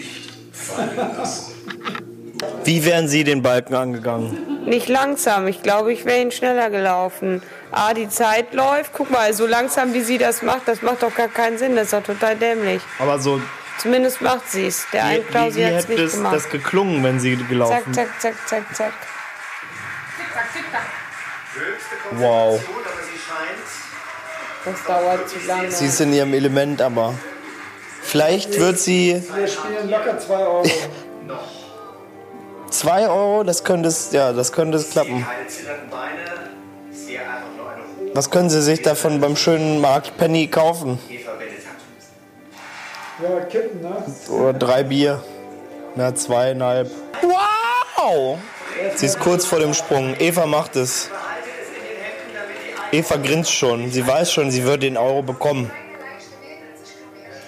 Wie 2.62 2.84
wären 2.84 3.08
Sie 3.08 3.24
den 3.24 3.42
Balken 3.42 3.74
angegangen? 3.74 4.62
Nicht 4.66 4.88
langsam. 4.88 5.48
Ich 5.48 5.64
glaube, 5.64 5.92
ich 5.92 6.04
wäre 6.04 6.20
ihn 6.20 6.30
schneller 6.30 6.70
gelaufen. 6.70 7.42
Ah, 7.72 7.94
die 7.94 8.08
Zeit 8.08 8.54
läuft. 8.54 8.92
Guck 8.92 9.10
mal, 9.10 9.32
so 9.34 9.46
langsam 9.46 9.92
wie 9.92 10.02
sie 10.02 10.18
das 10.18 10.42
macht, 10.42 10.66
das 10.66 10.82
macht 10.82 11.02
doch 11.02 11.14
gar 11.14 11.28
keinen 11.28 11.58
Sinn. 11.58 11.76
Das 11.76 11.86
ist 11.86 11.92
doch 11.92 12.02
total 12.02 12.36
dämlich. 12.36 12.82
Aber 12.98 13.18
so, 13.18 13.40
Zumindest 13.78 14.22
macht 14.22 14.50
sie 14.50 14.66
es. 14.66 14.86
Der 14.92 15.02
wie, 15.02 15.06
ein 15.06 15.18
wie, 15.18 15.22
Klausi 15.24 15.60
wie 15.60 15.66
hat 15.66 15.72
es 15.72 15.78
hätte 15.84 15.92
nicht 15.92 16.04
das, 16.04 16.12
gemacht. 16.12 16.34
das 16.34 16.48
geklungen, 16.48 17.04
wenn 17.04 17.20
Sie 17.20 17.36
Zack, 17.36 17.48
gelaufen 17.48 17.94
zack, 17.94 18.08
zack, 18.20 18.34
zack, 18.46 18.62
zack. 18.74 18.92
Wow. 22.12 22.60
Aber 22.60 23.02
sie 23.02 23.18
scheint 23.18 23.58
Das 24.64 24.84
dauert 24.84 25.28
zu 25.28 25.36
lange. 25.46 25.70
Sie 25.70 25.86
ist 25.86 26.00
in 26.00 26.12
ihrem 26.12 26.34
Element, 26.34 26.80
aber 26.80 27.14
vielleicht 28.02 28.58
wird 28.58 28.78
sie 28.78 29.22
Wir 29.34 29.48
spielen 29.48 29.90
locker 29.90 30.18
2 30.18 30.34
Euro. 30.34 30.64
2 32.70 33.08
Euro, 33.08 33.42
das 33.42 33.64
könnte 33.64 33.88
es, 33.88 34.12
ja, 34.12 34.32
das 34.32 34.52
könnte 34.52 34.78
es 34.78 34.90
klappen. 34.90 35.26
Was 38.16 38.30
können 38.30 38.48
Sie 38.48 38.62
sich 38.62 38.80
davon 38.80 39.20
beim 39.20 39.36
schönen 39.36 39.78
Markt 39.82 40.16
Penny 40.16 40.46
kaufen? 40.46 40.98
Ja, 43.22 43.40
kippen, 43.40 43.82
ne? 43.82 44.04
Oder 44.34 44.54
drei 44.54 44.84
Bier. 44.84 45.22
Na, 45.96 46.14
zweieinhalb. 46.14 46.90
Wow! 47.20 48.38
Sie 48.94 49.04
ist 49.04 49.20
kurz 49.20 49.44
vor 49.44 49.58
dem 49.58 49.74
Sprung. 49.74 50.16
Eva 50.18 50.46
macht 50.46 50.76
es. 50.76 51.10
Eva 52.90 53.16
grinst 53.16 53.52
schon. 53.52 53.90
Sie 53.90 54.06
weiß 54.06 54.32
schon, 54.32 54.50
sie 54.50 54.64
wird 54.64 54.82
den 54.82 54.96
Euro 54.96 55.20
bekommen. 55.20 55.70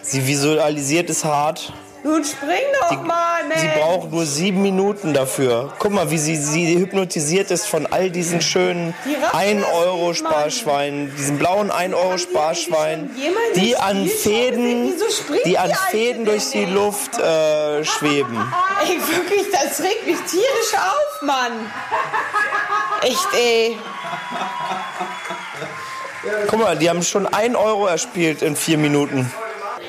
Sie 0.02 0.26
visualisiert 0.26 1.08
es 1.08 1.24
hart. 1.24 1.72
Nun 2.04 2.24
spring 2.24 2.62
doch 2.80 3.02
mal, 3.02 3.44
Mensch. 3.44 3.60
Sie 3.60 3.80
braucht 3.80 4.12
nur 4.12 4.24
sieben 4.24 4.62
Minuten 4.62 5.14
dafür. 5.14 5.72
Guck 5.78 5.92
mal, 5.92 6.10
wie 6.10 6.18
sie, 6.18 6.36
sie 6.36 6.78
hypnotisiert 6.78 7.50
ist 7.50 7.66
von 7.66 7.86
all 7.86 8.10
diesen 8.10 8.40
schönen 8.40 8.94
Die 9.04 9.14
raffen 9.14 9.60
das 9.60 9.68
1-Euro-Sparschweinen, 9.68 11.14
diesen 11.16 11.38
blauen 11.38 11.72
1-Euro-Sparschweinen, 11.72 13.10
jemals 13.16 13.52
die 13.54 13.72
das 13.72 13.80
an 13.80 14.06
Fäden, 14.06 14.94
die 15.44 15.58
an 15.58 15.70
die 15.70 15.90
Fäden 15.90 16.24
durch 16.24 16.50
die 16.50 16.66
Luft 16.66 17.18
äh, 17.18 17.84
schweben. 17.84 18.36
Ey, 18.88 18.96
wirklich, 18.96 19.46
das 19.50 19.80
regt 19.80 20.06
mich 20.06 20.18
tierisch 20.30 20.74
auf, 20.74 21.22
Mann. 21.22 21.52
Echt, 23.02 23.28
ey. 23.34 23.76
Guck 26.48 26.60
mal, 26.60 26.76
die 26.76 26.88
haben 26.88 27.02
schon 27.02 27.26
1 27.26 27.56
Euro 27.56 27.86
erspielt 27.86 28.42
in 28.42 28.56
vier 28.56 28.78
Minuten. 28.78 29.30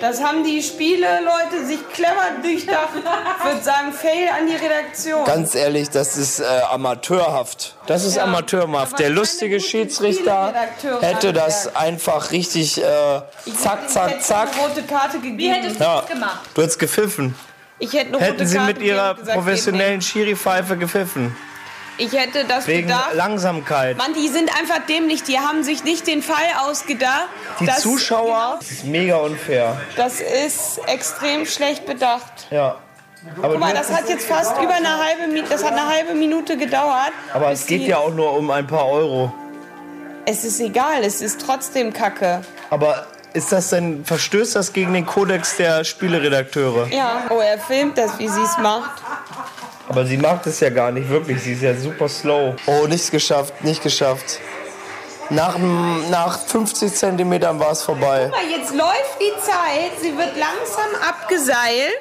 Das 0.02 0.24
haben 0.24 0.44
die 0.44 0.62
Spiele-Leute 0.64 1.66
sich 1.66 1.80
clever 1.92 2.32
durchdacht. 2.42 2.90
Ich 2.96 3.46
würde 3.46 3.62
sagen, 3.64 3.92
Fail 3.94 4.30
an 4.38 4.48
die 4.48 4.56
Redaktion. 4.56 5.26
Ganz 5.26 5.56
ehrlich, 5.56 5.90
das 5.90 6.16
ist 6.18 6.40
äh, 6.40 6.44
amateurhaft. 6.72 7.76
Das 7.88 8.06
ist 8.06 8.16
Ja, 8.16 8.24
amateurhaft. 8.24 8.98
Der 9.00 9.10
lustige 9.10 9.60
Schiedsrichter 9.60 10.54
hätte 11.02 11.34
das 11.34 11.76
einfach 11.76 12.32
richtig 12.32 12.82
äh, 12.82 13.22
Ich 13.46 13.58
zack, 13.58 13.82
hätte 13.82 13.88
zack, 13.94 14.12
eine 14.12 14.20
zack. 14.22 14.50
rote 14.62 14.84
Karte 14.84 15.18
gegeben. 15.20 15.38
Wie 15.38 15.50
hättest 15.52 15.80
du 15.80 15.84
Ja, 15.84 16.02
das 16.02 16.10
gemacht? 16.10 16.40
du 16.54 16.62
hättest 16.62 16.80
gepfiffen. 16.80 17.36
Ich 17.80 17.94
hätte 17.94 18.08
eine 18.08 18.16
rote 18.18 18.26
Hätten 18.26 18.48
sie 18.48 18.60
mit 18.60 18.82
ihrer 18.82 19.16
gesagt, 19.16 19.36
professionellen 19.38 20.02
Schiri-Pfeife 20.02 20.78
gepfiffen. 20.78 21.36
Ich 22.00 22.14
hätte 22.14 22.46
das 22.46 22.66
Wegen 22.66 22.88
gedacht. 22.88 23.14
Langsamkeit. 23.14 23.98
Mann, 23.98 24.14
die 24.14 24.30
sind 24.30 24.50
einfach 24.58 24.80
dämlich. 24.88 25.24
Die 25.24 25.38
haben 25.40 25.64
sich 25.64 25.84
nicht 25.84 26.08
den 26.08 26.24
Fall 26.24 26.36
ausgedacht. 26.66 27.28
Die 27.60 27.66
dass- 27.66 27.82
Zuschauer, 27.82 28.56
das 28.60 28.72
ist 28.72 28.86
mega 28.86 29.18
unfair. 29.18 29.80
Das 29.98 30.22
ist 30.22 30.80
extrem 30.88 31.46
schlecht 31.46 31.86
bedacht. 31.86 32.48
Ja. 32.52 32.78
Aber, 33.38 33.50
Guck 33.50 33.60
mal, 33.60 33.74
das 33.74 33.92
hat 33.92 34.08
jetzt 34.08 34.26
fast 34.28 34.58
über 34.62 34.74
eine 34.76 34.98
halbe 34.98 35.28
Minute, 35.28 35.50
das 35.50 35.62
hat 35.64 35.74
eine 35.74 35.88
halbe 35.88 36.14
Minute 36.14 36.56
gedauert. 36.56 37.12
aber 37.34 37.52
es 37.52 37.66
geht 37.66 37.82
ja 37.82 37.98
auch 37.98 38.14
nur 38.14 38.32
um 38.32 38.50
ein 38.50 38.66
paar 38.66 38.88
Euro. 38.88 39.34
Es 40.26 40.46
ist 40.46 40.62
egal, 40.62 41.04
es 41.04 41.22
ist 41.22 41.42
trotzdem 41.46 41.92
Kacke. 41.92 42.42
Aber 42.70 43.08
ist 43.34 43.52
das 43.52 43.72
denn, 43.72 44.06
verstößt 44.06 44.56
das 44.56 44.72
gegen 44.72 44.94
den 44.94 45.06
Kodex 45.06 45.58
der 45.58 45.84
Spieleredakteure? 45.84 46.88
Ja. 46.92 47.24
Oh, 47.30 47.40
er 47.40 47.60
filmt 47.60 47.98
das, 47.98 48.18
wie 48.20 48.30
sie 48.30 48.42
es 48.42 48.58
macht. 48.60 49.02
Aber 49.90 50.06
sie 50.06 50.18
macht 50.18 50.46
es 50.46 50.60
ja 50.60 50.70
gar 50.70 50.92
nicht 50.92 51.10
wirklich. 51.10 51.42
Sie 51.42 51.54
ist 51.54 51.64
ja 51.64 51.74
super 51.76 52.08
slow. 52.08 52.56
Oh, 52.68 52.86
nichts 52.88 53.10
geschafft, 53.10 53.64
nicht 53.64 53.82
geschafft. 53.82 54.40
Nach, 55.32 55.58
nach 56.10 56.40
50 56.40 56.92
Zentimetern 56.92 57.60
war 57.60 57.72
es 57.72 57.84
vorbei. 57.84 58.30
Guck 58.32 58.42
mal, 58.42 58.50
jetzt 58.50 58.74
läuft 58.74 59.20
die 59.20 59.40
Zeit, 59.40 59.92
sie 60.02 60.18
wird 60.18 60.36
langsam 60.36 60.90
abgeseilt 61.08 62.00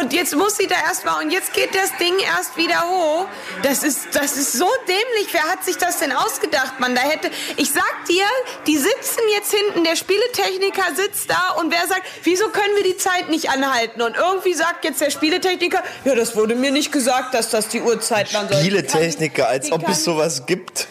und 0.00 0.14
jetzt 0.14 0.34
muss 0.34 0.56
sie 0.56 0.66
da 0.66 0.76
erstmal 0.76 1.22
und 1.22 1.30
jetzt 1.30 1.52
geht 1.52 1.74
das 1.74 1.94
Ding 1.98 2.14
erst 2.18 2.56
wieder 2.56 2.88
hoch. 2.88 3.26
Das 3.62 3.82
ist, 3.82 4.14
das 4.14 4.38
ist 4.38 4.52
so 4.52 4.68
dämlich. 4.88 5.28
Wer 5.32 5.42
hat 5.42 5.62
sich 5.62 5.76
das 5.76 5.98
denn 5.98 6.12
ausgedacht, 6.12 6.80
Mann? 6.80 6.94
Da 6.94 7.02
hätte, 7.02 7.30
ich 7.58 7.70
sag 7.70 7.92
dir, 8.08 8.24
die 8.66 8.78
sitzen 8.78 9.20
jetzt 9.34 9.52
hinten, 9.52 9.84
der 9.84 9.96
Spieletechniker 9.96 10.94
sitzt 10.96 11.28
da 11.28 11.56
und 11.60 11.70
wer 11.70 11.86
sagt, 11.86 12.02
wieso 12.22 12.48
können 12.48 12.74
wir 12.76 12.84
die 12.84 12.96
Zeit 12.96 13.28
nicht 13.28 13.50
anhalten? 13.50 14.00
Und 14.00 14.16
irgendwie 14.16 14.54
sagt 14.54 14.86
jetzt 14.86 15.02
der 15.02 15.10
Spieletechniker, 15.10 15.82
ja, 16.06 16.14
das 16.14 16.34
wurde 16.34 16.54
mir 16.54 16.70
nicht 16.70 16.92
gesagt, 16.92 17.34
dass 17.34 17.50
das 17.50 17.68
die 17.68 17.82
Uhrzeit 17.82 18.32
lang 18.32 18.48
soll. 18.48 18.58
Spieletechniker, 18.58 19.48
als 19.48 19.70
ob 19.70 19.86
es 19.86 20.02
sowas 20.02 20.46
gibt. 20.46 20.88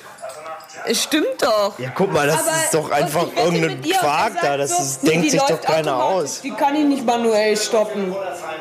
Es 0.85 1.03
stimmt 1.03 1.41
doch. 1.41 1.77
Ja, 1.79 1.89
guck 1.95 2.11
mal, 2.11 2.27
das 2.27 2.39
Aber- 2.41 2.49
ist 2.57 2.73
doch 2.73 2.91
einfach 2.91 3.25
irgendein 3.35 3.81
Quark 3.81 4.33
da. 4.41 4.57
Das 4.57 4.75
so, 4.77 4.83
ist, 4.83 5.03
nee, 5.03 5.09
denkt 5.11 5.31
sich 5.31 5.41
doch 5.41 5.61
keiner 5.61 6.03
aus. 6.03 6.41
Die 6.41 6.51
kann 6.51 6.75
ich 6.75 6.85
nicht 6.85 7.05
manuell 7.05 7.55
stoppen. 7.57 8.13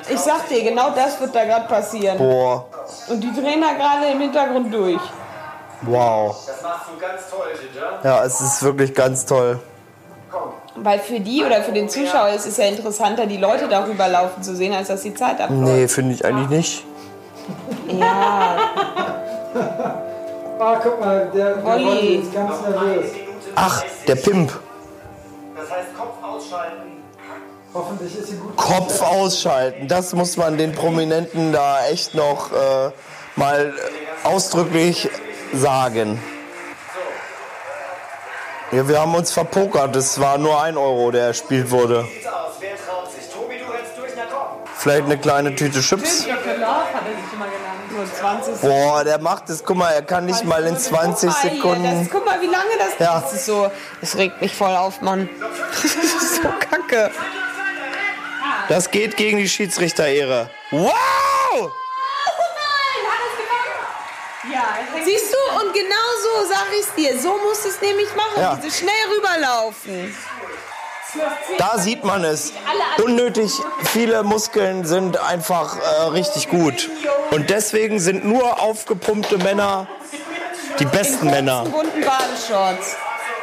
Ich 0.08 0.18
sag 0.20 0.48
dir, 0.48 0.62
genau 0.62 0.90
das 0.90 1.20
wird 1.20 1.34
da 1.34 1.44
gerade 1.44 1.66
passieren. 1.66 2.18
Boah, 2.18 2.66
Und 3.08 3.20
die 3.20 3.32
drehen 3.32 3.60
da 3.60 3.72
gerade 3.72 4.12
im 4.12 4.20
Hintergrund 4.20 4.72
durch. 4.72 5.00
wow. 5.82 6.36
Das 6.46 6.62
machst 6.62 6.86
du 6.94 7.00
ganz 7.00 7.22
toll, 7.30 7.46
Ginger. 7.72 7.98
Ja, 8.04 8.24
es 8.24 8.40
ist 8.40 8.62
wirklich 8.62 8.94
ganz 8.94 9.26
toll. 9.26 9.58
Weil 10.76 11.00
für 11.00 11.20
die 11.20 11.44
oder 11.44 11.62
für 11.62 11.72
den 11.72 11.88
Zuschauer 11.88 12.30
ist 12.30 12.46
es 12.46 12.56
ja 12.56 12.64
interessanter, 12.64 13.26
die 13.26 13.36
Leute 13.36 13.68
darüber 13.68 14.08
laufen 14.08 14.42
zu 14.42 14.56
sehen, 14.56 14.72
als 14.74 14.88
dass 14.88 15.02
die 15.02 15.14
Zeit 15.14 15.38
abläuft. 15.40 15.60
Nee, 15.62 15.86
finde 15.88 16.14
ich 16.14 16.24
eigentlich 16.24 16.48
nicht. 16.48 16.84
Ja, 17.88 18.56
Ah, 20.64 20.78
guck 20.80 21.00
mal, 21.00 21.28
der, 21.34 21.56
der 21.56 21.64
Olli. 21.66 21.86
Olli 21.86 22.14
ist 22.18 22.32
ganz 22.32 22.60
nervös. 22.60 23.10
Ach, 23.56 23.82
der 24.06 24.14
Pimp. 24.14 24.52
Das 25.56 25.68
heißt, 25.68 25.88
Kopf 25.98 26.22
ausschalten. 26.22 27.02
Hoffentlich 27.74 28.16
ist 28.16 28.28
sie 28.28 28.36
gut. 28.36 28.56
Kopf 28.56 29.02
ausschalten. 29.02 29.88
Das 29.88 30.12
muss 30.12 30.36
man 30.36 30.56
den 30.58 30.72
Prominenten 30.72 31.52
da 31.52 31.84
echt 31.86 32.14
noch 32.14 32.52
äh, 32.52 32.90
mal 33.34 33.74
ausdrücklich 34.22 35.10
sagen. 35.52 36.22
Ja, 38.70 38.86
wir 38.86 39.00
haben 39.00 39.16
uns 39.16 39.32
verpokert. 39.32 39.96
Es 39.96 40.20
war 40.20 40.38
nur 40.38 40.62
ein 40.62 40.76
Euro, 40.76 41.10
der 41.10 41.26
erspielt 41.26 41.72
wurde. 41.72 42.06
Vielleicht 44.76 45.04
eine 45.04 45.18
kleine 45.18 45.56
Tüte 45.56 45.80
Chips. 45.80 46.26
20 48.22 48.54
Sekunden. 48.54 48.84
Boah, 48.84 49.04
der 49.04 49.18
macht 49.18 49.48
das. 49.48 49.64
Guck 49.64 49.76
mal, 49.76 49.90
er 49.90 50.02
kann 50.02 50.26
nicht 50.26 50.44
mal 50.44 50.64
in 50.64 50.78
20 50.78 51.30
Sekunden. 51.32 52.08
Guck 52.10 52.24
mal, 52.24 52.40
wie 52.40 52.46
lange 52.46 52.70
das 52.78 52.98
ja. 52.98 53.18
ist. 53.18 53.24
Das 53.24 53.32
ist 53.34 53.46
so, 53.46 53.70
das 54.00 54.16
regt 54.16 54.40
mich 54.40 54.54
voll 54.54 54.74
auf, 54.74 55.00
Mann. 55.00 55.28
Das 55.82 55.94
ist 55.94 56.42
so 56.42 56.48
kacke. 56.70 57.10
Das 58.68 58.90
geht 58.90 59.16
gegen 59.16 59.38
die 59.38 59.48
Schiedsrichterehre. 59.48 60.48
Wow! 60.70 61.72
Siehst 65.04 65.32
du, 65.32 65.60
und 65.60 65.72
genau 65.72 66.08
so 66.22 66.48
sag 66.48 66.66
ich's 66.78 66.94
dir. 66.94 67.18
So 67.20 67.38
musst 67.38 67.64
du 67.64 67.68
es 67.68 67.80
nämlich 67.80 68.14
machen. 68.14 68.40
Ja. 68.40 68.58
Diese 68.62 68.78
schnell 68.78 68.94
rüberlaufen. 69.16 70.14
Da 71.58 71.78
sieht 71.78 72.04
man 72.04 72.24
es. 72.24 72.52
Unnötig 73.02 73.52
viele 73.92 74.22
Muskeln 74.22 74.84
sind 74.84 75.18
einfach 75.18 75.76
äh, 75.76 76.02
richtig 76.08 76.48
gut. 76.48 76.88
Und 77.30 77.50
deswegen 77.50 77.98
sind 78.00 78.24
nur 78.24 78.60
aufgepumpte 78.60 79.38
Männer 79.38 79.86
die 80.78 80.86
besten 80.86 81.26
Männer. 81.26 81.64
bunten 81.64 82.00
Badeshorts. 82.00 82.96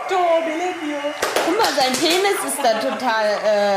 Guck 0.08 1.58
mal, 1.58 1.74
sein 1.78 1.94
Penis 1.94 2.38
ist 2.48 2.58
da 2.64 2.80
total. 2.80 3.26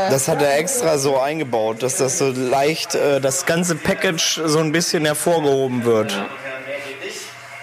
Äh, 0.07 0.09
Das 0.09 0.27
hat 0.27 0.41
er 0.41 0.57
extra 0.57 0.97
so 0.97 1.19
eingebaut, 1.19 1.83
dass 1.83 1.97
das 1.97 2.17
so 2.17 2.29
leicht, 2.29 2.95
äh, 2.95 3.21
das 3.21 3.45
ganze 3.45 3.75
Package 3.75 4.41
so 4.45 4.59
ein 4.59 4.71
bisschen 4.71 5.05
hervorgehoben 5.05 5.85
wird. 5.85 6.15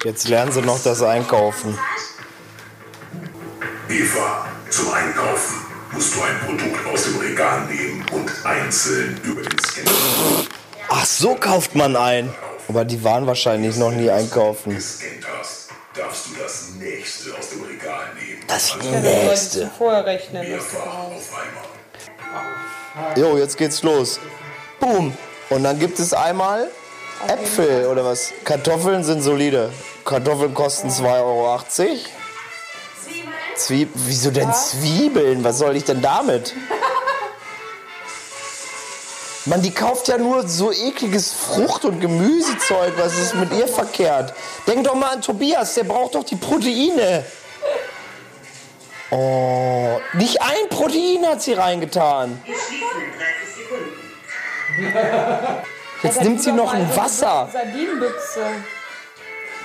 Jetzt 0.04 0.28
lernen 0.28 0.52
sie 0.52 0.62
noch 0.62 0.80
das 0.82 1.02
Einkaufen. 1.02 1.76
Eva, 3.88 4.46
zum 4.70 4.92
Einkaufen 4.92 5.69
musst 5.92 6.16
du 6.16 6.22
ein 6.22 6.38
Produkt 6.46 6.86
aus 6.86 7.04
dem 7.04 7.18
Regal 7.18 7.66
nehmen 7.66 8.04
und 8.12 8.30
einzeln 8.44 9.20
über 9.24 9.42
den 9.42 9.58
Scanner 9.58 9.90
Ach, 10.88 11.04
so 11.04 11.34
kauft 11.34 11.74
man 11.74 11.96
ein. 11.96 12.32
Aber 12.68 12.84
die 12.84 13.02
waren 13.02 13.26
wahrscheinlich 13.26 13.76
noch 13.76 13.90
nie 13.90 14.10
einkaufen. 14.10 14.72
darfst 14.72 16.26
du 16.26 16.40
das 16.40 16.70
nächste 16.78 17.36
aus 17.36 17.50
dem 17.50 17.62
Regal 17.62 18.06
nehmen. 18.14 18.42
Das 18.46 18.72
du 18.78 18.86
nächste. 18.88 19.70
vorher 19.76 20.04
rechnen. 20.04 20.46
Jo, 23.16 23.38
jetzt 23.38 23.56
geht's 23.56 23.82
los. 23.82 24.20
Boom. 24.78 25.16
Und 25.48 25.64
dann 25.64 25.78
gibt 25.78 25.98
es 25.98 26.12
einmal 26.12 26.68
Äpfel 27.26 27.86
oder 27.86 28.04
was? 28.04 28.32
Kartoffeln 28.44 29.04
sind 29.04 29.22
solide. 29.22 29.70
Kartoffeln 30.04 30.54
kosten 30.54 30.88
2,80 30.88 31.22
Euro. 31.22 31.58
Zwieb 33.64 33.90
Wieso 33.94 34.30
denn 34.30 34.52
Zwiebeln? 34.52 35.44
Was 35.44 35.58
soll 35.58 35.76
ich 35.76 35.84
denn 35.84 36.00
damit? 36.00 36.54
Mann, 39.46 39.62
die 39.62 39.70
kauft 39.70 40.08
ja 40.08 40.18
nur 40.18 40.46
so 40.46 40.70
ekliges 40.70 41.32
Frucht- 41.32 41.84
und 41.84 42.00
Gemüsezeug. 42.00 42.92
Was 42.96 43.18
ist 43.18 43.34
mit 43.34 43.52
ihr 43.52 43.66
verkehrt? 43.66 44.34
Denk 44.66 44.84
doch 44.84 44.94
mal 44.94 45.14
an 45.14 45.22
Tobias, 45.22 45.74
der 45.74 45.84
braucht 45.84 46.14
doch 46.14 46.24
die 46.24 46.36
Proteine. 46.36 47.24
Oh, 49.10 49.98
nicht 50.12 50.40
ein 50.40 50.68
Protein 50.68 51.26
hat 51.26 51.42
sie 51.42 51.54
reingetan. 51.54 52.40
Jetzt 56.02 56.22
nimmt 56.22 56.42
sie 56.42 56.52
noch 56.52 56.72
ein 56.72 56.88
Wasser. 56.96 57.48
Sardinenbüchse. 57.52 58.46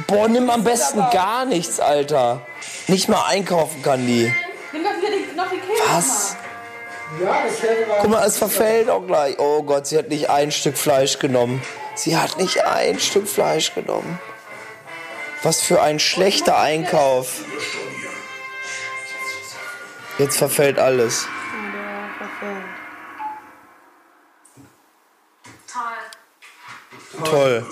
Boah, 0.07 0.27
nimm 0.27 0.49
am 0.49 0.63
besten 0.63 0.99
gar 1.11 1.45
nichts, 1.45 1.79
Alter. 1.79 2.41
Nicht 2.87 3.07
mal 3.07 3.25
einkaufen 3.27 3.81
kann 3.81 4.05
die. 4.05 4.33
Nimm 4.71 4.83
doch 4.83 4.91
wieder 4.97 5.09
die, 5.09 5.35
noch 5.35 5.49
die 5.49 5.57
Käse. 5.57 5.81
Was? 5.93 6.35
Ja, 7.21 7.43
das 7.45 8.01
Guck 8.01 8.09
mal, 8.09 8.27
es 8.27 8.37
verfällt 8.37 8.89
auch 8.89 9.05
gleich. 9.05 9.39
Oh 9.39 9.63
Gott, 9.63 9.87
sie 9.87 9.97
hat 9.97 10.09
nicht 10.09 10.29
ein 10.29 10.51
Stück 10.51 10.77
Fleisch 10.77 11.19
genommen. 11.19 11.61
Sie 11.95 12.17
hat 12.17 12.37
nicht 12.37 12.65
ein 12.65 12.99
Stück 12.99 13.27
Fleisch 13.27 13.73
genommen. 13.73 14.19
Was 15.43 15.61
für 15.61 15.81
ein 15.81 15.99
schlechter 15.99 16.57
Einkauf. 16.57 17.41
Jetzt 20.17 20.37
verfällt 20.37 20.79
alles. 20.79 21.27
Toll. 27.23 27.65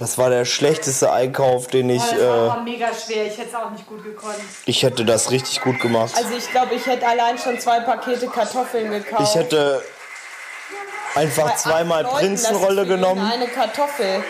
Das 0.00 0.16
war 0.18 0.30
der 0.30 0.44
schlechteste 0.46 1.12
Einkauf, 1.12 1.68
den 1.68 1.90
ich. 1.90 2.02
Das 2.02 2.12
Äh, 2.18 2.26
war 2.26 2.62
mega 2.62 2.86
schwer. 2.94 3.26
Ich 3.26 3.36
hätte 3.38 3.50
es 3.50 3.54
auch 3.54 3.70
nicht 3.70 3.86
gut 3.86 4.02
gekonnt. 4.02 4.34
ich 4.64 4.82
hätte 4.82 5.04
das 5.04 5.30
richtig 5.30 5.60
gut 5.60 5.78
gemacht. 5.80 6.12
Also 6.16 6.30
ich 6.36 6.50
glaube, 6.50 6.74
ich 6.74 6.84
hätte 6.86 7.06
allein 7.06 7.36
schon 7.38 7.60
zwei 7.60 7.80
Pakete 7.80 8.26
Kartoffeln 8.28 8.90
gekauft. 8.90 9.22
Ich 9.22 9.34
hätte 9.34 9.82
einfach 11.14 11.50
Bei 11.50 11.54
zweimal 11.56 12.02
Leuten, 12.02 12.16
Prinzenrolle 12.16 12.86
das 12.86 12.88
genommen. 12.88 13.30
Eine 13.30 13.46
Kartoffel. 13.48 14.24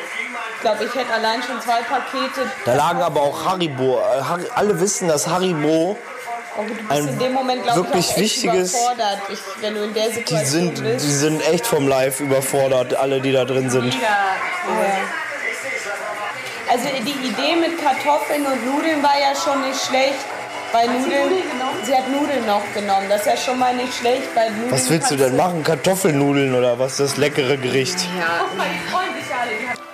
Ich 0.57 0.61
glaube, 0.61 0.85
ich 0.85 0.95
hätte 0.95 1.13
allein 1.15 1.43
schon 1.43 1.61
zwei 1.61 1.81
Pakete. 1.83 2.51
Da 2.65 2.75
lagen 2.75 3.01
aber 3.03 3.23
auch 3.23 3.45
Haribo. 3.47 3.99
Äh, 3.99 4.23
Har 4.23 4.41
alle 4.57 4.79
wissen, 4.81 5.09
dass 5.09 5.27
Haribo, 5.29 5.97
Oh, 6.59 6.63
du 6.67 6.75
bist 6.75 6.91
ein 6.91 7.07
in 7.09 7.19
dem 7.21 7.33
Moment, 7.33 7.63
glaube 7.63 7.79
ich, 7.81 7.85
wirklich 7.87 8.09
echt 8.11 8.19
wichtiges- 8.19 8.75
überfordert, 8.75 9.19
ich, 9.33 9.39
wenn 9.61 9.75
du 9.77 9.85
in 9.85 9.95
der 9.95 10.09
die 10.09 10.15
Situation 10.15 10.51
sind, 10.75 10.83
bist. 10.83 11.07
die 11.07 11.11
sind 11.13 11.49
echt 11.49 11.65
vom 11.65 11.87
Live 11.87 12.19
überfordert, 12.19 12.95
alle, 12.97 13.21
die 13.21 13.31
da 13.31 13.45
drin 13.45 13.71
sind. 13.71 13.95
Also 16.71 16.87
die 17.05 17.27
Idee 17.27 17.57
mit 17.57 17.83
Kartoffeln 17.83 18.47
und 18.47 18.65
Nudeln 18.65 19.03
war 19.03 19.19
ja 19.19 19.35
schon 19.35 19.61
nicht 19.67 19.81
schlecht. 19.81 20.15
Bei 20.73 20.87
Nudeln, 20.87 21.43
sie 21.83 21.93
hat 21.93 22.09
Nudeln 22.09 22.47
noch 22.47 22.63
genommen. 22.73 23.07
Das 23.09 23.23
ist 23.23 23.27
ja 23.27 23.37
schon 23.37 23.59
mal 23.59 23.75
nicht 23.75 23.93
schlecht. 23.93 24.33
Bei 24.37 24.51
Nudeln 24.51 24.71
Was 24.71 24.89
willst 24.89 25.11
du 25.11 25.17
denn 25.17 25.35
machen? 25.35 25.65
Kartoffelnudeln 25.65 26.55
oder 26.55 26.79
was? 26.79 26.99
Das 26.99 27.17
leckere 27.17 27.57
Gericht. 27.57 27.97
Die 27.99 28.23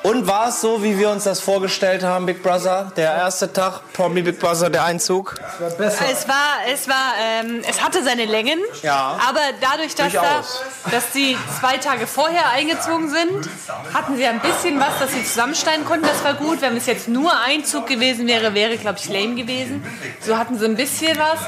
Und 0.07 0.29
war 0.29 0.51
es 0.51 0.61
so, 0.61 0.85
wie 0.85 0.97
wir 1.01 1.11
uns 1.11 1.25
das 1.25 1.41
vorgestellt 1.41 2.05
haben, 2.05 2.27
Big 2.27 2.41
Brother? 2.41 2.93
Der 2.95 3.13
erste 3.13 3.53
Tag, 3.53 3.81
Promi 3.93 4.23
Big 4.23 4.39
Brother, 4.39 4.71
der 4.71 4.85
Einzug? 4.85 5.35
Es 5.81 6.29
war, 6.29 6.59
es 6.73 6.89
war, 6.89 7.15
ähm, 7.21 7.61
es 7.69 7.83
hatte 7.83 8.05
seine 8.05 8.25
Längen. 8.25 8.61
Ja. 8.85 9.19
Aber 9.29 9.41
dadurch, 9.61 9.97
dass, 9.97 10.13
da, 10.13 10.21
Durchaus. 10.21 10.63
dass 10.93 11.11
die 11.11 11.37
zwei 11.59 11.79
Tage 11.79 12.07
vorher 12.07 12.51
eingezogen 12.51 13.11
sind, 13.11 13.49
hatten 13.93 14.17
sie 14.17 14.25
ein 14.27 14.39
bisschen 14.39 14.79
was, 14.79 14.97
das 15.01 15.11
sie 15.11 15.25
zusammenschneiden 15.25 15.85
konnten. 15.85 16.07
Das 16.07 16.23
war 16.23 16.35
gut. 16.35 16.63
Wenn 16.63 16.77
es 16.77 16.87
jetzt 16.87 17.09
nur 17.09 17.33
Einzug 17.41 17.89
gewesen 17.89 18.29
wäre, 18.29 18.55
wäre, 18.55 18.77
glaube 18.77 19.01
ich, 19.01 19.09
lame 19.09 19.35
gewesen. 19.35 19.85
So 20.21 20.39
hatten 20.39 20.57
sie 20.57 20.67
ein 20.67 20.77
bisschen 20.77 21.19
was. 21.19 21.41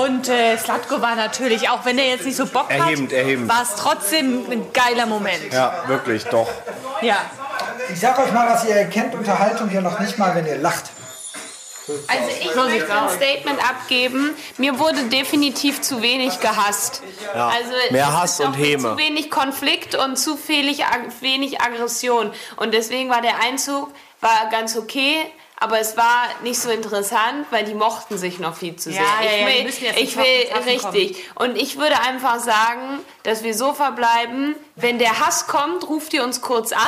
Und 0.00 0.30
äh, 0.30 0.56
Slatko 0.56 1.02
war 1.02 1.14
natürlich, 1.14 1.68
auch 1.68 1.84
wenn 1.84 1.98
er 1.98 2.06
jetzt 2.06 2.24
nicht 2.24 2.36
so 2.36 2.46
Bock 2.46 2.70
Erhebend, 2.70 3.12
hat, 3.12 3.18
erhebend. 3.18 3.50
war 3.50 3.62
es 3.62 3.74
trotzdem 3.76 4.50
ein 4.50 4.72
geiler 4.72 5.04
Moment. 5.04 5.52
Ja, 5.52 5.84
wirklich, 5.88 6.24
doch. 6.24 6.48
Ja. 7.02 7.16
Ich 7.92 8.00
sag 8.00 8.18
euch 8.18 8.32
mal 8.32 8.48
was, 8.48 8.64
ihr 8.64 8.74
erkennt 8.76 9.14
Unterhaltung 9.14 9.70
ja 9.70 9.80
noch 9.80 9.98
nicht 9.98 10.18
mal, 10.18 10.34
wenn 10.34 10.46
ihr 10.46 10.58
lacht. 10.58 10.90
Also 12.06 12.28
ich 12.40 12.54
möchte 12.54 12.92
ein 12.92 13.08
Statement 13.08 13.58
abgeben. 13.68 14.36
Mir 14.56 14.78
wurde 14.78 15.02
definitiv 15.04 15.80
zu 15.80 16.00
wenig 16.00 16.40
gehasst. 16.40 17.02
Ja, 17.34 17.48
also 17.48 17.72
mehr 17.90 18.20
Hass 18.20 18.38
und 18.40 18.54
Häme. 18.54 18.90
Zu 18.90 18.98
wenig 18.98 19.30
Konflikt 19.30 19.96
und 19.96 20.16
zu 20.16 20.38
wenig, 20.46 20.84
wenig 21.20 21.60
Aggression. 21.60 22.32
Und 22.56 22.72
deswegen 22.72 23.10
war 23.10 23.20
der 23.20 23.42
Einzug 23.42 23.92
war 24.20 24.48
ganz 24.50 24.76
okay. 24.76 25.26
Aber 25.62 25.78
es 25.78 25.96
war 25.96 26.24
nicht 26.42 26.58
so 26.58 26.70
interessant, 26.70 27.46
weil 27.50 27.64
die 27.64 27.74
mochten 27.74 28.18
sich 28.18 28.40
noch 28.40 28.56
viel 28.56 28.74
zu 28.74 28.90
Ja, 28.90 28.96
sehr. 28.96 29.04
ja, 29.04 29.32
ich 29.36 29.40
ja, 29.40 29.46
will, 29.46 29.64
müssen 29.64 29.84
jetzt 29.84 29.98
ich 30.00 30.16
will 30.16 30.24
richtig. 30.66 31.24
Und 31.36 31.56
ich 31.56 31.78
würde 31.78 32.00
einfach 32.00 32.40
sagen, 32.40 32.98
dass 33.22 33.44
wir 33.44 33.54
so 33.54 33.72
verbleiben, 33.72 34.56
wenn 34.74 34.98
der 34.98 35.20
Hass 35.20 35.46
kommt, 35.46 35.88
ruft 35.88 36.12
ihr 36.14 36.24
uns 36.24 36.40
kurz 36.40 36.72
an 36.72 36.80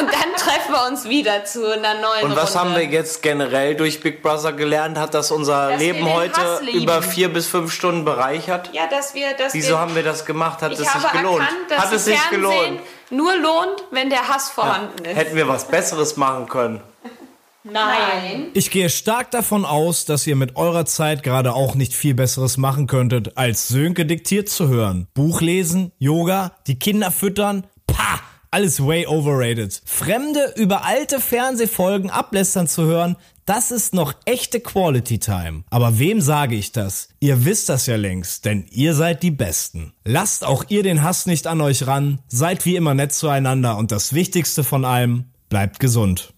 und 0.00 0.12
dann 0.12 0.32
treffen 0.36 0.72
wir 0.72 0.86
uns 0.86 1.08
wieder 1.08 1.46
zu 1.46 1.64
einer 1.72 1.94
neuen 1.94 2.24
Und 2.26 2.36
was 2.36 2.54
Runde. 2.56 2.60
haben 2.60 2.74
wir 2.76 2.84
jetzt 2.84 3.22
generell 3.22 3.74
durch 3.74 4.00
Big 4.02 4.22
Brother 4.22 4.52
gelernt? 4.52 4.98
Hat 4.98 5.14
das 5.14 5.30
unser 5.30 5.70
Dass 5.70 5.80
Leben 5.80 6.12
heute 6.12 6.60
über 6.74 7.00
vier 7.00 7.32
bis 7.32 7.46
fünf 7.46 7.72
Stunden 7.72 8.04
bereichert? 8.04 8.68
Ja, 8.74 8.86
dass 8.86 9.14
wir, 9.14 9.32
dass 9.32 9.54
Wieso 9.54 9.70
wir, 9.70 9.78
haben 9.78 9.94
wir 9.94 10.02
das 10.02 10.26
gemacht? 10.26 10.60
Hat 10.60 10.72
es 10.72 10.78
sich 10.80 10.88
gelohnt? 11.12 11.40
erkannt, 11.40 11.70
Hat 11.70 11.84
es 11.86 11.90
das 11.92 12.04
sich 12.04 12.30
gelohnt? 12.30 12.80
nur 13.08 13.34
lohnt, 13.36 13.84
wenn 13.90 14.10
der 14.10 14.28
Hass 14.28 14.50
vorhanden 14.50 15.04
ist. 15.06 15.16
Hätten 15.16 15.36
wir 15.36 15.48
was 15.48 15.66
Besseres 15.66 16.16
machen 16.18 16.46
können? 16.48 16.82
Nein. 17.64 18.48
Ich 18.54 18.70
gehe 18.70 18.88
stark 18.88 19.30
davon 19.30 19.64
aus, 19.64 20.06
dass 20.06 20.26
ihr 20.26 20.36
mit 20.36 20.56
eurer 20.56 20.86
Zeit 20.86 21.22
gerade 21.22 21.52
auch 21.52 21.74
nicht 21.74 21.94
viel 21.94 22.14
Besseres 22.14 22.56
machen 22.56 22.86
könntet, 22.86 23.36
als 23.36 23.68
Sönke 23.68 24.06
diktiert 24.06 24.48
zu 24.48 24.68
hören. 24.68 25.08
Buch 25.14 25.40
lesen, 25.40 25.92
Yoga, 25.98 26.52
die 26.66 26.78
Kinder 26.78 27.10
füttern, 27.10 27.66
pah, 27.86 28.20
alles 28.50 28.84
way 28.84 29.06
overrated. 29.06 29.82
Fremde 29.84 30.54
über 30.56 30.84
alte 30.84 31.20
Fernsehfolgen 31.20 32.10
ablästern 32.10 32.66
zu 32.66 32.84
hören, 32.84 33.16
das 33.44 33.70
ist 33.70 33.94
noch 33.94 34.14
echte 34.24 34.60
Quality 34.60 35.18
Time. 35.18 35.64
Aber 35.70 35.98
wem 35.98 36.20
sage 36.20 36.54
ich 36.54 36.72
das? 36.72 37.08
Ihr 37.18 37.44
wisst 37.44 37.68
das 37.68 37.86
ja 37.86 37.96
längst, 37.96 38.44
denn 38.44 38.64
ihr 38.70 38.94
seid 38.94 39.22
die 39.22 39.32
Besten. 39.32 39.92
Lasst 40.04 40.44
auch 40.44 40.64
ihr 40.68 40.82
den 40.82 41.02
Hass 41.02 41.26
nicht 41.26 41.46
an 41.46 41.60
euch 41.60 41.86
ran, 41.86 42.20
seid 42.28 42.64
wie 42.64 42.76
immer 42.76 42.94
nett 42.94 43.12
zueinander 43.12 43.76
und 43.76 43.92
das 43.92 44.14
Wichtigste 44.14 44.64
von 44.64 44.84
allem, 44.84 45.24
bleibt 45.48 45.80
gesund. 45.80 46.32